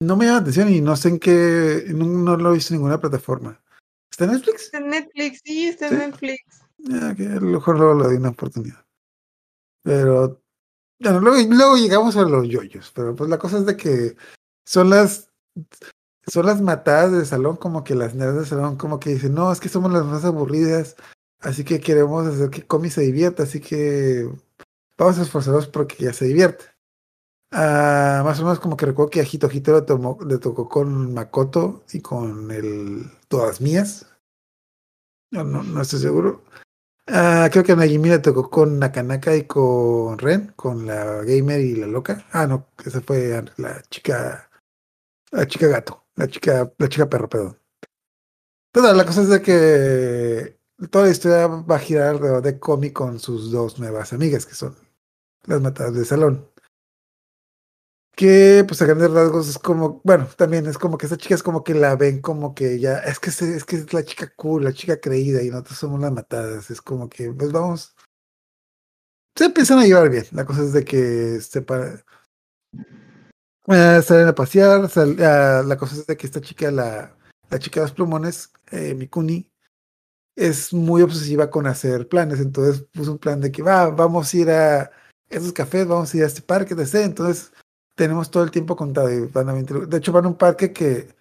[0.00, 2.72] no me llama la atención y no sé en qué, no, no lo he visto
[2.72, 3.60] en ninguna plataforma.
[4.10, 4.62] ¿Está en Netflix?
[4.64, 5.94] Está en Netflix, sí, está Sí.
[5.94, 6.62] en Netflix.
[6.78, 8.86] Ya, que a lo mejor luego le doy una oportunidad.
[9.82, 10.42] Pero,
[11.00, 14.16] bueno, luego, luego llegamos a los yoyos, pero pues la cosa es de que
[14.64, 15.30] son las,
[16.26, 19.50] son las matadas del salón, como que las nerds del salón, como que dicen, no,
[19.52, 20.96] es que somos las más aburridas,
[21.40, 24.28] así que queremos hacer que Comi se divierta, así que
[24.98, 26.64] vamos a esforzarnos porque ya se divierta.
[27.52, 30.68] Ah, más o menos como que recuerdo que a Hito Hito le, tomó- le tocó
[30.68, 34.06] con Makoto y con el Todas Mías.
[35.30, 36.42] No, no, no estoy seguro.
[37.08, 41.60] Ah, creo que a Najimi le tocó con Nakanaka y con Ren, con la gamer
[41.60, 42.26] y la loca.
[42.32, 44.50] Ah, no, esa fue la chica,
[45.30, 47.58] la chica gato, la chica, la chica perro, perdón.
[48.72, 50.58] Total, la cosa es de que
[50.90, 54.54] toda la historia va a girar alrededor de Komi con sus dos nuevas amigas, que
[54.54, 54.76] son
[55.44, 56.50] las matadas del salón.
[58.14, 61.42] Que, pues, a grandes rasgos es como, bueno, también es como que esa chica es
[61.42, 64.64] como que la ven como que ya, es que, es que es la chica cool,
[64.64, 66.70] la chica creída y nosotros somos las matadas.
[66.70, 67.94] Es como que, pues, vamos.
[69.36, 70.24] Se empiezan a llevar bien.
[70.32, 72.02] La cosa es de que se para.
[73.68, 74.80] Eh, salen a pasear.
[75.66, 77.14] la cosa es de que esta chica, la,
[77.50, 79.50] la chica de los plumones, eh, Mikuni,
[80.36, 82.40] es muy obsesiva con hacer planes.
[82.40, 84.90] Entonces puso un plan de que va, vamos a ir a
[85.28, 87.04] esos cafés, vamos a ir a este parque, etc.
[87.04, 87.52] Entonces
[87.96, 89.10] tenemos todo el tiempo contado.
[89.12, 91.14] y van a 20 de hecho, van a un parque que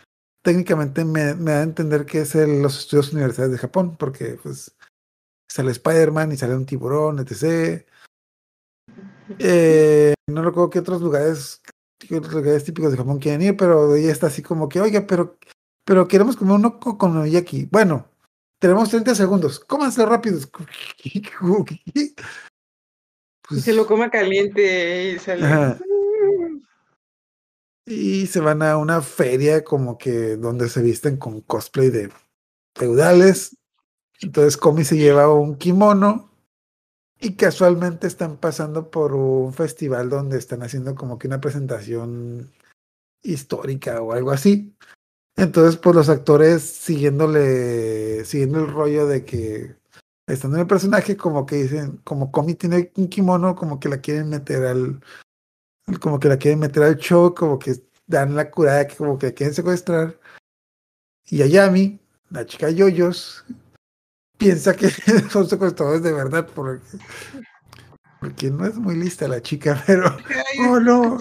[0.44, 4.38] técnicamente me, me da a entender que es el- los estudios universitarios de Japón, porque
[4.44, 4.76] pues
[5.50, 7.84] sale Spider-Man y sale un tiburón, etc.
[9.40, 11.62] Eh, no recuerdo qué otros lugares,
[12.10, 15.38] lugares típicos de Japón quieren ir, pero ella está así como que, oiga, pero,
[15.86, 17.68] pero queremos comer uno con Konoyaki.
[17.72, 18.08] Bueno,
[18.60, 20.40] tenemos 30 segundos, cómanselo rápido.
[21.04, 21.22] Y
[23.48, 25.46] Pues, se lo come caliente y sale.
[25.46, 25.80] Ajá.
[27.86, 32.10] y se van a una feria como que donde se visten con cosplay de
[32.76, 33.56] feudales.
[34.22, 36.35] Entonces Comi se lleva un kimono
[37.20, 42.52] y casualmente están pasando por un festival donde están haciendo como que una presentación
[43.24, 44.76] histórica o algo así.
[45.38, 49.76] Entonces, pues los actores siguiéndole, siguiendo el rollo de que
[50.28, 54.00] estando en el personaje, como que dicen, como Comi tiene un kimono, como que la
[54.00, 55.02] quieren meter al,
[56.00, 57.76] como que la quieren meter al show, como que
[58.08, 60.20] dan la curada, como que la quieren secuestrar.
[61.28, 63.46] Y Ayami, la chica Yoyos,
[64.38, 64.90] piensa que
[65.30, 66.98] son secuestradores de verdad, porque,
[68.20, 70.16] porque no es muy lista la chica, pero,
[70.68, 71.18] oh no,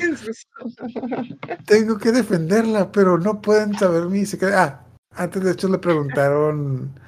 [1.66, 4.56] tengo que defenderla, pero no pueden saber mi secreto.
[4.58, 4.80] Ah,
[5.16, 6.98] antes de hecho le preguntaron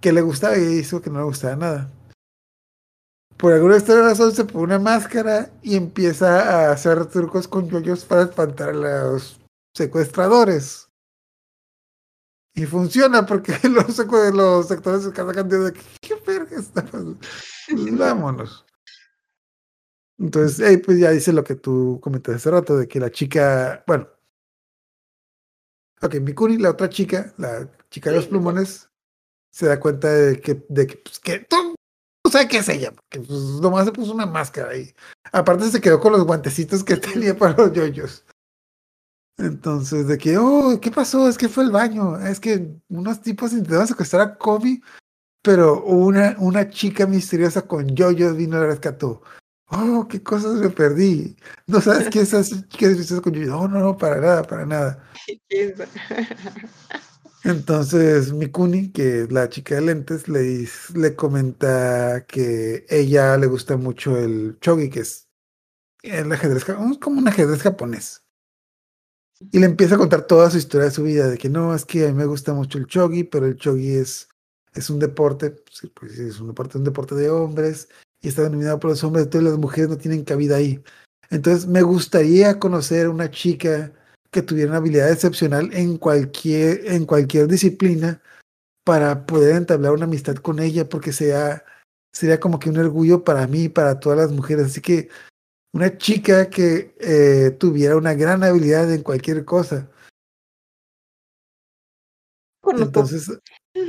[0.00, 1.90] qué le gustaba y hizo que no le gustaba nada.
[3.36, 8.04] Por alguna extraña razón se pone una máscara y empieza a hacer trucos con yoyos
[8.04, 9.40] para espantar a los
[9.76, 10.87] secuestradores.
[12.58, 13.96] Y funciona porque los,
[14.34, 16.84] los sectores se sacan de que, ¿qué verga está?
[16.84, 17.06] Pues,
[17.96, 18.66] Vámonos.
[20.18, 23.84] Entonces, ahí pues ya dice lo que tú comentaste hace rato, de que la chica,
[23.86, 24.08] bueno,
[26.02, 28.90] ok, Mikuri, la otra chica, la chica de los plumones,
[29.52, 31.76] se da cuenta de que, de que, pues, que tú
[32.24, 34.92] no sabes qué es ella, porque pues, nomás se puso una máscara y
[35.30, 38.24] aparte se quedó con los guantecitos que tenía para los yoyos.
[39.38, 41.28] Entonces, de que, oh, ¿qué pasó?
[41.28, 42.18] Es que fue el baño.
[42.18, 44.80] Es que unos tipos intentaron secuestrar a Kobe,
[45.42, 49.22] pero una, una chica misteriosa con yoyos vino y la rescató.
[49.70, 51.36] Oh, qué cosas me perdí.
[51.66, 53.50] No sabes qué es esa chica misteriosa con yoyos.
[53.50, 55.04] No, no, no, para nada, para nada.
[57.44, 63.76] Entonces, Mikuni, que es la chica de lentes, le, le comenta que ella le gusta
[63.76, 65.28] mucho el shogi, que es
[66.02, 68.24] el ajedrez, es como un ajedrez japonés.
[69.50, 71.84] Y le empieza a contar toda su historia de su vida, de que no, es
[71.84, 74.28] que a mí me gusta mucho el shogi, pero el shogi es,
[74.74, 77.88] es un deporte, pues, pues es un deporte, un deporte de hombres,
[78.20, 80.82] y está dominado por los hombres, entonces las mujeres no tienen cabida ahí.
[81.30, 83.92] Entonces me gustaría conocer una chica
[84.30, 88.20] que tuviera una habilidad excepcional en cualquier, en cualquier disciplina
[88.84, 91.64] para poder entablar una amistad con ella, porque sea,
[92.12, 94.66] sería como que un orgullo para mí para todas las mujeres.
[94.66, 95.08] Así que
[95.72, 99.88] una chica que eh, tuviera una gran habilidad en cualquier cosa.
[102.60, 102.86] Conozco.
[102.86, 103.38] Entonces,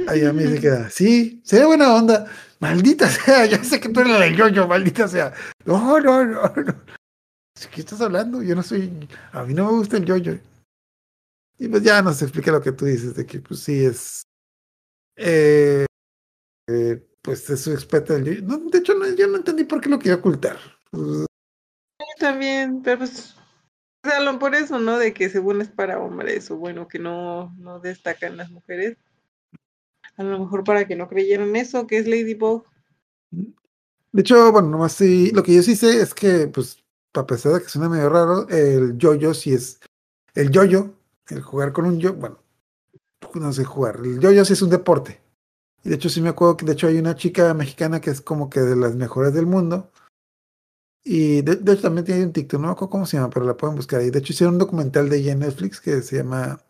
[0.07, 2.26] allá me dice que sí, sería buena onda.
[2.60, 5.34] Maldita sea, ya sé que tú eres la del yoyo, maldita sea.
[5.65, 6.64] No, no, no, no.
[6.64, 8.41] ¿De ¿Qué estás hablando?
[8.41, 10.39] Yo no soy, a mí no me gusta el yoyo.
[11.57, 14.23] Y pues ya nos explica lo que tú dices, de que pues sí es,
[15.18, 15.85] eh,
[16.69, 18.41] eh, pues es su experta del yoyo.
[18.43, 20.57] No, de hecho, no, yo no entendí por qué lo quería ocultar.
[20.89, 21.26] Pues, Yo
[22.20, 23.36] también, pero pues,
[24.04, 24.98] o por eso, ¿no?
[24.98, 28.98] De que según es para hombres, o bueno, que no, no destacan las mujeres.
[30.18, 32.66] A lo mejor para que no creyeran eso, que es Ladybug.
[33.32, 36.84] De hecho, bueno, nomás sí, lo que yo sí sé es que, pues,
[37.14, 39.80] a pesar de que suena medio raro, el yo-yo sí es,
[40.36, 40.94] el yo-yo,
[41.30, 42.40] el jugar con un yo, bueno,
[43.36, 45.22] no sé jugar, el yo-yo sí es un deporte.
[45.84, 48.22] Y de hecho sí me acuerdo que de hecho hay una chica mexicana que es
[48.22, 49.91] como que de las mejores del mundo.
[51.04, 53.46] Y de, de hecho también tiene un TikTok, no me acuerdo cómo se llama, pero
[53.46, 54.10] la pueden buscar ahí.
[54.12, 56.62] De hecho hicieron un documental de ella en Netflix que se llama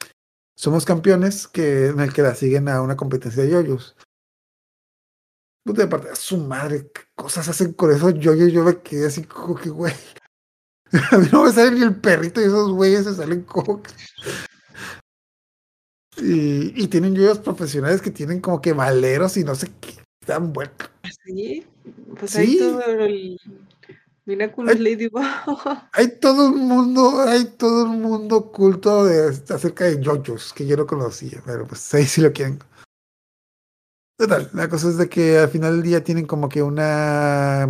[0.56, 3.96] Somos Campeones, que, en el que la siguen a una competencia de yoyos.
[5.66, 8.52] Puta, aparte, a su madre, qué cosas hacen con esos yoyos.
[8.52, 9.94] Yo me quedé así como que, güey.
[11.12, 13.92] A mí no me sale ni el perrito y esos güeyes se salen como que-
[16.22, 19.94] Y, y tienen yoyos profesionales que tienen como que valeros y no sé qué.
[20.22, 20.74] Están buenos.
[21.26, 21.66] Sí,
[22.20, 22.58] pues ahí Sí.
[22.60, 23.40] todo el
[24.30, 24.80] Miraculous Ay.
[24.80, 25.22] Ladybug.
[25.94, 30.78] Hay todo un mundo, hay todo un mundo oculto de, acerca de yoyos que yo
[30.78, 32.60] no conocía, pero pues ahí sí lo quieren.
[34.18, 37.68] Total, la cosa es de que al final del día tienen como que una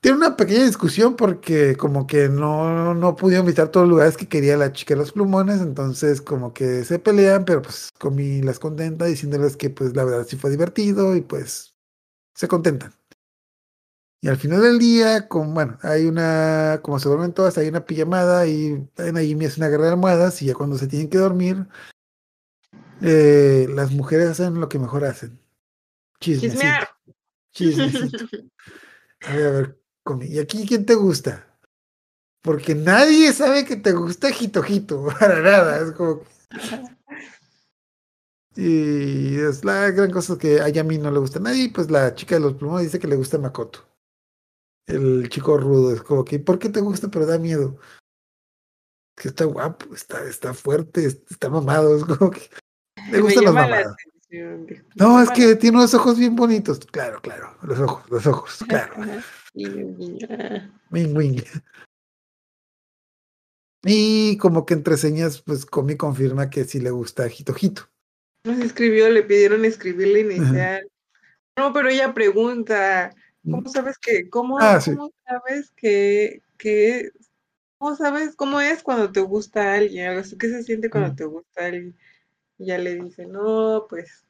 [0.00, 4.28] tiene una pequeña discusión porque como que no, no pudieron visitar todos los lugares que
[4.28, 8.58] quería la chica de los plumones, entonces como que se pelean, pero pues Comi las
[8.58, 11.74] contenta diciéndoles que pues la verdad sí fue divertido y pues
[12.34, 13.01] se contentan.
[14.24, 17.84] Y al final del día, con, bueno, hay una, como se duermen todas, hay una
[17.84, 21.18] pijamada y ahí me hace una guerra de almohadas y ya cuando se tienen que
[21.18, 21.66] dormir,
[23.00, 25.40] eh, las mujeres hacen lo que mejor hacen.
[26.20, 26.54] Chismecito.
[26.54, 26.88] Chismear.
[27.52, 28.24] Chismecito.
[29.24, 29.78] A ver, a ver,
[30.28, 31.46] ¿y aquí quién te gusta?
[32.42, 36.26] Porque nadie sabe que te gusta Jitojito, para nada, es como que-
[38.56, 42.14] Y es la gran cosa que a Yami no le gusta a nadie, pues la
[42.16, 43.91] chica de los plumones dice que le gusta Makoto.
[44.92, 47.10] El chico rudo, es como que, ¿por qué te gusta?
[47.10, 47.78] Pero da miedo.
[49.16, 52.42] Que está guapo, está, está fuerte, está mamado, es como que
[53.10, 53.96] Me gustan los llama la mamados.
[53.98, 56.80] atención, dijo, me No, es que tiene unos ojos bien bonitos.
[56.86, 58.94] Claro, claro, los ojos, los ojos, claro.
[58.98, 59.22] Ah.
[60.90, 61.42] Wing, wing.
[63.84, 67.88] Y como que entre señas, pues Comi confirma que sí le gusta Jito Jito.
[68.44, 70.88] Nos escribió, le pidieron escribir la inicial.
[71.56, 73.14] No, pero ella pregunta,
[73.50, 74.90] ¿cómo sabes que, cómo, Ah, sí.
[74.90, 77.10] cómo sabes que, que,
[77.78, 80.22] cómo sabes cómo es cuando te gusta alguien?
[80.38, 81.16] ¿Qué se siente cuando Mm.
[81.16, 81.94] te gusta alguien?
[82.58, 84.24] Y ya le dice, no, pues,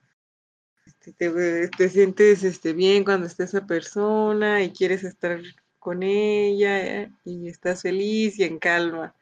[0.86, 5.40] este, te, sientes este, bien cuando está esa persona y quieres estar
[5.78, 9.14] con ella eh, y estás feliz y en calma,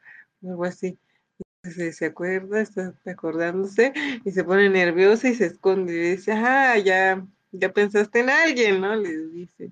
[0.43, 0.97] algo así.
[1.63, 3.93] Se, se acuerda, está acordándose
[4.25, 8.81] y se pone nerviosa y se esconde y dice, ah, ya, ya pensaste en alguien,
[8.81, 8.95] ¿no?
[8.95, 9.71] Les dice.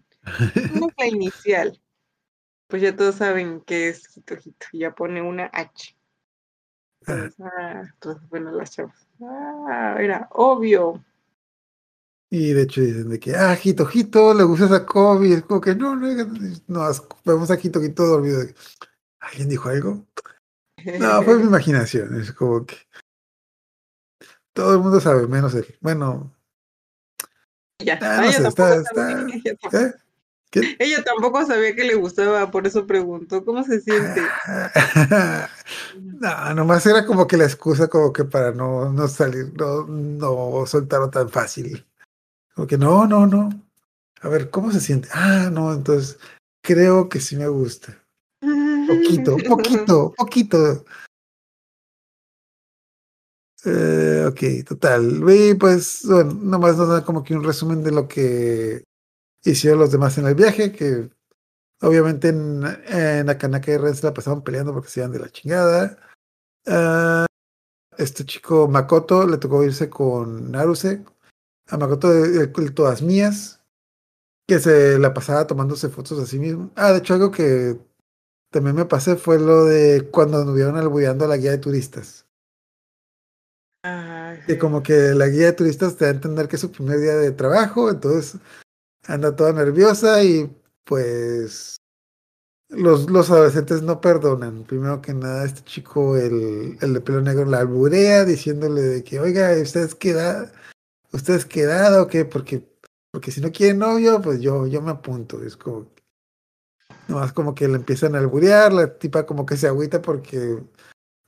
[0.74, 1.82] ¿Cómo es la inicial?
[2.68, 5.96] Pues ya todos saben que es Jito Jito, ya pone una H.
[7.02, 9.08] Entonces, ah, entonces, bueno, las chavas.
[9.22, 11.04] Ah, era obvio.
[12.30, 15.34] Y de hecho dicen de que, ah, Jito Jito, le gusta esa Kobe.
[15.34, 16.08] Es como que no, no,
[16.68, 16.92] no,
[17.26, 18.42] vemos a Jito Jito dormido.
[19.20, 20.06] ¿Alguien dijo algo?
[21.00, 22.22] No, fue mi imaginación.
[22.22, 22.76] Es como que
[24.54, 25.66] todo el mundo sabe, menos él.
[25.82, 26.32] Bueno,
[27.80, 29.82] Ya, ah, ah, no sé, está, está.
[29.82, 29.94] ¿eh?
[30.50, 30.76] ¿Qué?
[30.80, 34.22] Ella tampoco sabía que le gustaba, por eso preguntó, ¿cómo se siente?
[36.00, 40.66] no, nomás era como que la excusa como que para no, no salir, no, no
[40.66, 41.86] soltarlo tan fácil.
[42.56, 43.50] Como que no, no, no.
[44.22, 45.08] A ver, ¿cómo se siente?
[45.14, 46.18] Ah, no, entonces
[46.64, 48.04] creo que sí me gusta.
[48.88, 50.86] Poquito, poquito, poquito.
[53.66, 55.24] Eh, ok, total.
[55.30, 58.84] Y pues, bueno, nomás nos da como que un resumen de lo que
[59.44, 61.10] hicieron los demás en el viaje, que
[61.82, 65.30] obviamente en, en Akanaka y Ren se la pasaban peleando porque se iban de la
[65.30, 65.98] chingada.
[66.68, 67.26] Ah,
[67.98, 71.04] este chico Makoto le tocó irse con Naruse.
[71.68, 73.62] A Makoto de, de todas mías,
[74.48, 76.72] que se la pasaba tomándose fotos a sí mismo.
[76.76, 77.78] Ah, de hecho, algo que
[78.52, 82.26] también me pasé fue lo de cuando anduvieron albureando a la guía de turistas.
[83.84, 86.72] Ay, Que como que la guía de turistas te da a entender que es su
[86.72, 88.42] primer día de trabajo, entonces
[89.08, 91.78] anda toda nerviosa y pues
[92.70, 94.64] los, los adolescentes no perdonan.
[94.64, 99.20] Primero que nada, este chico, el, el de pelo negro, la alburea diciéndole de que,
[99.20, 100.52] oiga, ¿ustedes queda,
[101.12, 102.26] ustedes quedado o qué?
[102.26, 102.68] Porque,
[103.12, 105.44] porque si no quiere novio, pues yo, yo me apunto.
[105.44, 105.88] Es como,
[107.08, 110.60] nomás como que le empiezan a alburear, la tipa como que se agüita porque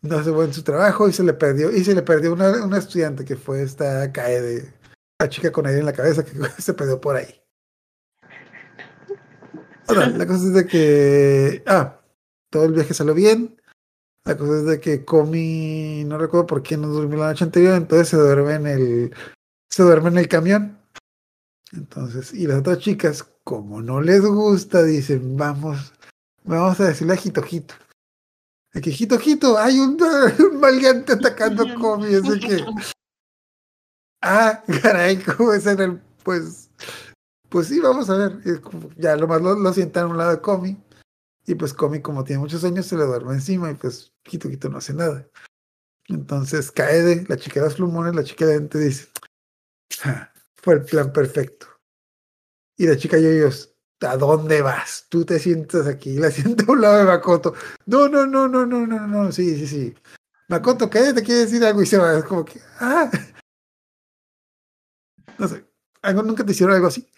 [0.02, 2.78] no hace buen su trabajo y se le perdió, y se le perdió una, una
[2.78, 4.74] estudiante que fue esta Kaede,
[5.20, 6.32] la chica con aire en la cabeza que
[6.62, 7.41] se perdió por ahí.
[9.88, 12.00] Ahora, la cosa es de que, ah,
[12.50, 13.62] todo el viaje salió bien.
[14.24, 17.76] La cosa es de que Comi, no recuerdo por qué no durmió la noche anterior,
[17.76, 19.16] entonces se duerme en el,
[19.68, 20.78] se duerme en el camión.
[21.74, 25.94] Entonces, y las otras chicas, como no les gusta, dicen, vamos,
[26.44, 27.74] vamos a decirle a Jitojito.
[28.74, 29.98] De que Jitojito, hay un,
[30.52, 32.66] un maleante atacando a Comi, de que,
[34.22, 36.70] ah, caray, ¿cómo es en el, pues,
[37.52, 38.40] pues sí, vamos a ver.
[38.96, 40.82] Ya lo más lo, sientan a un lado de Comi.
[41.46, 44.70] Y pues Comi, como tiene muchos años, se le duerme encima y pues Quito Quito
[44.70, 45.28] no hace nada.
[46.08, 49.10] Entonces Kaede, la chica de los plumones, la chica de lente dice,
[50.04, 51.68] "Ah, fue el plan perfecto.
[52.78, 55.08] Y la chica Yoyos, ¿a dónde vas?
[55.10, 57.54] Tú te sientas aquí, la sienta a un lado de Makoto.
[57.86, 59.94] No, no, no, no, no, no, no, sí, sí, sí.
[60.48, 62.18] Makoto, Kaede te quiere decir algo y se va.
[62.18, 63.12] Es como que, ah.
[65.38, 65.66] No sé,
[66.02, 67.10] ¿algo nunca te hicieron algo así?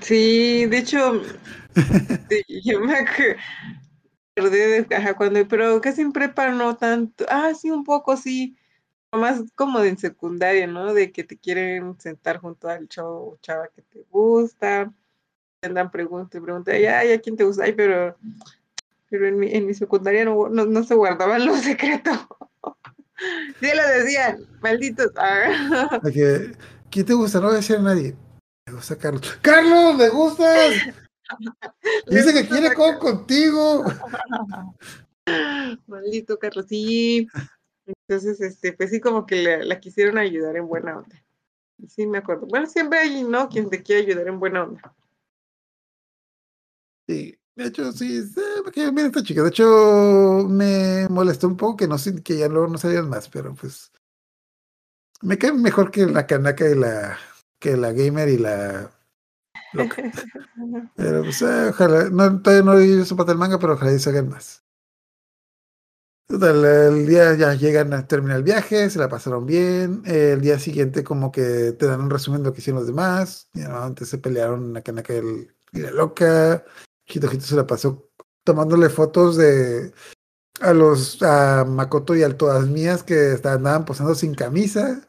[0.00, 1.22] Sí, de hecho,
[2.64, 3.38] yo me acordé
[4.36, 8.56] de, ajá, cuando, pero casi en prepa no tanto, ah, sí, un poco, sí,
[9.12, 10.92] más como de en secundaria, ¿no?
[10.94, 14.92] De que te quieren sentar junto al chavo o chava que te gusta,
[15.60, 17.64] te andan pregunta y pregunta, ay, ¿a quién te gusta?
[17.64, 18.16] Ay, pero,
[19.08, 22.18] pero en mi, en mi secundaria no, no, no se guardaban los secretos.
[23.60, 25.10] Sí lo decían, malditos.
[25.16, 26.00] Ah.
[26.12, 26.52] Que,
[26.90, 27.40] ¿Quién te gusta?
[27.40, 28.14] No voy a decir a nadie.
[28.68, 29.38] Me gusta Carlos.
[29.40, 30.74] ¡Carlos, me gustas!
[32.06, 33.82] Dice que quiere con contigo.
[35.86, 37.26] Maldito Carlos, sí.
[37.86, 41.24] Entonces, este, pues sí, como que la, la quisieron ayudar en buena onda.
[41.88, 42.46] Sí, me acuerdo.
[42.46, 43.48] Bueno, siempre hay, ¿no?
[43.48, 44.94] Quien te quiere ayudar en buena onda.
[47.08, 48.22] Sí, de hecho, sí,
[48.74, 49.42] bien esta chica.
[49.44, 53.54] De hecho, me molestó un poco que no que ya luego no salían más, pero
[53.54, 53.90] pues
[55.22, 57.18] me cae mejor que la canaca y la
[57.58, 58.90] que la gamer y la
[59.72, 60.02] loca.
[60.96, 63.98] Pero pues eh, ojalá, no, todavía no leído su parte del manga, pero ojalá y
[63.98, 64.64] salgan más.
[66.26, 70.02] Total, el día ya llegan a terminar el viaje, se la pasaron bien.
[70.04, 73.48] El día siguiente, como que te dan un resumen de lo que hicieron los demás.
[73.54, 73.78] Y, ¿no?
[73.78, 76.64] Antes se pelearon la canaca y la loca.
[77.06, 78.10] Hito Hito se la pasó
[78.44, 79.92] tomándole fotos de
[80.60, 85.06] a los a Makoto y al todas mías que andaban posando sin camisa.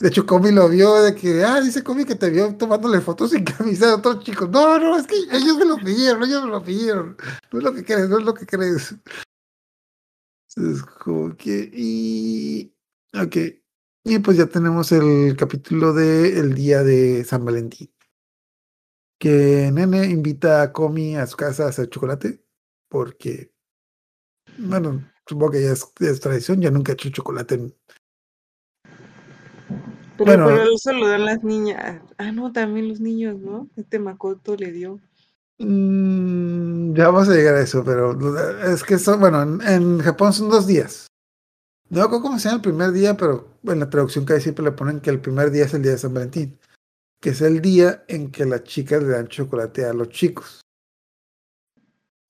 [0.00, 3.32] De hecho, Comi lo vio de que, ah, dice Comi que te vio tomándole fotos
[3.32, 4.48] sin camisa de otros chicos.
[4.48, 7.16] No, no, es que ellos me lo pidieron, ellos me lo pidieron.
[7.52, 8.94] No es lo que crees, no es lo que crees.
[10.56, 12.74] Es como que, y,
[13.14, 13.36] ok.
[14.04, 17.92] Y pues ya tenemos el capítulo de el día de San Valentín.
[19.18, 22.42] Que Nene invita a Comi a su casa a hacer chocolate.
[22.88, 23.52] Porque,
[24.58, 27.74] bueno, supongo que ya es, ya es tradición, ya nunca he hecho chocolate en,
[30.24, 30.46] Pero, Bueno.
[30.48, 32.02] pero eso lo dan las niñas.
[32.18, 33.68] Ah, no, también los niños, ¿no?
[33.76, 35.00] Este Makoto le dio.
[35.58, 38.18] Mm, ya vamos a llegar a eso, pero
[38.70, 41.06] es que son, bueno, en, en Japón son dos días.
[41.88, 44.40] No me acuerdo cómo se llama el primer día, pero en la traducción que hay
[44.42, 46.58] siempre le ponen que el primer día es el día de San Valentín,
[47.20, 50.60] que es el día en que las chicas le dan chocolate a los chicos.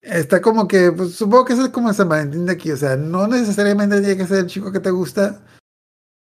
[0.00, 3.26] Está como que, pues supongo que es como San Valentín de aquí, o sea, no
[3.26, 5.42] necesariamente tiene que ser el chico que te gusta,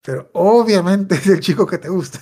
[0.06, 2.20] pero obviamente es el chico que te gusta.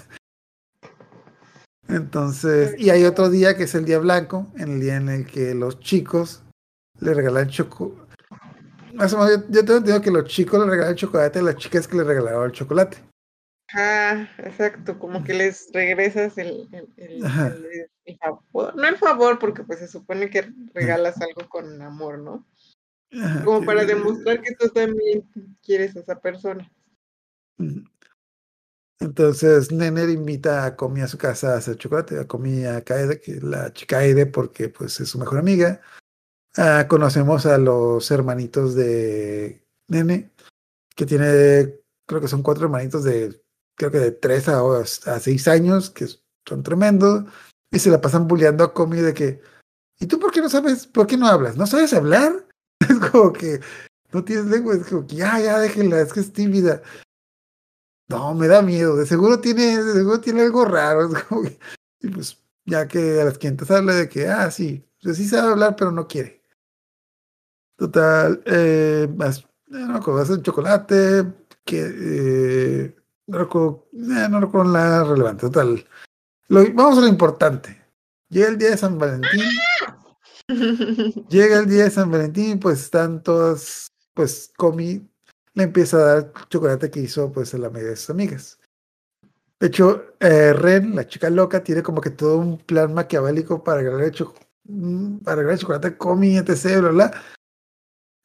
[1.86, 5.26] Entonces, y hay otro día que es el día blanco, en el día en el
[5.26, 6.42] que los chicos
[6.98, 8.02] le regalan chocolate.
[8.94, 11.56] Más o menos, yo, yo tengo entendido que los chicos le regalan chocolate a las
[11.56, 12.96] chicas que le regalaron el chocolate.
[13.74, 18.74] Ah, exacto, como que les regresas el, el, el- el- el favor.
[18.76, 22.46] No el favor, porque pues se supone que regalas algo con amor, ¿no?
[23.44, 25.24] Como para demostrar que tú también
[25.62, 26.70] quieres a esa persona.
[29.00, 33.20] Entonces, Nene invita a Comi a su casa a hacer chocolate, a Comi a Kaede,
[33.20, 35.80] que la chica Aire, porque pues es su mejor amiga.
[36.56, 40.30] Ah, conocemos a los hermanitos de Nene,
[40.94, 43.42] que tiene, creo que son cuatro hermanitos de,
[43.76, 46.06] creo que de tres a, a seis años, que
[46.46, 47.24] son tremendos,
[47.70, 49.42] y se la pasan bulleando a Comi de que,
[49.98, 51.56] ¿y tú por qué no sabes, por qué no hablas?
[51.56, 52.46] ¿No sabes hablar?
[52.88, 53.60] Es como que
[54.12, 56.82] no tienes lengua, es como que ya, ya, déjenla, es que es tímida.
[58.08, 58.96] No, me da miedo.
[58.96, 61.08] De seguro tiene, de seguro tiene algo raro.
[61.10, 61.58] que-
[62.00, 65.52] y pues, ya que a las clientes habla de que, ah, sí, pues sí sabe
[65.52, 66.42] hablar, pero no quiere.
[67.76, 71.24] Total, eh, más, eh, no hacen chocolate,
[71.64, 75.46] que, eh, no recuerdo, eh, no recuerdo nada relevante.
[75.46, 75.84] Total,
[76.48, 77.82] lo- vamos a lo importante.
[78.28, 79.42] Llega el día de San Valentín.
[81.28, 85.08] Llega el día de San Valentín, pues están todas, pues Comi
[85.54, 88.58] le empieza a dar chocolate que hizo pues a la mayoría de sus amigas.
[89.60, 93.80] De hecho, eh, Ren, la chica loca, tiene como que todo un plan maquiavélico para
[93.80, 97.22] regalar, cho- mm, regalar chocolate a Comi, etc, bla, bla.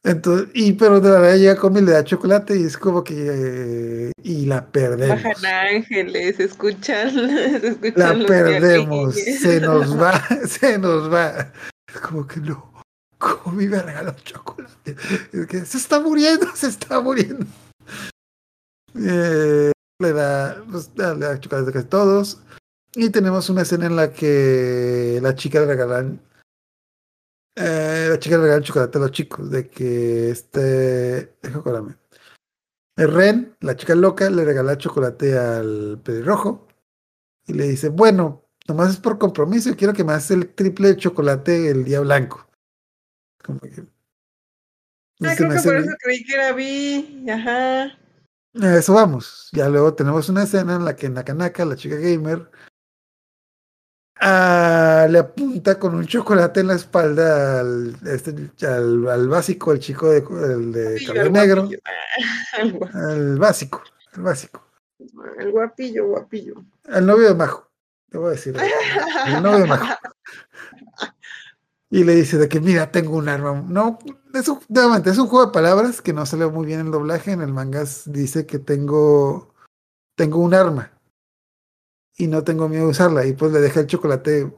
[0.03, 3.03] Entonces, y pero de la verdad llega Comi y le da chocolate y es como
[3.03, 3.13] que
[4.09, 5.21] eh, y la perdemos.
[5.23, 11.51] Bajan ángeles, escuchan, se escuchan La perdemos, se nos va, se nos va.
[11.87, 12.68] Es como que no,
[13.19, 14.95] ¿cómo me regalar chocolate?
[15.65, 17.45] Se está muriendo, se está muriendo.
[18.95, 22.41] Eh, le da, pues, le da chocolate a todos.
[22.95, 26.21] Y tenemos una escena en la que la chica le regalan,
[27.55, 31.97] eh, la chica le regalan chocolate a los chicos, de que este, acordarme.
[32.97, 36.67] Ren, la chica loca, le regala chocolate al pelirrojo
[37.47, 40.97] y le dice, bueno, nomás es por compromiso quiero que me hagas el triple de
[40.97, 42.48] chocolate el día blanco.
[43.49, 43.81] Como que...
[45.21, 47.25] Ah, creo que por eso creí que era Vi.
[47.27, 47.85] Ajá.
[48.61, 49.49] A eso vamos.
[49.53, 52.47] Ya luego tenemos una escena en la que Nakanaka, la chica gamer,
[54.21, 59.79] ah, le apunta con un chocolate en la espalda al, este, al, al básico, al
[59.79, 61.79] chico de, el de cabello el negro, guapillo.
[62.59, 63.83] El al básico,
[64.15, 64.63] el básico,
[65.39, 66.63] El guapillo, guapillo.
[66.87, 67.71] al novio de Majo,
[68.09, 68.55] te voy a decir,
[69.25, 69.87] el novio de Majo.
[71.91, 73.63] Y le dice de que, mira, tengo un arma.
[73.67, 73.97] No,
[74.33, 77.31] es un, nuevamente, es un juego de palabras que no salió muy bien el doblaje.
[77.31, 79.53] En el manga dice que tengo,
[80.15, 80.91] tengo un arma.
[82.15, 83.25] Y no tengo miedo de usarla.
[83.25, 84.53] Y pues le deja el chocolate.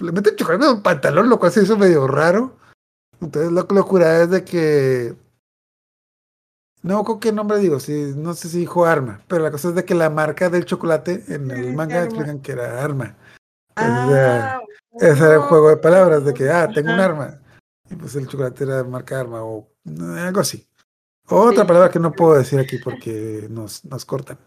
[0.00, 2.56] Le mete el chocolate en un pantalón, lo cual se hizo medio raro.
[3.20, 5.16] Entonces la locura es de que.
[6.82, 7.78] No, ¿con qué nombre digo?
[7.78, 9.20] Si, no sé si dijo arma.
[9.28, 12.52] Pero la cosa es de que la marca del chocolate en el manga explican que
[12.52, 13.16] era arma.
[13.76, 14.60] Ah,
[15.00, 17.38] Ese era el juego de palabras de que, ah, tengo un arma.
[17.90, 20.66] Y pues el chocolate era marca arma o eh, algo así.
[21.28, 21.68] Otra Sí.
[21.68, 24.38] palabra que no puedo decir aquí porque nos, nos cortan.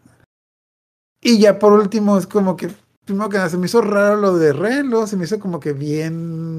[1.22, 2.70] Y ya por último es como que,
[3.06, 5.60] primero que nada, se me hizo raro lo de Ren, luego se me hizo como
[5.60, 6.58] que bien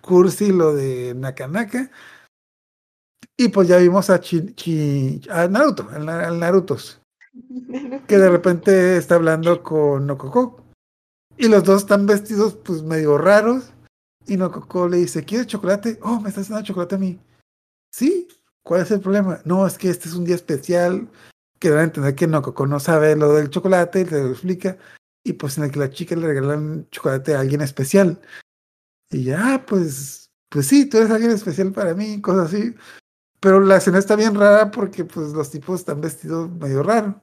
[0.00, 1.90] cursi lo de Nakanaka.
[3.36, 7.00] Y pues ya vimos a, Chi, Chi- a Naruto, al, Na- al Narutos,
[8.06, 10.64] que de repente está hablando con Nokoko.
[11.38, 13.72] Y los dos están vestidos pues medio raros.
[14.26, 15.98] Y Nokoko le dice, ¿quieres chocolate?
[16.02, 17.18] Oh, me estás dando chocolate a mí.
[17.92, 18.28] Sí,
[18.62, 19.40] ¿cuál es el problema?
[19.44, 21.08] No, es que este es un día especial.
[21.58, 24.76] Que deben entender que Nokoko no sabe lo del chocolate, y te lo explica.
[25.24, 28.20] Y pues en el que la chica le regalan chocolate a alguien especial.
[29.10, 32.74] Y ya, pues, pues sí, tú eres alguien especial para mí, cosas así.
[33.40, 37.22] Pero la escena está bien rara porque pues los tipos están vestidos medio raro.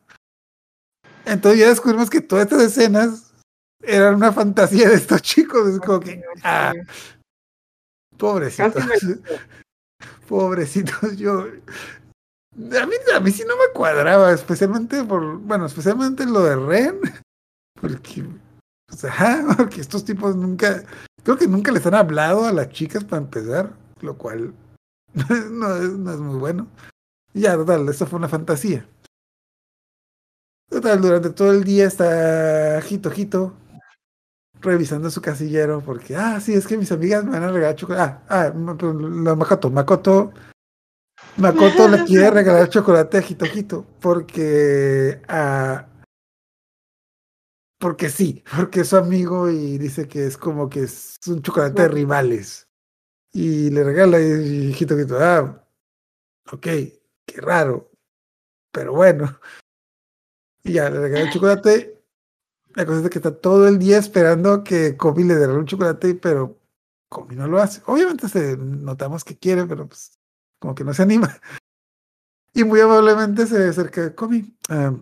[1.25, 3.32] Entonces ya descubrimos que todas estas escenas
[3.83, 5.67] eran una fantasía de estos chicos.
[5.67, 6.73] Es como que, ah,
[8.17, 8.83] pobrecitos.
[10.27, 11.41] Pobrecitos, yo.
[11.41, 16.99] A mí, a mí sí no me cuadraba, especialmente por, bueno, especialmente lo de Ren,
[17.81, 18.25] porque,
[18.87, 20.83] pues, ajá, porque estos tipos nunca,
[21.23, 24.53] creo que nunca les han hablado a las chicas para empezar, lo cual
[25.13, 26.67] no es, no es muy bueno.
[27.33, 28.87] Ya, total, esto fue una fantasía.
[30.69, 33.53] Total, durante todo el día está Jito Jito
[34.63, 38.23] revisando su casillero porque, ah, sí, es que mis amigas me van a regalar chocolate.
[38.29, 40.33] Ah, ah, la Makoto, Makoto,
[41.37, 45.87] Makoto le quiere regalar chocolate a Jito porque, ah,
[47.79, 51.83] porque sí, porque es su amigo y dice que es como que es un chocolate
[51.83, 52.67] de rivales.
[53.33, 54.85] Y le regala y que
[55.19, 55.67] ah,
[56.51, 57.91] ok, qué raro,
[58.71, 59.39] pero bueno.
[60.65, 62.02] Y ya le regala el chocolate.
[62.75, 66.15] La cosa es que está todo el día esperando que Comi le regale un chocolate,
[66.15, 66.59] pero
[67.09, 67.81] Comi no lo hace.
[67.85, 70.19] Obviamente se notamos que quiere, pero pues
[70.59, 71.39] como que no se anima.
[72.53, 74.13] Y muy amablemente se acerca a
[74.69, 74.95] ah,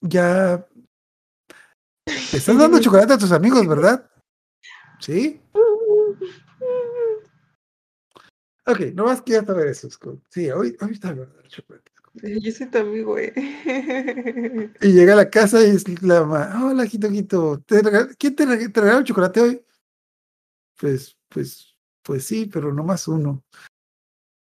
[0.00, 0.66] ya
[2.06, 4.10] le estás dando chocolate a tus amigos, ¿verdad?
[5.00, 5.40] Sí.
[8.66, 9.90] Ok, no más quiero saber eso.
[9.90, 10.22] Scott.
[10.30, 11.93] Sí, hoy, hoy está el chocolate.
[12.42, 13.32] Yo soy tu amigo, eh.
[14.80, 17.82] Y llega a la casa y es la hola, Quito, Quito, ¿te
[18.18, 19.64] ¿quién te, reg- te regaló el chocolate hoy?
[20.78, 23.42] Pues, pues, pues sí, pero no más uno.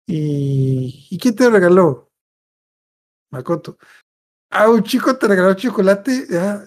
[0.07, 2.11] ¿Y, ¿y quién te regaló?
[3.31, 3.79] Makoto.
[4.51, 6.27] Ah, un chico te regaló chocolate.
[6.39, 6.65] Ah,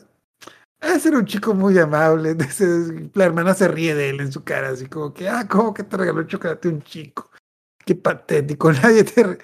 [0.82, 2.36] ese era un chico muy amable.
[3.16, 5.84] La hermana se ríe de él en su cara, así como que, ah, ¿cómo que
[5.84, 7.32] te regaló chocolate un chico?
[7.86, 9.40] Qué patético, nadie te...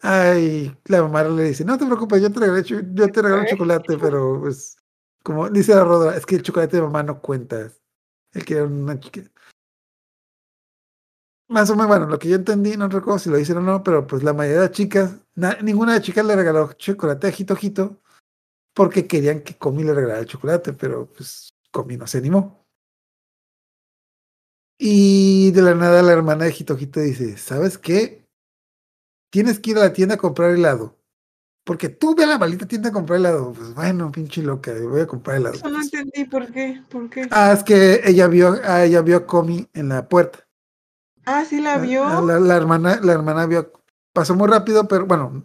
[0.00, 3.98] Ay, la mamá le dice, no te preocupes, yo te regalo, yo te regalo chocolate,
[3.98, 4.76] pero pues,
[5.24, 7.70] como dice la Rodra, es que el chocolate de mamá no cuenta.
[8.32, 9.22] Él quería una chica.
[11.48, 13.82] Más o menos, bueno, lo que yo entendí, no recuerdo si lo hicieron o no,
[13.82, 17.26] pero pues la mayoría de las chicas, na- ninguna de las chicas le regaló chocolate
[17.26, 18.00] a Jito Jito
[18.74, 22.66] porque querían que Comi le regalara el chocolate, pero pues Comi no se animó.
[24.78, 28.27] Y de la nada la hermana de Jito Jito dice, ¿sabes qué?
[29.30, 30.96] Tienes que ir a la tienda a comprar helado.
[31.64, 33.52] Porque tú ve a la maldita tienda a comprar helado.
[33.52, 35.56] Pues bueno, pinche loca, voy a comprar helado.
[35.56, 37.28] Eso no entendí por qué, por qué.
[37.30, 40.46] Ah, es que ella vio, ah, ella vio a Comi en la puerta.
[41.26, 42.04] Ah, sí la vio.
[42.22, 43.70] La, la hermana, la hermana vio,
[44.14, 45.44] pasó muy rápido, pero bueno,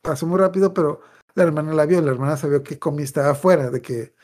[0.00, 1.00] pasó muy rápido, pero
[1.34, 4.14] la hermana la vio, la hermana sabía que Comi estaba afuera, de que,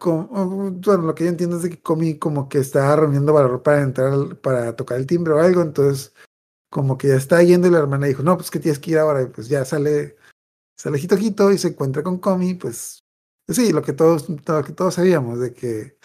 [0.00, 3.62] oh, bueno, lo que yo entiendo es de que Comi como que estaba reuniendo valor
[3.62, 6.12] para entrar, para tocar el timbre o algo, entonces
[6.70, 8.98] como que ya está yendo y la hermana dijo, no, pues que tienes que ir
[8.98, 10.16] ahora, y pues ya sale,
[10.76, 13.04] sale Jito y se encuentra con Comi, pues,
[13.44, 15.98] pues sí, lo que todos, lo que todos sabíamos, de que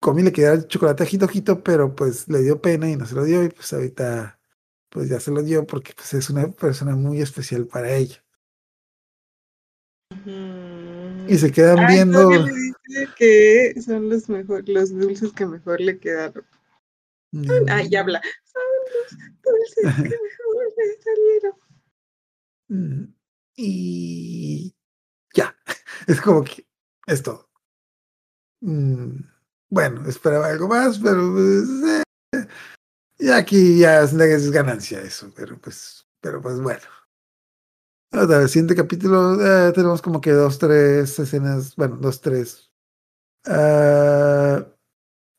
[0.00, 3.14] Comi le quería el chocolate a Jito, pero pues le dio pena y no se
[3.14, 4.38] lo dio y pues ahorita
[4.90, 8.22] pues ya se lo dio porque pues es una persona muy especial para ella.
[11.28, 15.98] Y se quedan viendo, le dice que son los mejor, los dulces que mejor le
[15.98, 16.44] quedaron.
[17.68, 18.20] Ah, ya habla.
[18.44, 18.62] Son
[18.94, 21.52] los dulces que mejor le salieron.
[22.68, 23.14] Mm,
[23.56, 24.74] Y
[25.34, 25.56] ya,
[26.06, 26.66] es como que
[27.06, 27.48] es todo.
[28.60, 29.20] Mm,
[29.68, 31.68] Bueno, esperaba algo más, pero pues,
[32.32, 32.46] eh,
[33.18, 36.82] y aquí ya es, es ganancia eso, pero pues, pero pues bueno.
[38.12, 39.34] Otra vez, siguiente capítulo,
[39.68, 42.70] eh, tenemos como que dos, tres escenas, bueno, dos, tres.
[43.46, 44.66] Ah,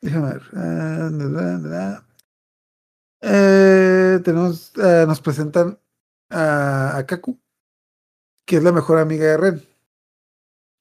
[0.01, 0.43] déjame ver.
[0.53, 2.03] ah.
[3.21, 5.79] Eh, tenemos, eh, nos presentan
[6.29, 7.39] a, a Kaku,
[8.45, 9.67] que es la mejor amiga de Ren.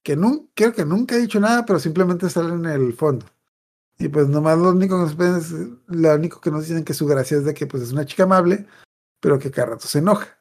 [0.03, 3.25] Que nun- creo que nunca ha dicho nada, pero simplemente sale en el fondo.
[3.99, 5.51] Y pues nomás lo único que nos pueden es-
[5.87, 8.23] lo único que nos dicen que su gracia es de que pues es una chica
[8.23, 8.67] amable,
[9.19, 10.39] pero que cada rato se enoja.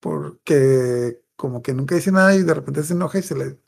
[0.00, 3.58] Porque como que nunca dice nada y de repente se enoja y se le,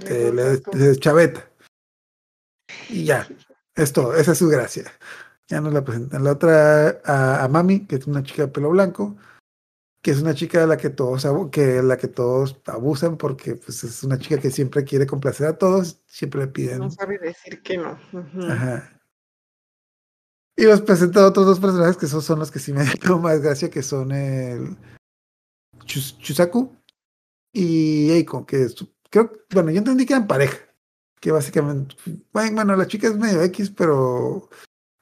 [0.00, 1.48] se le, se deschaveta.
[2.92, 3.26] Y ya,
[3.74, 4.84] es todo, esa es su gracia.
[5.48, 6.22] Ya nos la presentan.
[6.24, 9.16] La otra a, a Mami, que es una chica de pelo blanco,
[10.02, 13.84] que es una chica de la que todos que la que todos abusan porque pues
[13.84, 16.78] es una chica que siempre quiere complacer a todos, siempre le piden.
[16.80, 17.98] No sabe decir que no.
[18.48, 18.98] Ajá.
[20.56, 23.40] Y nos presenta otros dos personajes que esos son los que sí me dio más
[23.40, 24.76] gracia, que son el
[25.86, 26.76] Chus- Chusaku
[27.52, 28.74] y Eiko, que es-
[29.10, 30.58] creo, bueno, yo entendí que eran pareja,
[31.22, 31.94] que básicamente,
[32.32, 34.50] bueno, la chica es medio X, pero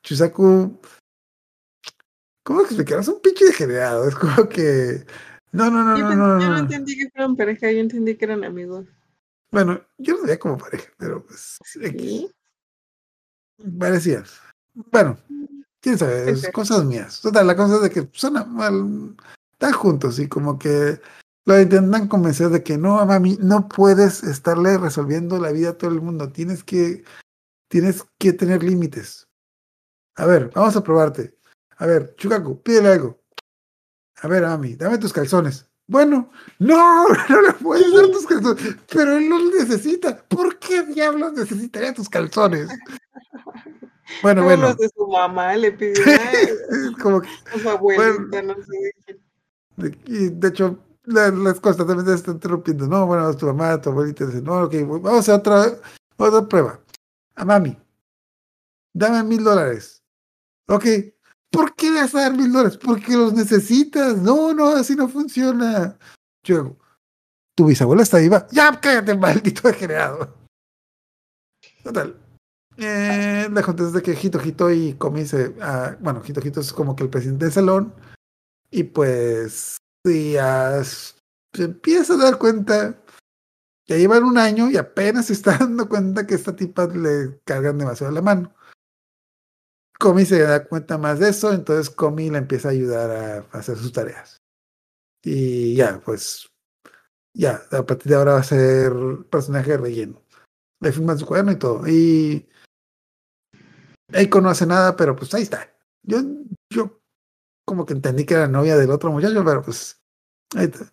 [0.05, 0.79] Chusaku,
[2.45, 3.01] ¿cómo explicar?
[3.01, 5.07] Es un pinche degenerado, es como que,
[5.53, 6.59] no, no, no, yo, no, pen- no, yo no, no no.
[6.59, 8.87] entendí que fueran pareja, yo entendí que eran amigos.
[9.51, 11.57] Bueno, yo lo veía como pareja, pero pues.
[11.65, 12.31] ¿Sí?
[13.79, 14.23] Parecía.
[14.75, 15.19] Bueno,
[15.81, 17.23] quién sabe, es cosas mías.
[17.23, 19.17] Total, la cosa es de que son mal,
[19.53, 21.01] están juntos y como que
[21.51, 25.91] lo intentan convencer de que no, mami, no puedes estarle resolviendo la vida a todo
[25.91, 26.31] el mundo.
[26.31, 27.03] Tienes que,
[27.69, 29.29] tienes que tener límites.
[30.17, 31.37] A ver, vamos a probarte.
[31.79, 33.21] A ver, Chukaku, pídele algo.
[34.23, 35.67] A ver, mami, dame tus calzones.
[35.87, 40.23] Bueno, no, no le puedes dar tus calzones, pero él los necesita.
[40.29, 42.69] ¿Por qué diablos necesitaría tus calzones?
[44.23, 44.69] Bueno, Todos bueno.
[44.71, 47.29] los de su mamá le pidió Es como que,
[47.63, 49.21] su abuelita, no sé
[49.77, 50.79] de hecho,
[51.13, 52.87] la- las constantemente está interrumpiendo.
[52.87, 55.79] No, bueno, tu mamá, tu abuelita dice, no, ok, vamos a otra,
[56.17, 56.81] otra prueba.
[57.35, 57.77] A mami,
[58.95, 60.03] dame mil dólares.
[60.69, 60.85] Ok,
[61.51, 62.79] ¿por qué le vas a dar mil dólares?
[62.79, 64.17] Porque los necesitas.
[64.19, 65.99] No, no, así no funciona.
[66.45, 66.77] Yo,
[67.57, 68.47] tu bisabuela está viva.
[68.51, 70.37] Ya, cállate, maldito degenerado.
[71.83, 72.17] Total.
[72.77, 75.55] Eh, le contesté que Hito Hito y Comi se.
[75.61, 77.95] ah, bueno, Hito Hito es como que el presidente del salón.
[78.71, 79.77] Y pues.
[80.05, 81.15] Sí, ya s-
[81.55, 83.03] se empieza a dar cuenta.
[83.89, 87.79] Ya llevan un año y apenas se está dando cuenta que esta tipa le cargan
[87.79, 88.55] demasiado la mano.
[89.99, 93.77] Comi se da cuenta más de eso, entonces Comi la empieza a ayudar a hacer
[93.77, 94.39] sus tareas.
[95.23, 96.47] Y ya, pues.
[97.35, 98.93] Ya, a partir de ahora va a ser
[99.31, 100.23] personaje relleno.
[100.81, 101.87] Le firman su cuaderno y todo.
[101.87, 102.49] Y.
[104.13, 105.73] Eiko no hace nada, pero pues ahí está.
[106.03, 106.19] Yo,
[106.71, 107.00] yo
[107.71, 110.01] como que entendí que era novia del otro muchacho, pero pues.
[110.57, 110.91] Ahí está.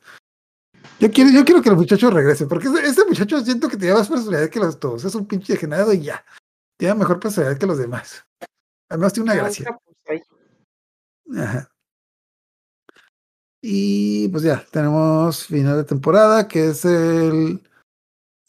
[1.00, 3.96] Yo quiero, yo quiero que el muchacho regrese, porque ese, ese muchacho siento que tiene
[3.96, 5.04] más personalidad que los todos.
[5.04, 6.24] Es un pinche degenerado y ya.
[6.78, 8.28] Tiene mejor personalidad que los demás.
[8.92, 9.80] Además tiene una No, gracia.
[10.06, 10.22] pues.
[11.36, 11.68] Ajá.
[13.60, 17.68] Y pues ya, tenemos final de temporada, que es el.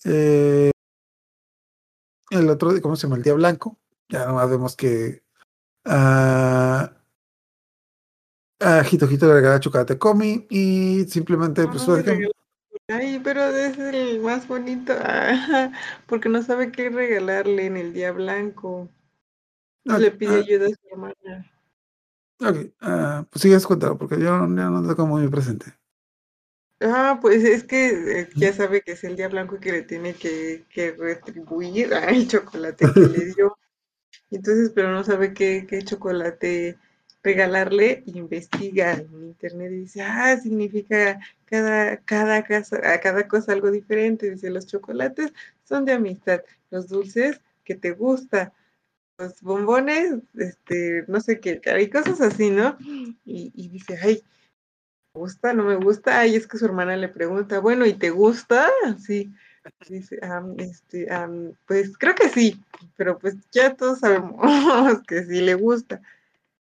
[0.05, 0.71] eh,
[2.29, 3.17] el otro, ¿cómo se llama?
[3.17, 3.79] El día blanco.
[4.11, 5.23] Ya nomás vemos que.
[5.87, 6.93] A.
[8.61, 12.33] a Hito Hito le regala chocolate Comi y simplemente, pues, Ah, que- regaló-
[12.91, 14.95] Ay, pero es el más bonito.
[14.99, 15.73] ah,
[16.07, 18.89] porque no sabe qué regalarle en el día blanco.
[19.89, 21.53] Ah, Le pide ah, ayuda a su hermana.
[22.41, 25.67] ok, ah, pues sigues contando, porque yo ya no tengo muy presente.
[26.81, 29.83] Ah, pues es que eh, ya sabe que es el día blanco y que le
[29.83, 33.57] tiene que, que retribuir al chocolate que le dio.
[34.31, 36.79] Entonces, pero no sabe qué, qué chocolate
[37.23, 43.71] regalarle, investiga en internet y dice, ah, significa cada, cada, casa, a cada cosa algo
[43.71, 44.31] diferente.
[44.31, 45.33] Dice, los chocolates
[45.65, 48.53] son de amistad, los dulces que te gusta,
[49.19, 52.77] los bombones, este, no sé qué, hay cosas así, ¿no?
[53.25, 54.23] Y, y dice, ay,
[55.15, 55.53] ¿me gusta?
[55.53, 56.21] ¿No me gusta?
[56.21, 58.69] Ay, es que su hermana le pregunta, bueno, ¿y te gusta?
[58.99, 59.33] Sí.
[59.89, 62.63] Dice, "Am, este, am, pues creo que sí,
[62.97, 64.41] pero pues ya todos sabemos
[65.07, 66.01] que sí le gusta.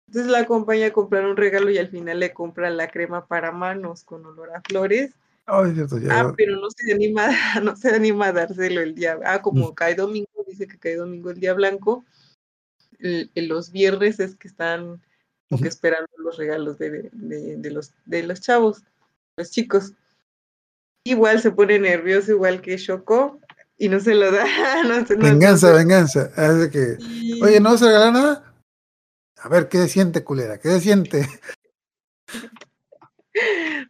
[0.07, 3.51] Entonces la acompaña a comprar un regalo y al final le compra la crema para
[3.51, 5.11] manos con olor a flores.
[5.45, 6.19] Ay, cierto, ya.
[6.19, 7.27] Ah, pero no se anima,
[7.63, 9.19] no se anima a dárselo el día.
[9.25, 12.05] Ah, como cae domingo, dice que cae domingo el día blanco.
[12.99, 14.99] el- el- los viernes es que están
[15.49, 18.81] como que esperando los regalos de, de- de los, de los chavos,
[19.37, 19.93] los chicos.
[21.05, 23.39] Igual se pone nervioso, igual que Shoko,
[23.77, 24.45] y no se lo da.
[24.87, 26.31] No se, no- no Venganza, se- venganza.
[26.35, 26.97] Hace que.
[27.43, 28.46] Oye, ¿no vas a regalar nada?
[29.47, 30.59] A ver, ¿qué se siente, culera?
[30.59, 31.21] ¿Qué se siente?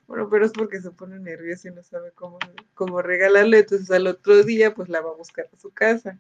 [0.08, 2.38] Bueno, pero es porque se pone nervioso y no sabe cómo,
[2.74, 3.60] cómo regalarle.
[3.60, 6.20] Entonces al otro día, pues la va a buscar a su casa.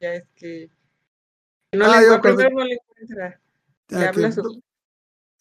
[0.00, 0.70] Ya es que
[1.72, 3.40] no Ah, le yo encuentra, primero no le encuentra.
[3.90, 4.62] Le habla que- su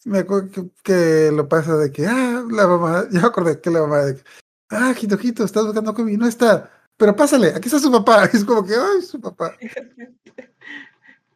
[0.05, 3.71] Me acuerdo que, que lo pasa de que, ah, la mamá, yo me acordé que
[3.71, 4.23] la mamá de que,
[4.69, 8.25] ah, Jito, Jito, estás buscando a no está, pero pásale, aquí está su papá.
[8.33, 9.57] Es como que, ay, su papá.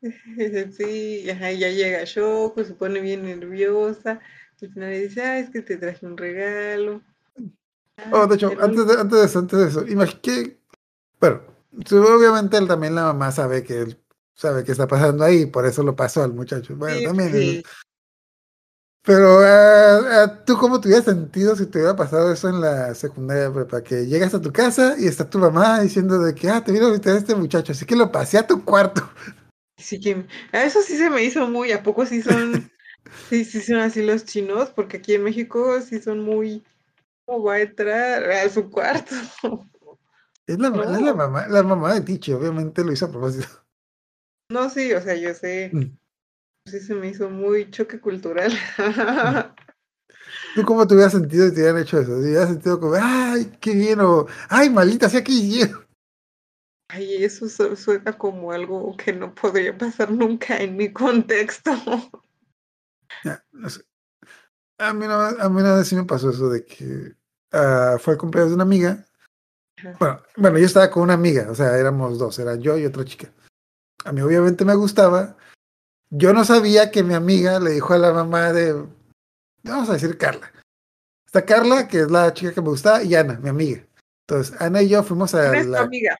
[0.77, 4.19] Sí, ajá, ya llega Shoko, se pone bien nerviosa.
[4.61, 7.01] Al final le dice, ah, es que te traje un regalo.
[8.11, 10.57] Oh, de hecho, pero antes de, antes de eso, antes de eso, imagínate
[11.19, 11.41] bueno,
[12.17, 14.03] obviamente él también la mamá sabe que él
[14.33, 16.75] sabe qué está pasando ahí, por eso lo pasó al muchacho.
[16.75, 17.31] Bueno, sí, también.
[17.31, 17.63] sí.
[19.05, 23.53] Pero, ah, ¿tú cómo te hubieras sentido si te hubiera pasado eso en la secundaria
[23.53, 23.81] prepa?
[23.81, 26.87] Que llegas a tu casa y está tu mamá diciendo de que, ah, te vino
[26.87, 29.01] a visitar este muchacho, así que lo pasé a tu cuarto.
[29.77, 32.71] Sí que a eso sí se me hizo muy, ¿a poco sí son,
[33.29, 34.69] sí, sí son así los chinos?
[34.71, 36.63] Porque aquí en México sí son muy,
[37.25, 39.15] ¿cómo va a entrar a su cuarto?
[40.47, 41.13] Es la, ma- es la No.
[41.13, 43.47] mamá, la mamá de Tichi, obviamente lo hizo a propósito.
[44.49, 45.97] No, sí, o sea, yo sé, Mm.
[46.67, 48.51] sí se me hizo muy choque cultural.
[50.53, 52.15] ¿Tú cómo te hubieras sentido si te hubieran hecho eso?
[52.21, 55.82] Si hubieras sentido como, ay, qué bien, o ay, maldita sea, qué hicieron.
[56.93, 61.71] Ay, eso su- suena como algo que no podría pasar nunca en mi contexto.
[63.23, 63.81] Ya, no sé.
[64.77, 67.15] A mí, una, a mí una vez sí me pasó eso de que
[67.51, 69.05] ah, fue el cumpleaños de una amiga.
[69.77, 69.97] Ajá.
[69.99, 73.03] Bueno, bueno, yo estaba con una amiga, o sea, éramos dos, era yo y otra
[73.05, 73.31] chica.
[74.05, 75.35] A mí obviamente me gustaba.
[76.11, 78.85] Yo no sabía que mi amiga le dijo a la mamá de,
[79.63, 80.51] vamos a decir Carla.
[81.25, 83.83] Está Carla, que es la chica que me gustaba, y Ana, mi amiga.
[84.27, 85.79] Entonces, Ana y yo fuimos a ¿Quién es tu la...
[85.81, 86.17] amiga?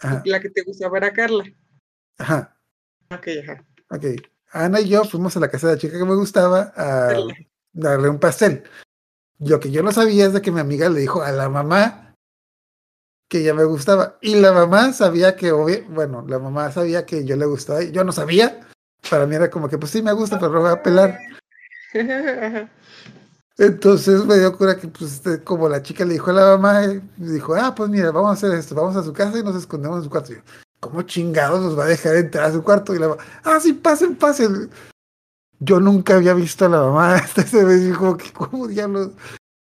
[0.00, 1.44] Ajá, La que te gustaba era Carla.
[2.18, 2.56] ajá,
[3.10, 3.64] Ok, ajá.
[3.90, 4.04] ok.
[4.52, 7.34] Ana y yo fuimos a la casa de la chica que me gustaba a Carla.
[7.72, 8.62] darle un pastel.
[9.40, 12.14] lo que yo no sabía es de que mi amiga le dijo a la mamá
[13.28, 14.16] que ella me gustaba.
[14.20, 17.82] Y la mamá sabía que, obvi- bueno, la mamá sabía que yo le gustaba.
[17.82, 18.60] y Yo no sabía.
[19.10, 21.18] Para mí era como que, pues sí me gusta, pero no voy a pelar.
[23.56, 26.84] Entonces me dio cura que, pues, este, como la chica le dijo a la mamá,
[26.84, 29.54] eh, dijo, ah, pues mira, vamos a hacer esto, vamos a su casa y nos
[29.54, 30.32] escondemos en su cuarto.
[30.32, 30.42] Y yo,
[30.80, 32.94] ¿Cómo chingados nos va a dejar entrar a su cuarto?
[32.94, 34.68] Y la mamá, ah, sí, pasen, pasen.
[35.60, 39.10] Yo nunca había visto a la mamá hasta ese y como que, ¿cómo diablos?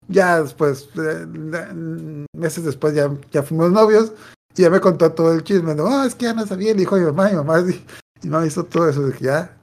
[0.07, 4.13] Ya después, eh, meses después, ya, ya fuimos novios
[4.55, 5.75] y ya me contó todo el chisme.
[5.75, 7.85] No, "Ah, es que ya no sabía, le dijo a mi mamá, mi mamá, y
[8.23, 9.57] mi mamá hizo todo eso, de que ya.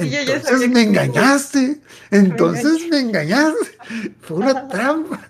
[0.00, 3.78] Entonces me engañaste, entonces me engañaste.
[4.22, 5.28] Fue una trampa.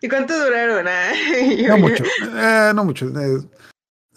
[0.00, 0.86] ¿Y cuánto duraron?
[0.88, 1.12] Ah,
[1.68, 3.40] No mucho, eh, no mucho, eh,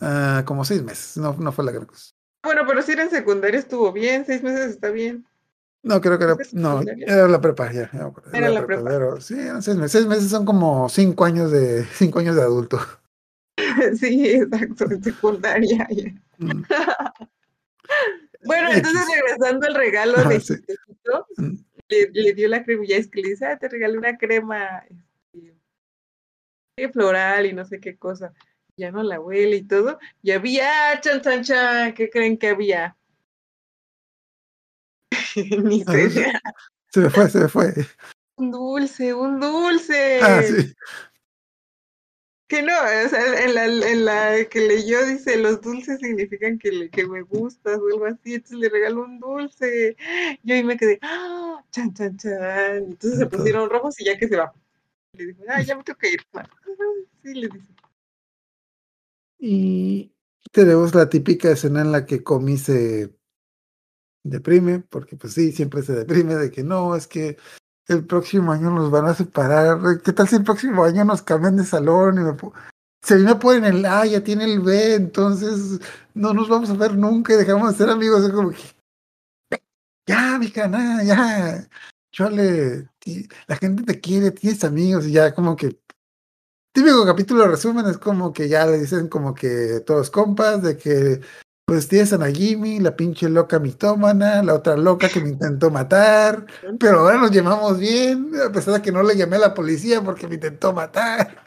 [0.02, 2.12] ah, como seis meses, no, no fue la gran cosa.
[2.44, 5.26] Bueno, pero si era en secundaria estuvo bien, seis meses está bien.
[5.84, 7.90] No, creo que era, ¿Es no, era la prepa, ya.
[8.34, 9.22] Era la prepa.
[9.22, 9.92] sí, eran seis meses.
[9.94, 12.80] Seis meses son como cinco años de, cinco años de adulto.
[14.00, 15.88] sí, exacto, en secundaria.
[15.90, 16.14] ya.
[16.40, 16.64] Mm,
[18.44, 20.54] Bueno, entonces regresando al regalo Ajá, de sí.
[21.38, 21.58] Mm.
[21.90, 24.84] le, le dio la ya es que le dice, ah, te regalé una crema
[26.78, 28.34] este, floral y no sé qué cosa.
[28.78, 29.98] Ya no la huele y todo.
[30.22, 32.96] Y había, ah, chan, chan, chan, ¿qué creen que había?
[35.36, 36.32] Ni sé.
[36.90, 37.74] Se me fue, se me fue.
[38.38, 40.20] Un dulce, un dulce.
[40.22, 40.74] Ah, sí.
[42.48, 46.72] Que no, o sea, en la, en la que leyó dice, los dulces significan que,
[46.72, 49.98] le, que me gustas o algo así, entonces le regaló un dulce.
[50.44, 51.62] Yo ahí me quedé, ¡ah!
[51.72, 52.76] Chan, chan, chan.
[52.78, 54.54] Entonces se pusieron rojos y ya que se va.
[55.12, 56.22] Le dijo, ah, ya me tengo que ir.
[56.34, 56.48] "Ah,
[57.24, 57.68] Sí, le dice.
[59.40, 60.14] Y
[60.54, 63.14] tenemos la típica escena en la que Comi se
[64.24, 67.38] deprime, porque pues sí, siempre se deprime de que no, es que
[67.88, 69.80] el próximo año nos van a separar.
[70.04, 72.18] ¿Qué tal si el próximo año nos cambian de salón?
[72.18, 72.36] Y me
[73.02, 73.24] si a mí
[73.62, 75.80] me el A, ya tiene el B, entonces
[76.14, 78.24] no nos vamos a ver nunca y dejamos de ser amigos.
[78.24, 78.58] Es como que,
[80.06, 81.68] ya, mi canal, ya.
[82.12, 82.90] Chole,
[83.48, 85.80] la gente te quiere, tienes amigos y ya como que
[86.74, 90.78] típico capítulo de resumen es como que ya le dicen como que todos compas de
[90.78, 91.22] que
[91.68, 96.46] pues tienes a Nagimi, la pinche loca mitómana, la otra loca que me intentó matar,
[96.80, 100.02] pero ahora nos llamamos bien, a pesar de que no le llamé a la policía
[100.02, 101.46] porque me intentó matar.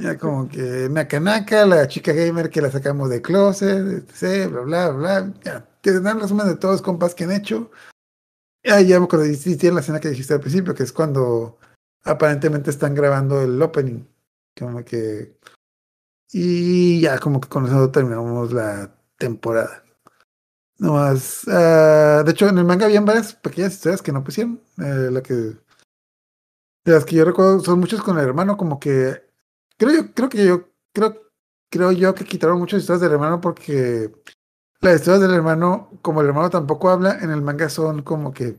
[0.00, 4.90] Ya como que Nakanaka, la chica gamer que la sacamos de closet, etc, bla, bla,
[4.90, 5.34] bla.
[5.44, 7.70] Ya, te dan resumen de todos los compas que han hecho.
[8.64, 11.58] Ya me acuerdo, y sí, tiene la escena que dijiste al principio, que es cuando
[12.02, 14.04] aparentemente están grabando el opening.
[14.58, 15.38] Como que.
[16.32, 19.84] Y ya, como que con eso terminamos la temporada.
[20.78, 21.42] No más.
[21.48, 24.60] ah, de hecho, en el manga habían varias pequeñas historias que no pusieron.
[24.78, 25.34] eh, la que.
[25.34, 29.22] De las que yo recuerdo, son muchas con el hermano, como que.
[29.76, 30.68] Creo yo, creo que yo.
[30.92, 31.30] Creo,
[31.70, 34.12] creo yo que quitaron muchas historias del hermano porque.
[34.80, 38.56] Las historias del hermano, como el hermano tampoco habla, en el manga son como que.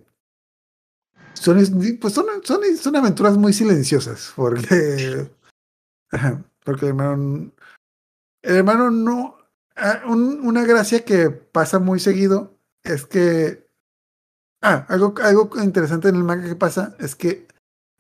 [1.34, 1.58] Son,
[2.02, 5.32] pues son, son, son aventuras muy silenciosas, porque.
[6.66, 7.52] Porque el hermano.
[8.42, 9.39] El hermano no.
[9.80, 13.68] Ah, un- una gracia que pasa muy seguido es que.
[14.62, 17.48] Ah, algo, algo interesante en el manga que pasa es que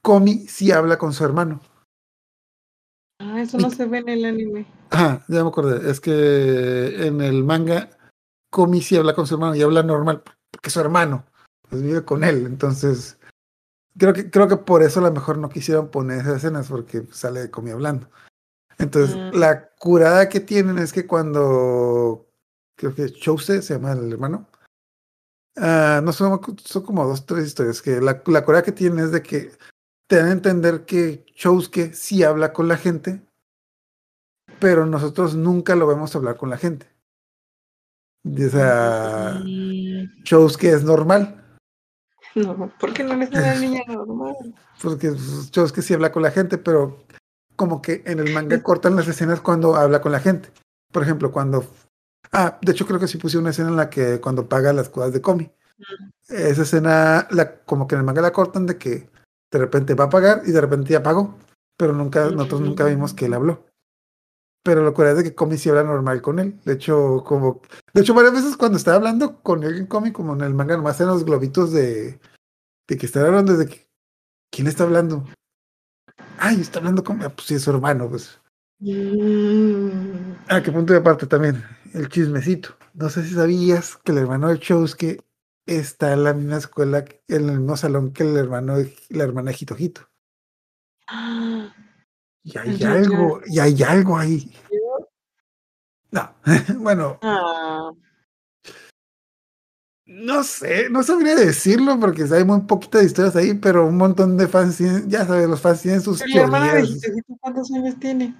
[0.03, 1.61] Komi sí habla con su hermano.
[3.19, 4.65] Ah, eso no se ve en el anime.
[4.91, 5.89] Ajá, ya me acordé.
[5.89, 7.89] Es que en el manga
[8.51, 11.25] Komi sí habla con su hermano y habla normal porque su hermano.
[11.69, 12.45] Pues vive con él.
[12.45, 13.17] Entonces,
[13.97, 17.05] creo que, creo que por eso a lo mejor no quisieron poner esas escenas porque
[17.11, 18.09] sale Komi hablando.
[18.79, 19.37] Entonces, Mm.
[19.37, 22.25] la curada que tienen es que cuando
[22.75, 24.47] creo que Chose se llama el hermano.
[25.57, 27.81] ah, no son, son como dos, tres historias.
[27.81, 29.51] Que la, la curada que tienen es de que
[30.07, 33.21] te dan a entender que Chousuke sí habla con la gente,
[34.59, 36.87] pero nosotros nunca lo vemos hablar con la gente.
[38.23, 39.41] Y, o sea,
[40.23, 41.35] Chousuke es normal,
[42.35, 44.35] No, ¿por qué no le sale a la niña normal?
[44.81, 47.03] porque pues, Chousuke sí habla con la gente, pero
[47.59, 50.49] como que en el manga cortan las escenas cuando habla con la gente.
[50.93, 51.65] Por ejemplo, cuando...
[52.31, 54.87] Ah, de hecho creo que sí puse una escena en la que cuando paga las
[54.87, 55.51] cosas de Comi.
[56.29, 59.09] Esa escena, la, como que en el manga la cortan de que
[59.51, 61.37] de repente va a pagar y de repente ya pagó,
[61.75, 63.65] pero nunca, nosotros nunca vimos que él habló.
[64.63, 66.61] Pero lo curioso es de que Comi sí habla normal con él.
[66.63, 67.61] De hecho, como.
[67.93, 70.77] De hecho, varias veces cuando estaba hablando con él en Comi, como en el manga,
[70.77, 72.19] nomás eran los globitos de.
[72.87, 73.89] de que están hablando de que.
[74.49, 75.25] ¿Quién está hablando?
[76.37, 77.21] Ay, está hablando con.
[77.23, 78.39] ah, Pues sí, es su hermano, pues.
[78.79, 81.63] Mm, Ah, qué punto de aparte también.
[81.93, 82.75] El chismecito.
[82.93, 85.21] No sé si sabías que el hermano de Chousuke
[85.65, 89.51] está en la misma escuela, en el mismo salón que el hermano, de- la hermana
[89.51, 89.75] Hito.
[91.07, 91.73] Ah,
[92.43, 92.93] Y hay Ya, ya.
[92.93, 94.51] algo, y hay algo ahí.
[96.11, 96.33] No,
[96.79, 97.91] bueno, ah,
[100.09, 104.47] no sé, no sabría decirlo porque hay muy poquitas historias ahí, pero un montón de
[104.47, 108.35] fans, tienen- ya sabes, los fans tienen sus hermana de ¿cuántos años tiene?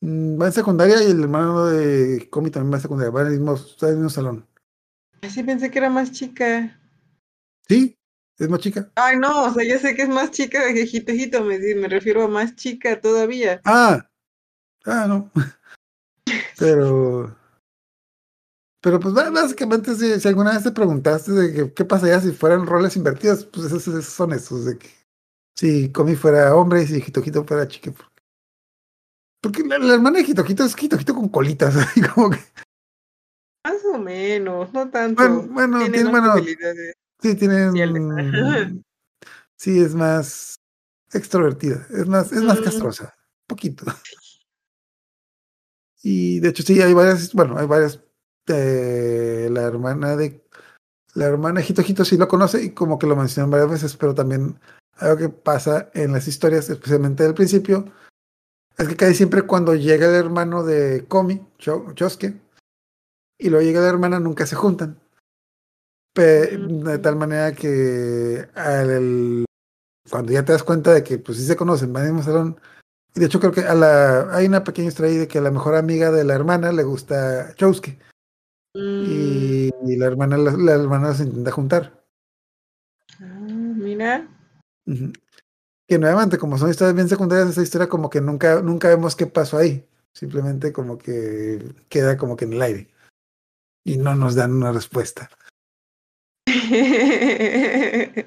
[0.00, 3.26] Mm, Va en secundaria y el hermano de Comi también va en secundaria, va en
[3.26, 4.46] el mismo, está en el mismo salón.
[5.20, 6.80] Así pensé que era más chica.
[7.68, 7.94] Sí,
[8.38, 8.90] es más chica.
[8.94, 12.24] Ay, no, o sea, ya sé que es más chica que Hijito, me, me refiero
[12.24, 13.60] a más chica todavía.
[13.66, 14.08] Ah,
[14.86, 15.30] ah, no.
[16.58, 17.36] Pero,
[18.80, 22.66] pero pues básicamente si, si alguna vez te preguntaste de que, qué pasaría si fueran
[22.66, 24.88] roles invertidos, pues esos, esos son esos, de que
[25.56, 27.92] si Comi fuera hombre y si Hitojito fuera chica.
[29.42, 32.38] Porque, la, la hermana de Hitojito es Hitojito con colitas, así como que,
[33.64, 35.22] Más o menos, no tanto.
[35.22, 36.44] bueno, bueno, Tiene tiene, más bueno,
[37.22, 38.74] sí, sociales.
[39.56, 40.54] sí, es más
[41.12, 42.64] extrovertida, es más, es más Mm.
[42.64, 43.14] castrosa,
[43.46, 43.84] poquito.
[46.02, 48.00] Y de hecho sí, hay varias, bueno, hay varias,
[48.52, 50.44] eh, la hermana de,
[51.14, 54.14] la hermana Hito Hito sí lo conoce y como que lo mencionan varias veces, pero
[54.14, 54.58] también
[54.96, 57.86] algo que pasa en las historias, especialmente del principio,
[58.78, 62.34] es que casi siempre cuando llega el hermano de Komi, Cho- Chosuke,
[63.38, 64.98] y luego llega la hermana, nunca se juntan.
[66.14, 69.44] De tal manera que al-
[70.10, 72.60] cuando ya te das cuenta de que pues sí se conocen, van el mismo salón,
[73.14, 75.42] y de hecho creo que a la, hay una pequeña historia ahí de que a
[75.42, 77.98] la mejor amiga de la hermana le gusta Chosuke
[78.74, 82.04] y, y la hermana la, la hermana se intenta juntar.
[83.20, 84.28] ah, mira.
[85.86, 89.26] Que nuevamente, como son historias bien secundarias, esa historia como que nunca, nunca vemos qué
[89.26, 89.86] pasó ahí.
[90.12, 92.88] Simplemente como que queda como que en el aire.
[93.84, 95.30] Y no nos dan una respuesta.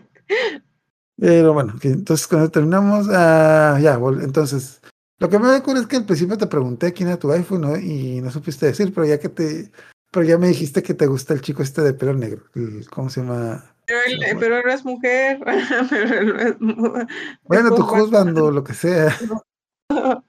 [1.17, 4.81] Pero bueno, que entonces cuando terminamos, ah, ya, entonces,
[5.19, 7.77] lo que me cura es que al principio te pregunté quién era tu iPhone, ¿no?
[7.77, 9.71] Y no supiste decir, pero ya que te,
[10.13, 13.09] pero ya me dijiste que te gusta el chico este de pelo negro, el- ¿cómo
[13.09, 13.65] se llama?
[13.85, 14.35] Pero él, fue.
[14.39, 15.39] pero él no es mujer.
[15.89, 16.39] pero él no
[16.97, 17.07] es
[17.43, 19.17] Bueno, Juan- juzgando, lo que sea.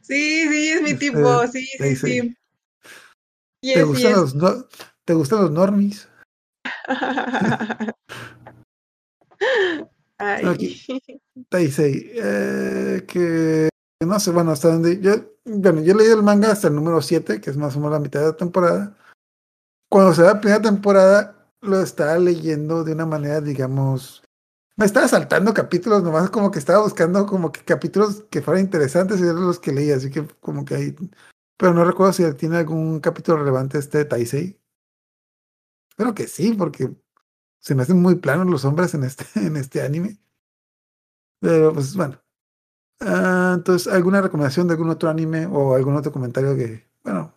[0.00, 1.46] Sí, sí, es mi Este, tipo.
[1.48, 2.36] Sí, sí, sí.
[3.62, 4.64] ¿Te gustan los, no-
[5.04, 6.08] te gustan los normies?
[10.18, 10.44] Ay.
[10.46, 10.82] Aquí.
[11.48, 13.68] Taisei, eh, que
[14.06, 15.14] no sé, bueno, hasta donde yo,
[15.44, 17.98] bueno, yo leí el manga hasta el número 7, que es más o menos la
[18.00, 18.96] mitad de la temporada.
[19.88, 24.22] Cuando se da la primera temporada, lo estaba leyendo de una manera, digamos,
[24.76, 29.20] me estaba saltando capítulos, nomás como que estaba buscando como que capítulos que fueran interesantes
[29.20, 30.96] y eran los que leía, así que como que ahí,
[31.56, 34.60] pero no recuerdo si tiene algún capítulo relevante este de Taisei.
[35.90, 36.94] Espero que sí, porque
[37.58, 40.18] se me hacen muy planos los hombres en este, en este anime.
[41.40, 42.20] Pero pues bueno.
[43.00, 47.34] Ah, entonces, ¿alguna recomendación de algún otro anime o algún otro comentario que, bueno,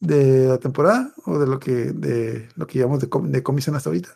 [0.00, 3.76] de la temporada o de lo que, de lo que llevamos de, com- de comisión
[3.76, 4.10] hasta ahorita?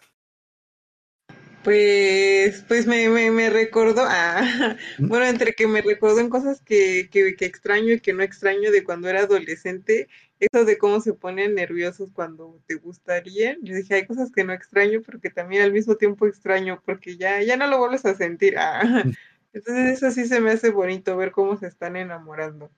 [1.63, 5.09] Pues, pues me, me, me recordó, ah, ¿Mm?
[5.09, 8.71] bueno, entre que me recordó en cosas que, que, que extraño y que no extraño
[8.73, 10.09] de cuando era adolescente,
[10.39, 14.55] eso de cómo se ponen nerviosos cuando te gustaría, yo dije, hay cosas que no
[14.55, 18.15] extraño, pero que también al mismo tiempo extraño, porque ya, ya no lo vuelves a
[18.15, 19.13] sentir, ah, Mm.
[19.53, 22.71] entonces eso sí se me hace bonito ver cómo se están enamorando.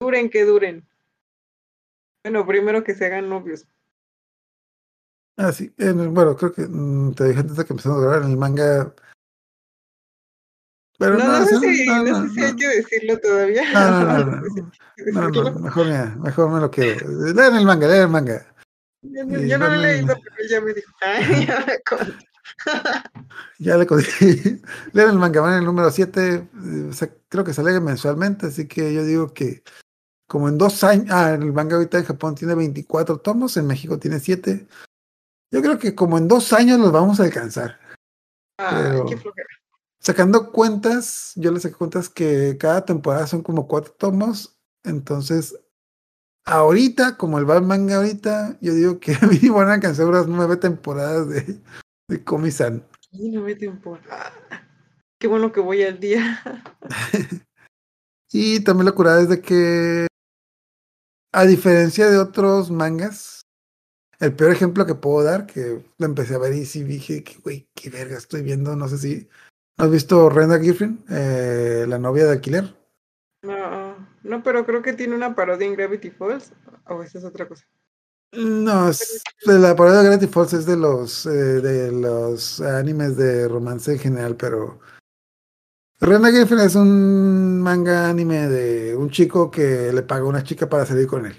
[0.00, 0.86] Duren que duren.
[2.24, 3.66] Bueno, primero que se hagan novios.
[5.36, 5.70] Ah, sí.
[5.76, 8.94] bueno, creo que mm, te dije antes de que empezamos a grabar en el manga.
[10.98, 13.62] Pero No, no, no sé si, no, no no, sé si hay que decirlo todavía.
[13.74, 14.42] No, no,
[15.60, 17.34] mejor, me- mejor me lo quedo.
[17.34, 18.54] Lean el manga, lean el manga.
[19.02, 20.92] Yo, no- Y yo no lo he leído, pero él ya me dijo.
[21.02, 22.24] Ay, ya me contó.
[23.58, 24.62] Ya le conseguí.
[24.92, 26.48] Lean el manga, van en el número 7.
[27.28, 29.62] creo que sale mensualmente, así que yo digo que
[30.34, 31.06] como en dos años.
[31.10, 34.66] Ah, el manga ahorita en Japón tiene 24 tomos, en México tiene 7.
[35.52, 37.78] Yo creo que como en dos años los vamos a alcanzar.
[38.58, 39.46] Pero- qué flojera.
[40.00, 44.58] Sacando cuentas, yo les saqué cuentas que cada temporada son como cuatro tomos.
[44.82, 45.56] Entonces,
[46.44, 50.26] ahorita, como el va manga ahorita, yo digo que a mí van a alcanzar unas
[50.26, 51.60] nueve temporadas de,
[52.08, 52.84] de Komi-san.
[53.56, 54.00] Tiempo.
[54.10, 54.32] Ah,
[55.20, 56.42] qué bueno que voy al día.
[58.36, 60.08] Y también la curada es de que,
[61.34, 63.42] a diferencia de otros mangas,
[64.20, 67.38] el peor ejemplo que puedo dar, que lo empecé a ver y sí dije que,
[67.40, 69.28] güey, qué verga estoy viendo, no sé si...
[69.76, 72.76] ¿Has visto Renda Giffrin, eh, la novia de alquiler?
[73.42, 76.52] No, no, pero creo que tiene una parodia en Gravity Falls.
[76.86, 77.66] O esa es otra cosa.
[78.32, 83.48] No, es la parada de Gravity Falls es de los eh, de los animes de
[83.48, 84.78] romance en general, pero
[86.06, 90.68] Renegade Friend es un manga anime de un chico que le paga a una chica
[90.68, 91.34] para salir con él.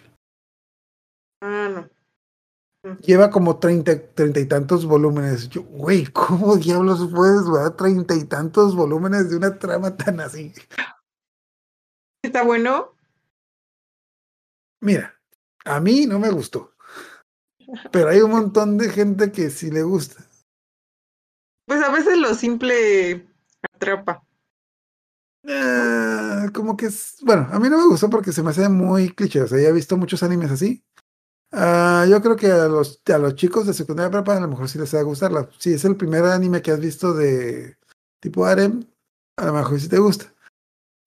[1.40, 2.96] Ah, no.
[3.02, 5.50] Lleva como treinta, treinta y tantos volúmenes.
[5.50, 10.52] Yo, güey, ¿cómo diablos puedes dar treinta y tantos volúmenes de una trama tan así?
[12.24, 12.96] ¿Está bueno?
[14.82, 15.14] Mira,
[15.64, 16.74] a mí no me gustó.
[17.92, 20.26] Pero hay un montón de gente que sí le gusta.
[21.68, 23.28] Pues a veces lo simple
[23.62, 24.25] atrapa.
[25.48, 27.18] Ah, como que es.
[27.22, 29.42] Bueno, a mí no me gustó porque se me hace muy cliché.
[29.42, 30.84] O sea, ya he visto muchos animes así.
[31.52, 34.68] Ah, yo creo que a los, a los chicos de secundaria prepa a lo mejor
[34.70, 35.32] sí les va a gustar.
[35.32, 37.78] La- Si es el primer anime que has visto de
[38.20, 38.86] tipo harem,
[39.38, 40.34] a lo mejor sí te gusta.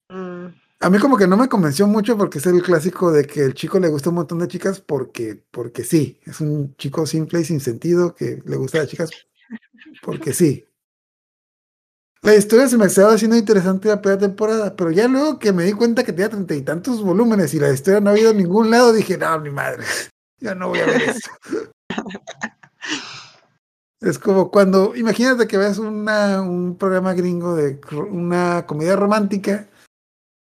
[0.09, 0.47] Mm,
[0.81, 3.53] A mí como que no me convenció mucho porque es el clásico de que el
[3.53, 6.19] chico le gusta un montón de chicas porque, porque sí.
[6.25, 9.09] Es un chico simple y sin sentido que le gusta a las chicas
[10.01, 10.65] porque sí.
[12.21, 15.63] La historia se me estaba haciendo interesante la primera temporada, pero ya luego que me
[15.63, 18.37] di cuenta que tenía treinta y tantos volúmenes y la historia no ha habido en
[18.37, 19.85] ningún lado, dije, no, mi madre,
[20.39, 21.29] ya no voy a ver eso.
[24.01, 29.67] Es como cuando, imagínate que ves una, un programa gringo de una comedia romántica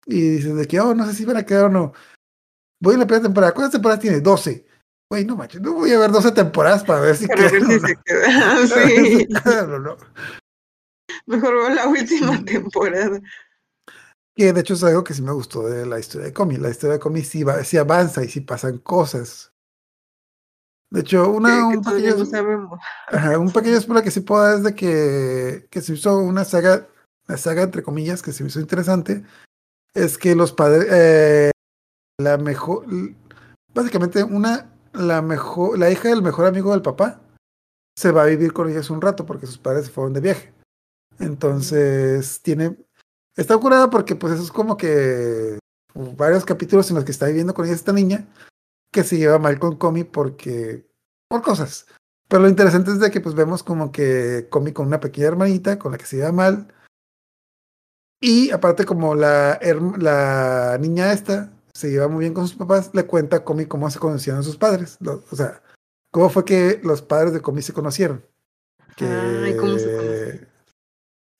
[0.04, 1.94] y dices de que, oh, no sé si van a quedar o no.
[2.82, 3.54] Voy en la primera temporada.
[3.54, 4.20] ¿Cuántas temporadas tiene?
[4.20, 4.66] 12.
[5.10, 7.80] Güey, no manches, no voy a ver 12 temporadas para ver si quedan.
[8.68, 9.26] Sí.
[11.30, 13.20] Mejor veo la última temporada.
[14.34, 16.56] Que de hecho es algo que sí me gustó de la historia de Comi.
[16.56, 19.52] La historia de Comi sí, va, sí avanza y sí pasan cosas.
[20.90, 24.20] De hecho, Que, una, que un todavía pequeño, no ajá, un pequeño spoiler que sí
[24.20, 26.88] puedo dar es de que, que se hizo una saga,
[27.28, 29.24] una saga entre comillas, que se hizo interesante,
[29.94, 31.50] es que los padres, eh,
[32.18, 32.86] la mejor,
[33.72, 37.20] básicamente una, la mejor, la hija del mejor amigo del papá
[37.96, 40.52] se va a vivir con ellos un rato porque sus padres se fueron de viaje.
[41.20, 42.76] Entonces, tiene,
[43.36, 45.58] está curada porque pues eso es como que
[46.16, 48.26] varios capítulos en los que está viviendo con ella esta niña
[48.92, 50.90] que se lleva mal con Comi porque,
[51.28, 51.86] por cosas.
[52.28, 55.78] Pero lo interesante es de que pues vemos como que Comi con una pequeña hermanita
[55.78, 56.72] con la que se lleva mal.
[58.20, 59.58] Y aparte como la,
[59.98, 63.90] la niña esta se lleva muy bien con sus papás, le cuenta a Comi cómo
[63.90, 64.96] se conocieron sus padres.
[65.00, 65.62] Lo- o sea,
[66.12, 68.24] cómo fue que los padres de Comi se conocieron.
[68.96, 69.06] Que...
[69.06, 70.49] Ay, ¿cómo se conocieron?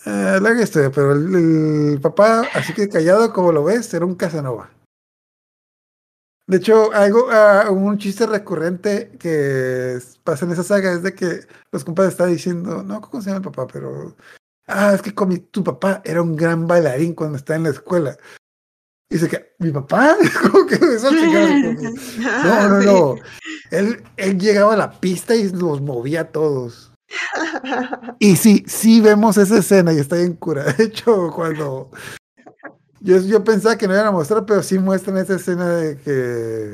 [0.06, 1.34] Eh, larga historia, pero el,
[1.94, 4.70] el papá, así que callado como lo ves, era un Casanova.
[6.46, 11.40] De hecho, algo, ah, un chiste recurrente que pasa en esa saga es de que
[11.70, 13.66] los compadres están diciendo, no, ¿cómo se llama el papá?
[13.72, 14.16] Pero,
[14.66, 17.70] ah, es que con mi- tu papá era un gran bailarín cuando estaba en la
[17.70, 18.16] escuela.
[19.08, 20.16] Y dice que, ¿mi papá?
[20.50, 21.10] ¿Cómo que eso
[22.18, 22.86] No, no, Sí.
[22.86, 23.14] no.
[23.70, 26.89] Él, él llegaba a la pista y los movía a todos.
[28.18, 30.64] Y sí, sí vemos esa escena y está bien cura.
[30.72, 31.90] De hecho, cuando
[33.00, 36.72] yo, yo pensaba que no iban a mostrar, pero sí muestran esa escena de que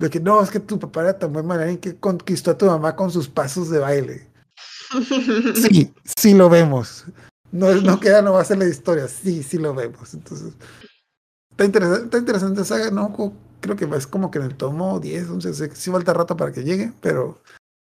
[0.00, 2.64] de que no, es que tu papá era tan buen bailarín que conquistó a tu
[2.64, 4.26] mamá con sus pasos de baile.
[5.54, 7.04] Sí, sí lo vemos.
[7.52, 10.14] No, no queda nomás en la historia, sí, sí lo vemos.
[10.14, 10.54] Entonces,
[11.50, 13.14] está interesante, está interesante esa saga, ¿no?
[13.60, 16.36] Creo que es como que en el tomo 10, 11, sé que sí falta rato
[16.36, 17.40] para que llegue, pero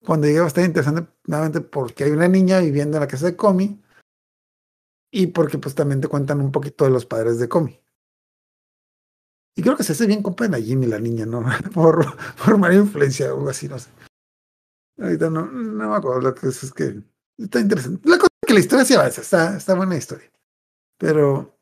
[0.05, 3.82] cuando a estar interesante nuevamente porque hay una niña viviendo en la casa de Comi
[5.10, 7.81] y porque pues también te cuentan un poquito de los padres de Comi.
[9.56, 11.44] Y creo que se hace bien compa de Najimi la niña, ¿no?
[11.74, 13.90] por, por mala influencia o algo así, no sé.
[14.98, 17.02] Ahorita no, no me acuerdo lo que es, es que
[17.39, 18.09] está interesante.
[18.09, 20.31] La cosa es que la historia sí avanza, está, está buena historia.
[20.98, 21.59] Pero.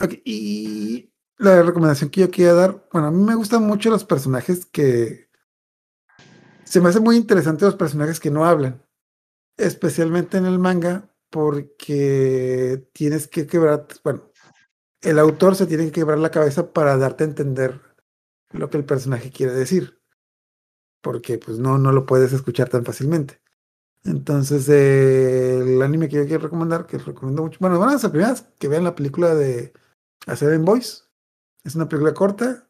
[0.00, 4.04] ok, y la recomendación que yo quería dar, bueno, a mí me gustan mucho los
[4.04, 5.23] personajes que.
[6.74, 8.84] Se me hacen muy interesantes los personajes que no hablan.
[9.56, 13.86] Especialmente en el manga, porque tienes que quebrar.
[14.02, 14.32] Bueno,
[15.00, 17.80] el autor se tiene que quebrar la cabeza para darte a entender
[18.50, 20.02] lo que el personaje quiere decir.
[21.00, 23.40] Porque pues no, no lo puedes escuchar tan fácilmente.
[24.02, 28.48] Entonces, el anime que yo quiero recomendar, que recomiendo mucho, bueno, van a ser primeras
[28.58, 29.72] que vean la película de
[30.26, 31.08] A Seven Boys.
[31.62, 32.68] Es una película corta,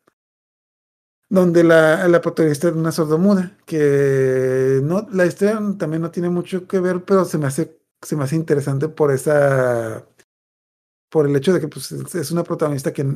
[1.34, 6.66] donde la, la protagonista es una sordomuda, que no, la historia también no tiene mucho
[6.66, 10.06] que ver, pero se me hace, se me hace interesante por esa,
[11.10, 13.06] por el hecho de que pues, es una protagonista que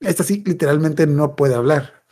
[0.00, 2.04] esta sí literalmente no puede hablar.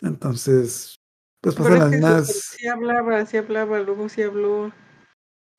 [0.00, 1.00] Entonces,
[1.40, 2.26] pues pasan las más...
[2.28, 4.72] sí, sí hablaba, sí hablaba, luego sí habló.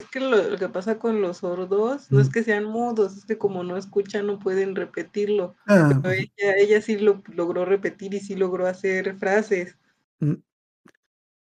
[0.02, 3.26] Es que lo, lo que pasa con los sordos no es que sean mudos, es
[3.26, 5.56] que como no escuchan no pueden repetirlo.
[5.68, 9.78] Ah, Pero pues, ella, ella sí lo logró repetir y sí logró hacer frases.
[10.20, 10.34] mm,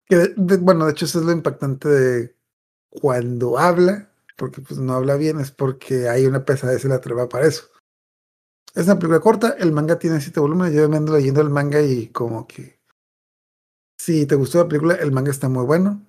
[0.07, 2.37] Que de- de- bueno, de hecho eso es lo impactante de
[2.91, 7.29] cuando habla, porque pues no habla bien, es porque hay una pesadez en la trama
[7.29, 7.65] para eso.
[8.75, 11.81] Es una película corta, el manga tiene siete volúmenes, yo me ando leyendo el manga
[11.81, 12.79] y como que
[13.99, 16.03] si te gustó la película, el manga está muy bueno.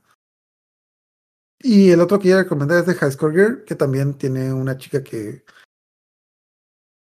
[1.60, 4.78] Y el otro que quiero recomendar es de High School Girl, que también tiene una
[4.78, 5.44] chica que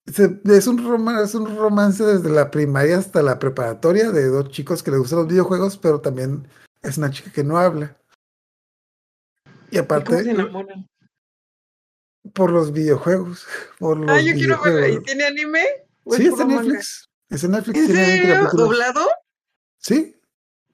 [0.06, 4.49] se- es un, romance, es un romance desde la primaria hasta la preparatoria de dos
[4.49, 6.48] chicos que les gustan los videojuegos, pero también
[6.82, 7.98] es una chica que no habla.
[9.72, 10.88] Y ¿Y cómo se aparte, enamoran?
[12.34, 13.45] por los videojuegos.
[13.80, 14.91] Por los Ah, yo quiero ver.
[14.91, 15.64] ¿Y tiene anime?
[16.03, 16.61] ¿O es Sí, es en manga?
[16.64, 17.10] Netflix.
[17.30, 17.80] Es en Netflix.
[17.80, 18.36] ¿En tiene 20 serio?
[18.40, 18.70] capítulos.
[18.70, 19.07] ¿Doblado?
[19.80, 20.15] Sí.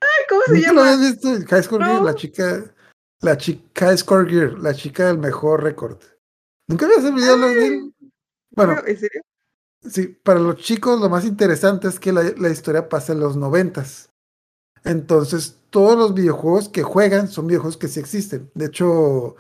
[0.02, 0.94] Ay, ¿Cómo se ¿Nunca lo llama?
[0.94, 1.48] habías visto?
[1.50, 2.18] High School Girl, la No.
[2.18, 2.74] chica,
[3.22, 5.98] la chica School Girl, la chica del mejor récord.
[6.68, 7.94] ¿Nunca habías olvidado lo de él?
[8.52, 9.22] Bueno, ¿En serio?
[9.82, 13.36] sí, para los chicos lo más interesante es que la, la historia pasa en los
[13.36, 14.10] noventas.
[14.84, 18.50] Entonces, todos los videojuegos que juegan son videojuegos que sí existen.
[18.54, 19.36] De hecho,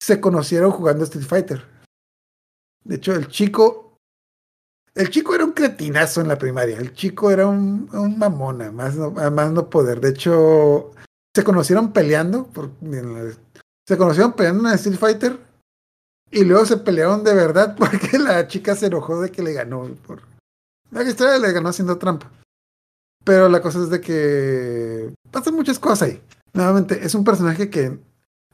[0.00, 1.64] se conocieron jugando Street Fighter.
[2.84, 3.98] De hecho, el chico,
[4.94, 6.78] el chico era un cretinazo en la primaria.
[6.78, 10.00] El chico era un, un mamona, más no, más no poder.
[10.00, 10.92] De hecho,
[11.36, 12.70] se conocieron peleando, por,
[13.86, 15.38] se conocieron peleando en Street Fighter
[16.30, 19.82] y luego se pelearon de verdad porque la chica se enojó de que le ganó.
[20.06, 20.22] Por,
[20.90, 22.32] la historia le ganó haciendo trampa.
[23.22, 26.22] Pero la cosa es de que pasan muchas cosas ahí.
[26.54, 27.98] Nuevamente, es un personaje que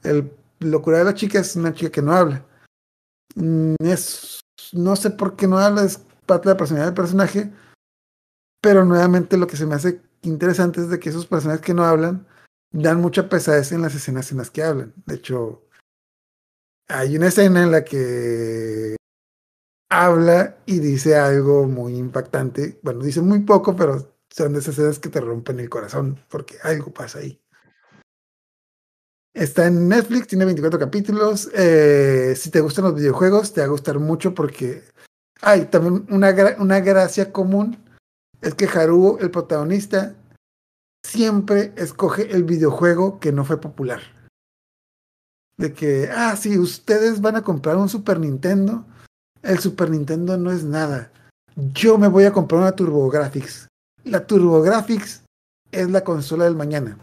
[0.03, 0.29] el
[0.59, 2.45] locura de la chica es una chica que no habla.
[3.35, 4.41] Mm, Es,
[4.73, 7.53] no sé por qué no habla, es parte de la personalidad del personaje.
[8.61, 11.85] Pero nuevamente lo que se me hace interesante es de que esos personajes que no
[11.85, 12.27] hablan
[12.73, 14.93] dan mucha pesadez en las escenas en las que hablan.
[15.05, 15.63] De hecho,
[16.89, 18.95] hay una escena en la que
[19.89, 22.79] habla y dice algo muy impactante.
[22.83, 26.57] Bueno, dice muy poco, pero son de esas escenas que te rompen el corazón porque
[26.63, 27.39] algo pasa ahí.
[29.33, 31.49] Está en Netflix, tiene 24 capítulos.
[31.53, 34.83] eh, si te gustan los videojuegos, te va a gustar mucho porque
[35.41, 37.77] hay también una, una gracia común.
[38.41, 40.15] Es que Haruo, el protagonista,
[41.03, 44.01] siempre escoge el videojuego que no fue popular.
[45.57, 48.85] De que, ah, si ustedes van a comprar un Super Nintendo,
[49.43, 51.11] el Super Nintendo no es nada.
[51.55, 53.67] Yo me voy a comprar una TurboGrafx.
[54.05, 55.23] La TurboGrafx
[55.71, 56.97] es la consola del mañana.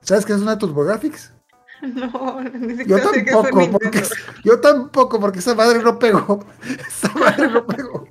[0.00, 1.32] ¿Sabes qué es una TurboGrafx?
[1.82, 4.08] No, ni Yo tampoco, porque, Nintendo.
[4.44, 6.46] yo tampoco, porque esa madre no pegó.
[6.88, 8.06] Esa madre no pegó.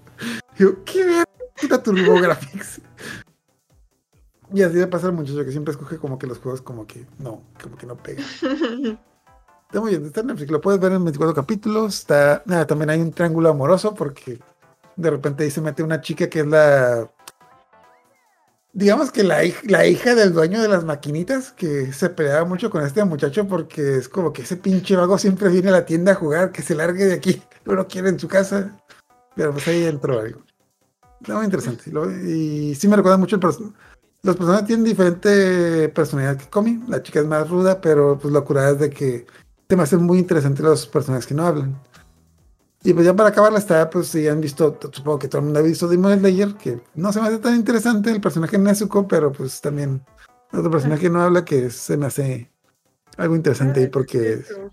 [0.58, 1.22] Yo, ¿qué
[1.56, 2.82] es una TurboGrafx?
[4.54, 7.06] Y así le pasa al muchacho que siempre escoge como que los juegos como que
[7.20, 8.26] no, como que no pegan.
[9.72, 12.00] Está muy bien, está en Netflix, lo puedes ver en 24 capítulos.
[12.00, 14.38] Está, nada, también hay un triángulo amoroso porque
[14.98, 17.10] de repente ahí se mete una chica que es la.
[18.74, 22.86] Digamos que la, la hija del dueño de las maquinitas que se peleaba mucho con
[22.86, 26.16] este muchacho porque es como que ese pinche vago siempre viene a la tienda a
[26.16, 28.78] jugar, que se largue de aquí, no lo quiere en su casa.
[29.38, 30.42] Pero pues ahí entró algo.
[31.22, 31.90] Está muy interesante.
[32.28, 33.74] Y sí me recuerda mucho el personaje.
[34.24, 36.84] Los personajes tienen diferente personalidad que Comi.
[36.88, 39.26] La chica es más ruda, pero pues la curada es de que
[39.68, 41.80] se me hacen muy interesantes los personajes que no hablan.
[42.84, 45.46] Y pues ya para acabar la está, pues si han visto, supongo que todo el
[45.46, 48.64] mundo ha visto Demon Slayer, que no se me hace tan interesante el personaje de
[48.64, 50.04] Nezuko, pero pues también
[50.52, 52.52] otro personaje que no habla que se me hace
[53.18, 54.72] algo interesante ahí porque Eso.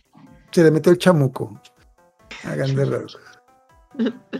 [0.51, 1.61] se le metió el chamuco.
[2.45, 3.19] Hagan de rasgos.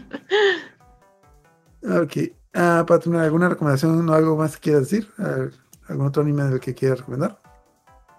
[1.81, 2.17] Ok.
[2.53, 5.07] Ah, para terminar, ¿alguna recomendación o algo más que quieras decir?
[5.17, 5.47] Ah,
[5.87, 7.37] ¿Algún otro anime del que quieras recomendar?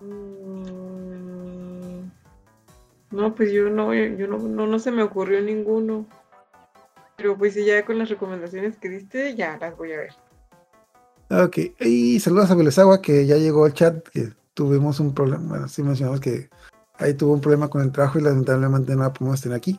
[0.01, 0.51] Mm,
[3.11, 6.07] No, pues yo no, yo no, no, no se me ocurrió ninguno.
[7.17, 10.13] Pero pues ya con las recomendaciones que diste, ya las voy a ver.
[11.31, 11.59] Ok.
[11.81, 15.49] Y saludos a Velesawa, que ya llegó al chat, que tuvimos un problema.
[15.49, 16.49] Bueno, sí mencionamos que
[16.99, 19.79] ahí tuvo un problema con el trabajo y lamentablemente no la podemos tener aquí.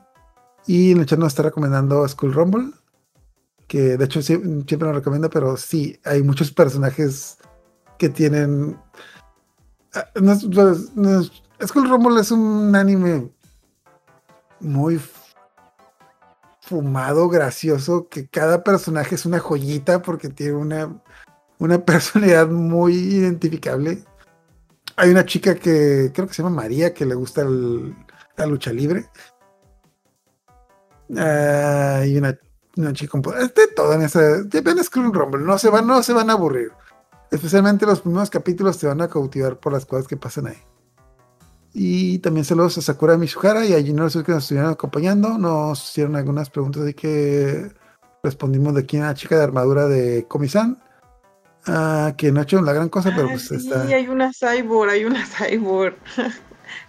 [0.67, 2.71] Y en el chat nos está recomendando Skull Rumble,
[3.71, 7.37] que de hecho sie- siempre nos recomienda, pero sí, hay muchos personajes
[7.97, 8.77] que tienen...
[9.93, 13.31] ah, no es- es- Skull Rumble es un anime
[14.59, 14.99] muy
[16.59, 21.01] fumado, gracioso, que cada personaje es una joyita porque tiene una,
[21.59, 24.03] una personalidad muy identificable.
[24.97, 27.95] Hay una chica que creo que se llama María que le gusta el-
[28.35, 29.09] la lucha libre.
[31.17, 32.37] Ah, Hay una,
[32.77, 33.53] una chica con poder.
[33.53, 34.19] De todo en esa.
[34.63, 35.41] Ven Screen Rumble.
[35.41, 36.71] No se, van, no se van a aburrir.
[37.29, 40.57] Especialmente los primeros capítulos te van a cautivar por las cosas que pasan ahí.
[41.73, 45.37] Y también saludos a Sakura Mizuhara y a Junior Sur que nos estuvieron acompañando.
[45.37, 47.71] Nos hicieron algunas preguntas de que
[48.23, 50.81] respondimos de quién era la chica de armadura de Comisan.
[51.67, 53.83] Ah, que no ha hecho la gran cosa, pero Ah, pues sí, está.
[53.83, 55.95] hay una cyborg, hay una cyborg.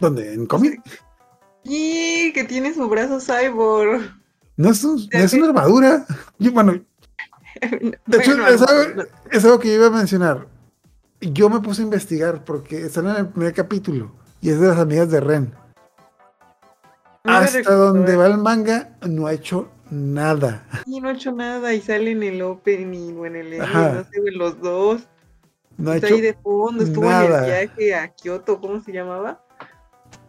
[0.00, 0.32] ¿Dónde?
[0.34, 0.80] ¿En cómic?
[1.64, 4.00] Y que tiene su brazo cyborg.
[4.56, 6.06] No es, un- no es una armadura.
[6.38, 6.72] Yo, bueno,
[7.60, 10.46] de hecho, Bueno, es, algo, es algo que yo iba a mencionar.
[11.20, 14.78] Yo me puse a investigar porque están en el primer capítulo y es de las
[14.78, 15.54] amigas de Ren.
[17.24, 18.16] no Hasta donde eh.
[18.16, 20.66] va el manga, no ha hecho nada.
[20.86, 24.06] Y no ha hecho nada y sale en el opening o en el no sé,
[24.26, 25.06] en los dos.
[25.76, 28.92] No ha Está hecho ahí de fondo, estuvo en el viaje a Kioto, ¿cómo se
[28.92, 29.40] llamaba?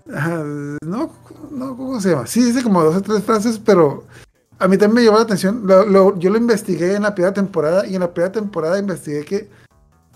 [0.06, 1.12] No,
[1.52, 2.28] no, ¿cómo se llama?
[2.28, 4.06] Sí, dice como dos o tres frases, pero
[4.60, 5.66] a mí también me llamó la atención.
[5.68, 9.50] Yo lo investigué en la primera temporada y en la primera temporada investigué que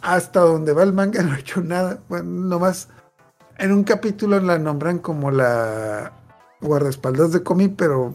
[0.01, 1.99] hasta donde va el manga no ha hecho nada.
[2.09, 2.89] Bueno, nomás
[3.57, 6.13] en un capítulo la nombran como la
[6.61, 8.13] guardaespaldas de Comi, pero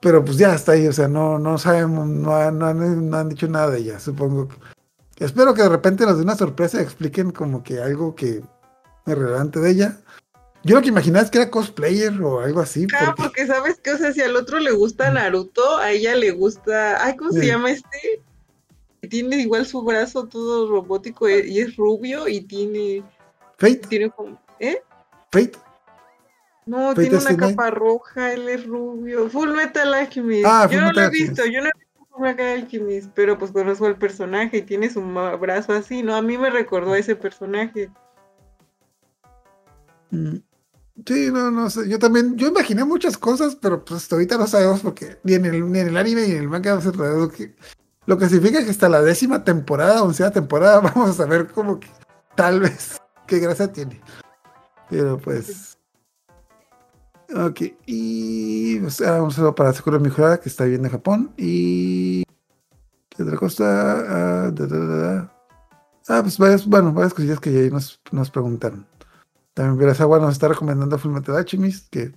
[0.00, 3.46] pero pues ya está ahí, o sea, no, no sabemos, no, no no han dicho
[3.46, 4.48] nada de ella, supongo.
[5.16, 8.42] Espero que de repente nos dé una sorpresa y expliquen como que algo que
[9.06, 9.98] es relevante de ella.
[10.64, 12.86] Yo lo que imaginaba es que era cosplayer o algo así.
[12.94, 16.14] Ah, porque- porque sabes que, o sea, si al otro le gusta Naruto, a ella
[16.14, 17.04] le gusta.
[17.04, 18.22] Ay, ¿cómo se llama este?
[19.10, 23.02] Tiene igual su brazo todo robótico eh, y es rubio y tiene.
[23.58, 24.40] Fate, tiene como.
[24.60, 24.80] ¿Eh?
[25.32, 25.52] Fate.
[26.64, 27.56] No, Fate tiene una Night.
[27.56, 29.28] capa roja, él es rubio.
[29.28, 30.44] Full Metal Alchemist.
[30.46, 33.50] Ah, yo no lo he visto, yo no he visto Full Metal Alchemist, pero pues
[33.50, 35.02] conozco al personaje y tiene su
[35.40, 36.14] brazo así, ¿no?
[36.14, 37.90] A mí me recordó a ese personaje.
[40.10, 40.36] Mm.
[41.06, 41.88] Sí, no, no sé.
[41.88, 45.70] Yo también, yo imaginé muchas cosas, pero pues ahorita no sabemos porque ni en el,
[45.70, 47.54] ni en el anime ni en el manga saber lo que,
[48.06, 51.88] lo que significa que hasta la décima temporada, oncea temporada, vamos a saber como que
[52.36, 54.00] tal vez qué gracia tiene.
[54.90, 55.78] Pero pues.
[57.34, 61.32] Ok, y o sea, un saludo para Sakura Mejorada que está viviendo en Japón.
[61.36, 62.24] Y.
[63.08, 64.46] ¿Qué otra cosa?
[64.46, 65.32] Ah.
[66.08, 68.86] Ah, pues varias, bueno, varias cosillas que ya nos, nos preguntaron.
[69.54, 72.12] También Verazawa nos está recomendando Full Metal Alchemist, que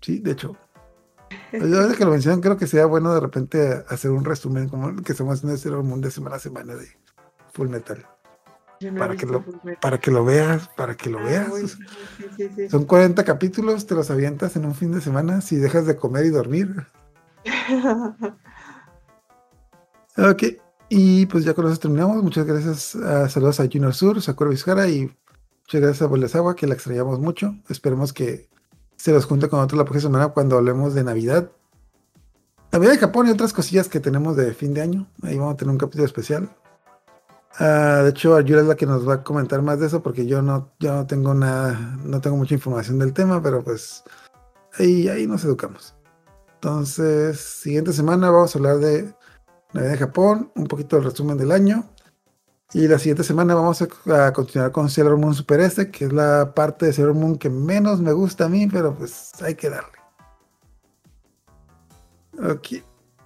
[0.00, 0.56] sí, de hecho.
[1.52, 5.02] Yo que lo mencionan, creo que sería bueno de repente hacer un resumen como el
[5.02, 6.88] que estamos haciendo Sailor Moon de semana a semana de
[7.52, 8.06] Full Metal.
[8.80, 9.44] No Para que lo-.
[9.80, 11.48] Para que lo veas, para que lo Ah, veas.
[11.48, 11.76] bueno, sí,
[12.36, 12.68] sí, sí.
[12.68, 16.26] Son 40 capítulos, te los avientas en un fin de semana si dejas de comer
[16.26, 16.86] y dormir.
[20.18, 20.42] Ok,
[20.90, 22.22] y pues ya con eso terminamos.
[22.22, 25.10] Muchas gracias, ah, saludos a Junior Sur, Sakura Vizcara y
[25.62, 27.54] muchas gracias a Bolesawa, que la extrañamos mucho.
[27.68, 28.48] Esperemos que
[28.96, 31.50] se los junte con otros la próxima semana cuando hablemos de Navidad.
[32.70, 35.06] Navidad en Japón y otras cosillas que tenemos de fin de año.
[35.22, 36.48] Ahí vamos a tener un capítulo especial.
[37.58, 40.26] Ah, de hecho, Ayura es la que nos va a comentar más de eso porque
[40.26, 44.04] yo no, yo no tengo nada, no tengo mucha información del tema, pero pues
[44.78, 45.94] ahí, ahí nos educamos.
[46.54, 49.14] Entonces, siguiente semana vamos a hablar de
[49.72, 51.91] Navidad en Japón, un poquito del resumen del año.
[52.74, 56.12] Y la siguiente semana vamos a, a continuar con Sailor Moon Super S, que es
[56.12, 59.68] la parte de Sailor Moon que menos me gusta a mí, pero pues hay que
[59.68, 59.98] darle.
[62.42, 62.82] Ok.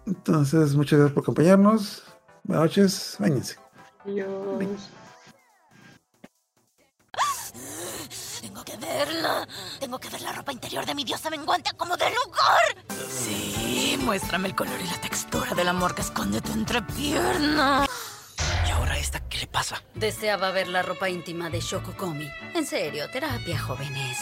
[0.07, 2.03] Entonces, muchas gracias por acompañarnos.
[2.45, 3.57] Buenas noches, bañense.
[4.05, 4.29] Dios.
[8.41, 9.49] Tengo que verla.
[9.81, 13.09] Tengo que ver la ropa interior de mi diosa menguante como de lugar.
[13.09, 17.87] Sí, muéstrame el color y la textura del amor que esconde tu entrepierna.
[18.67, 19.83] ¿Y ahora esta qué le pasa?
[19.95, 22.29] Deseaba ver la ropa íntima de Shokokomi.
[22.55, 24.19] En serio, terapia, jóvenes.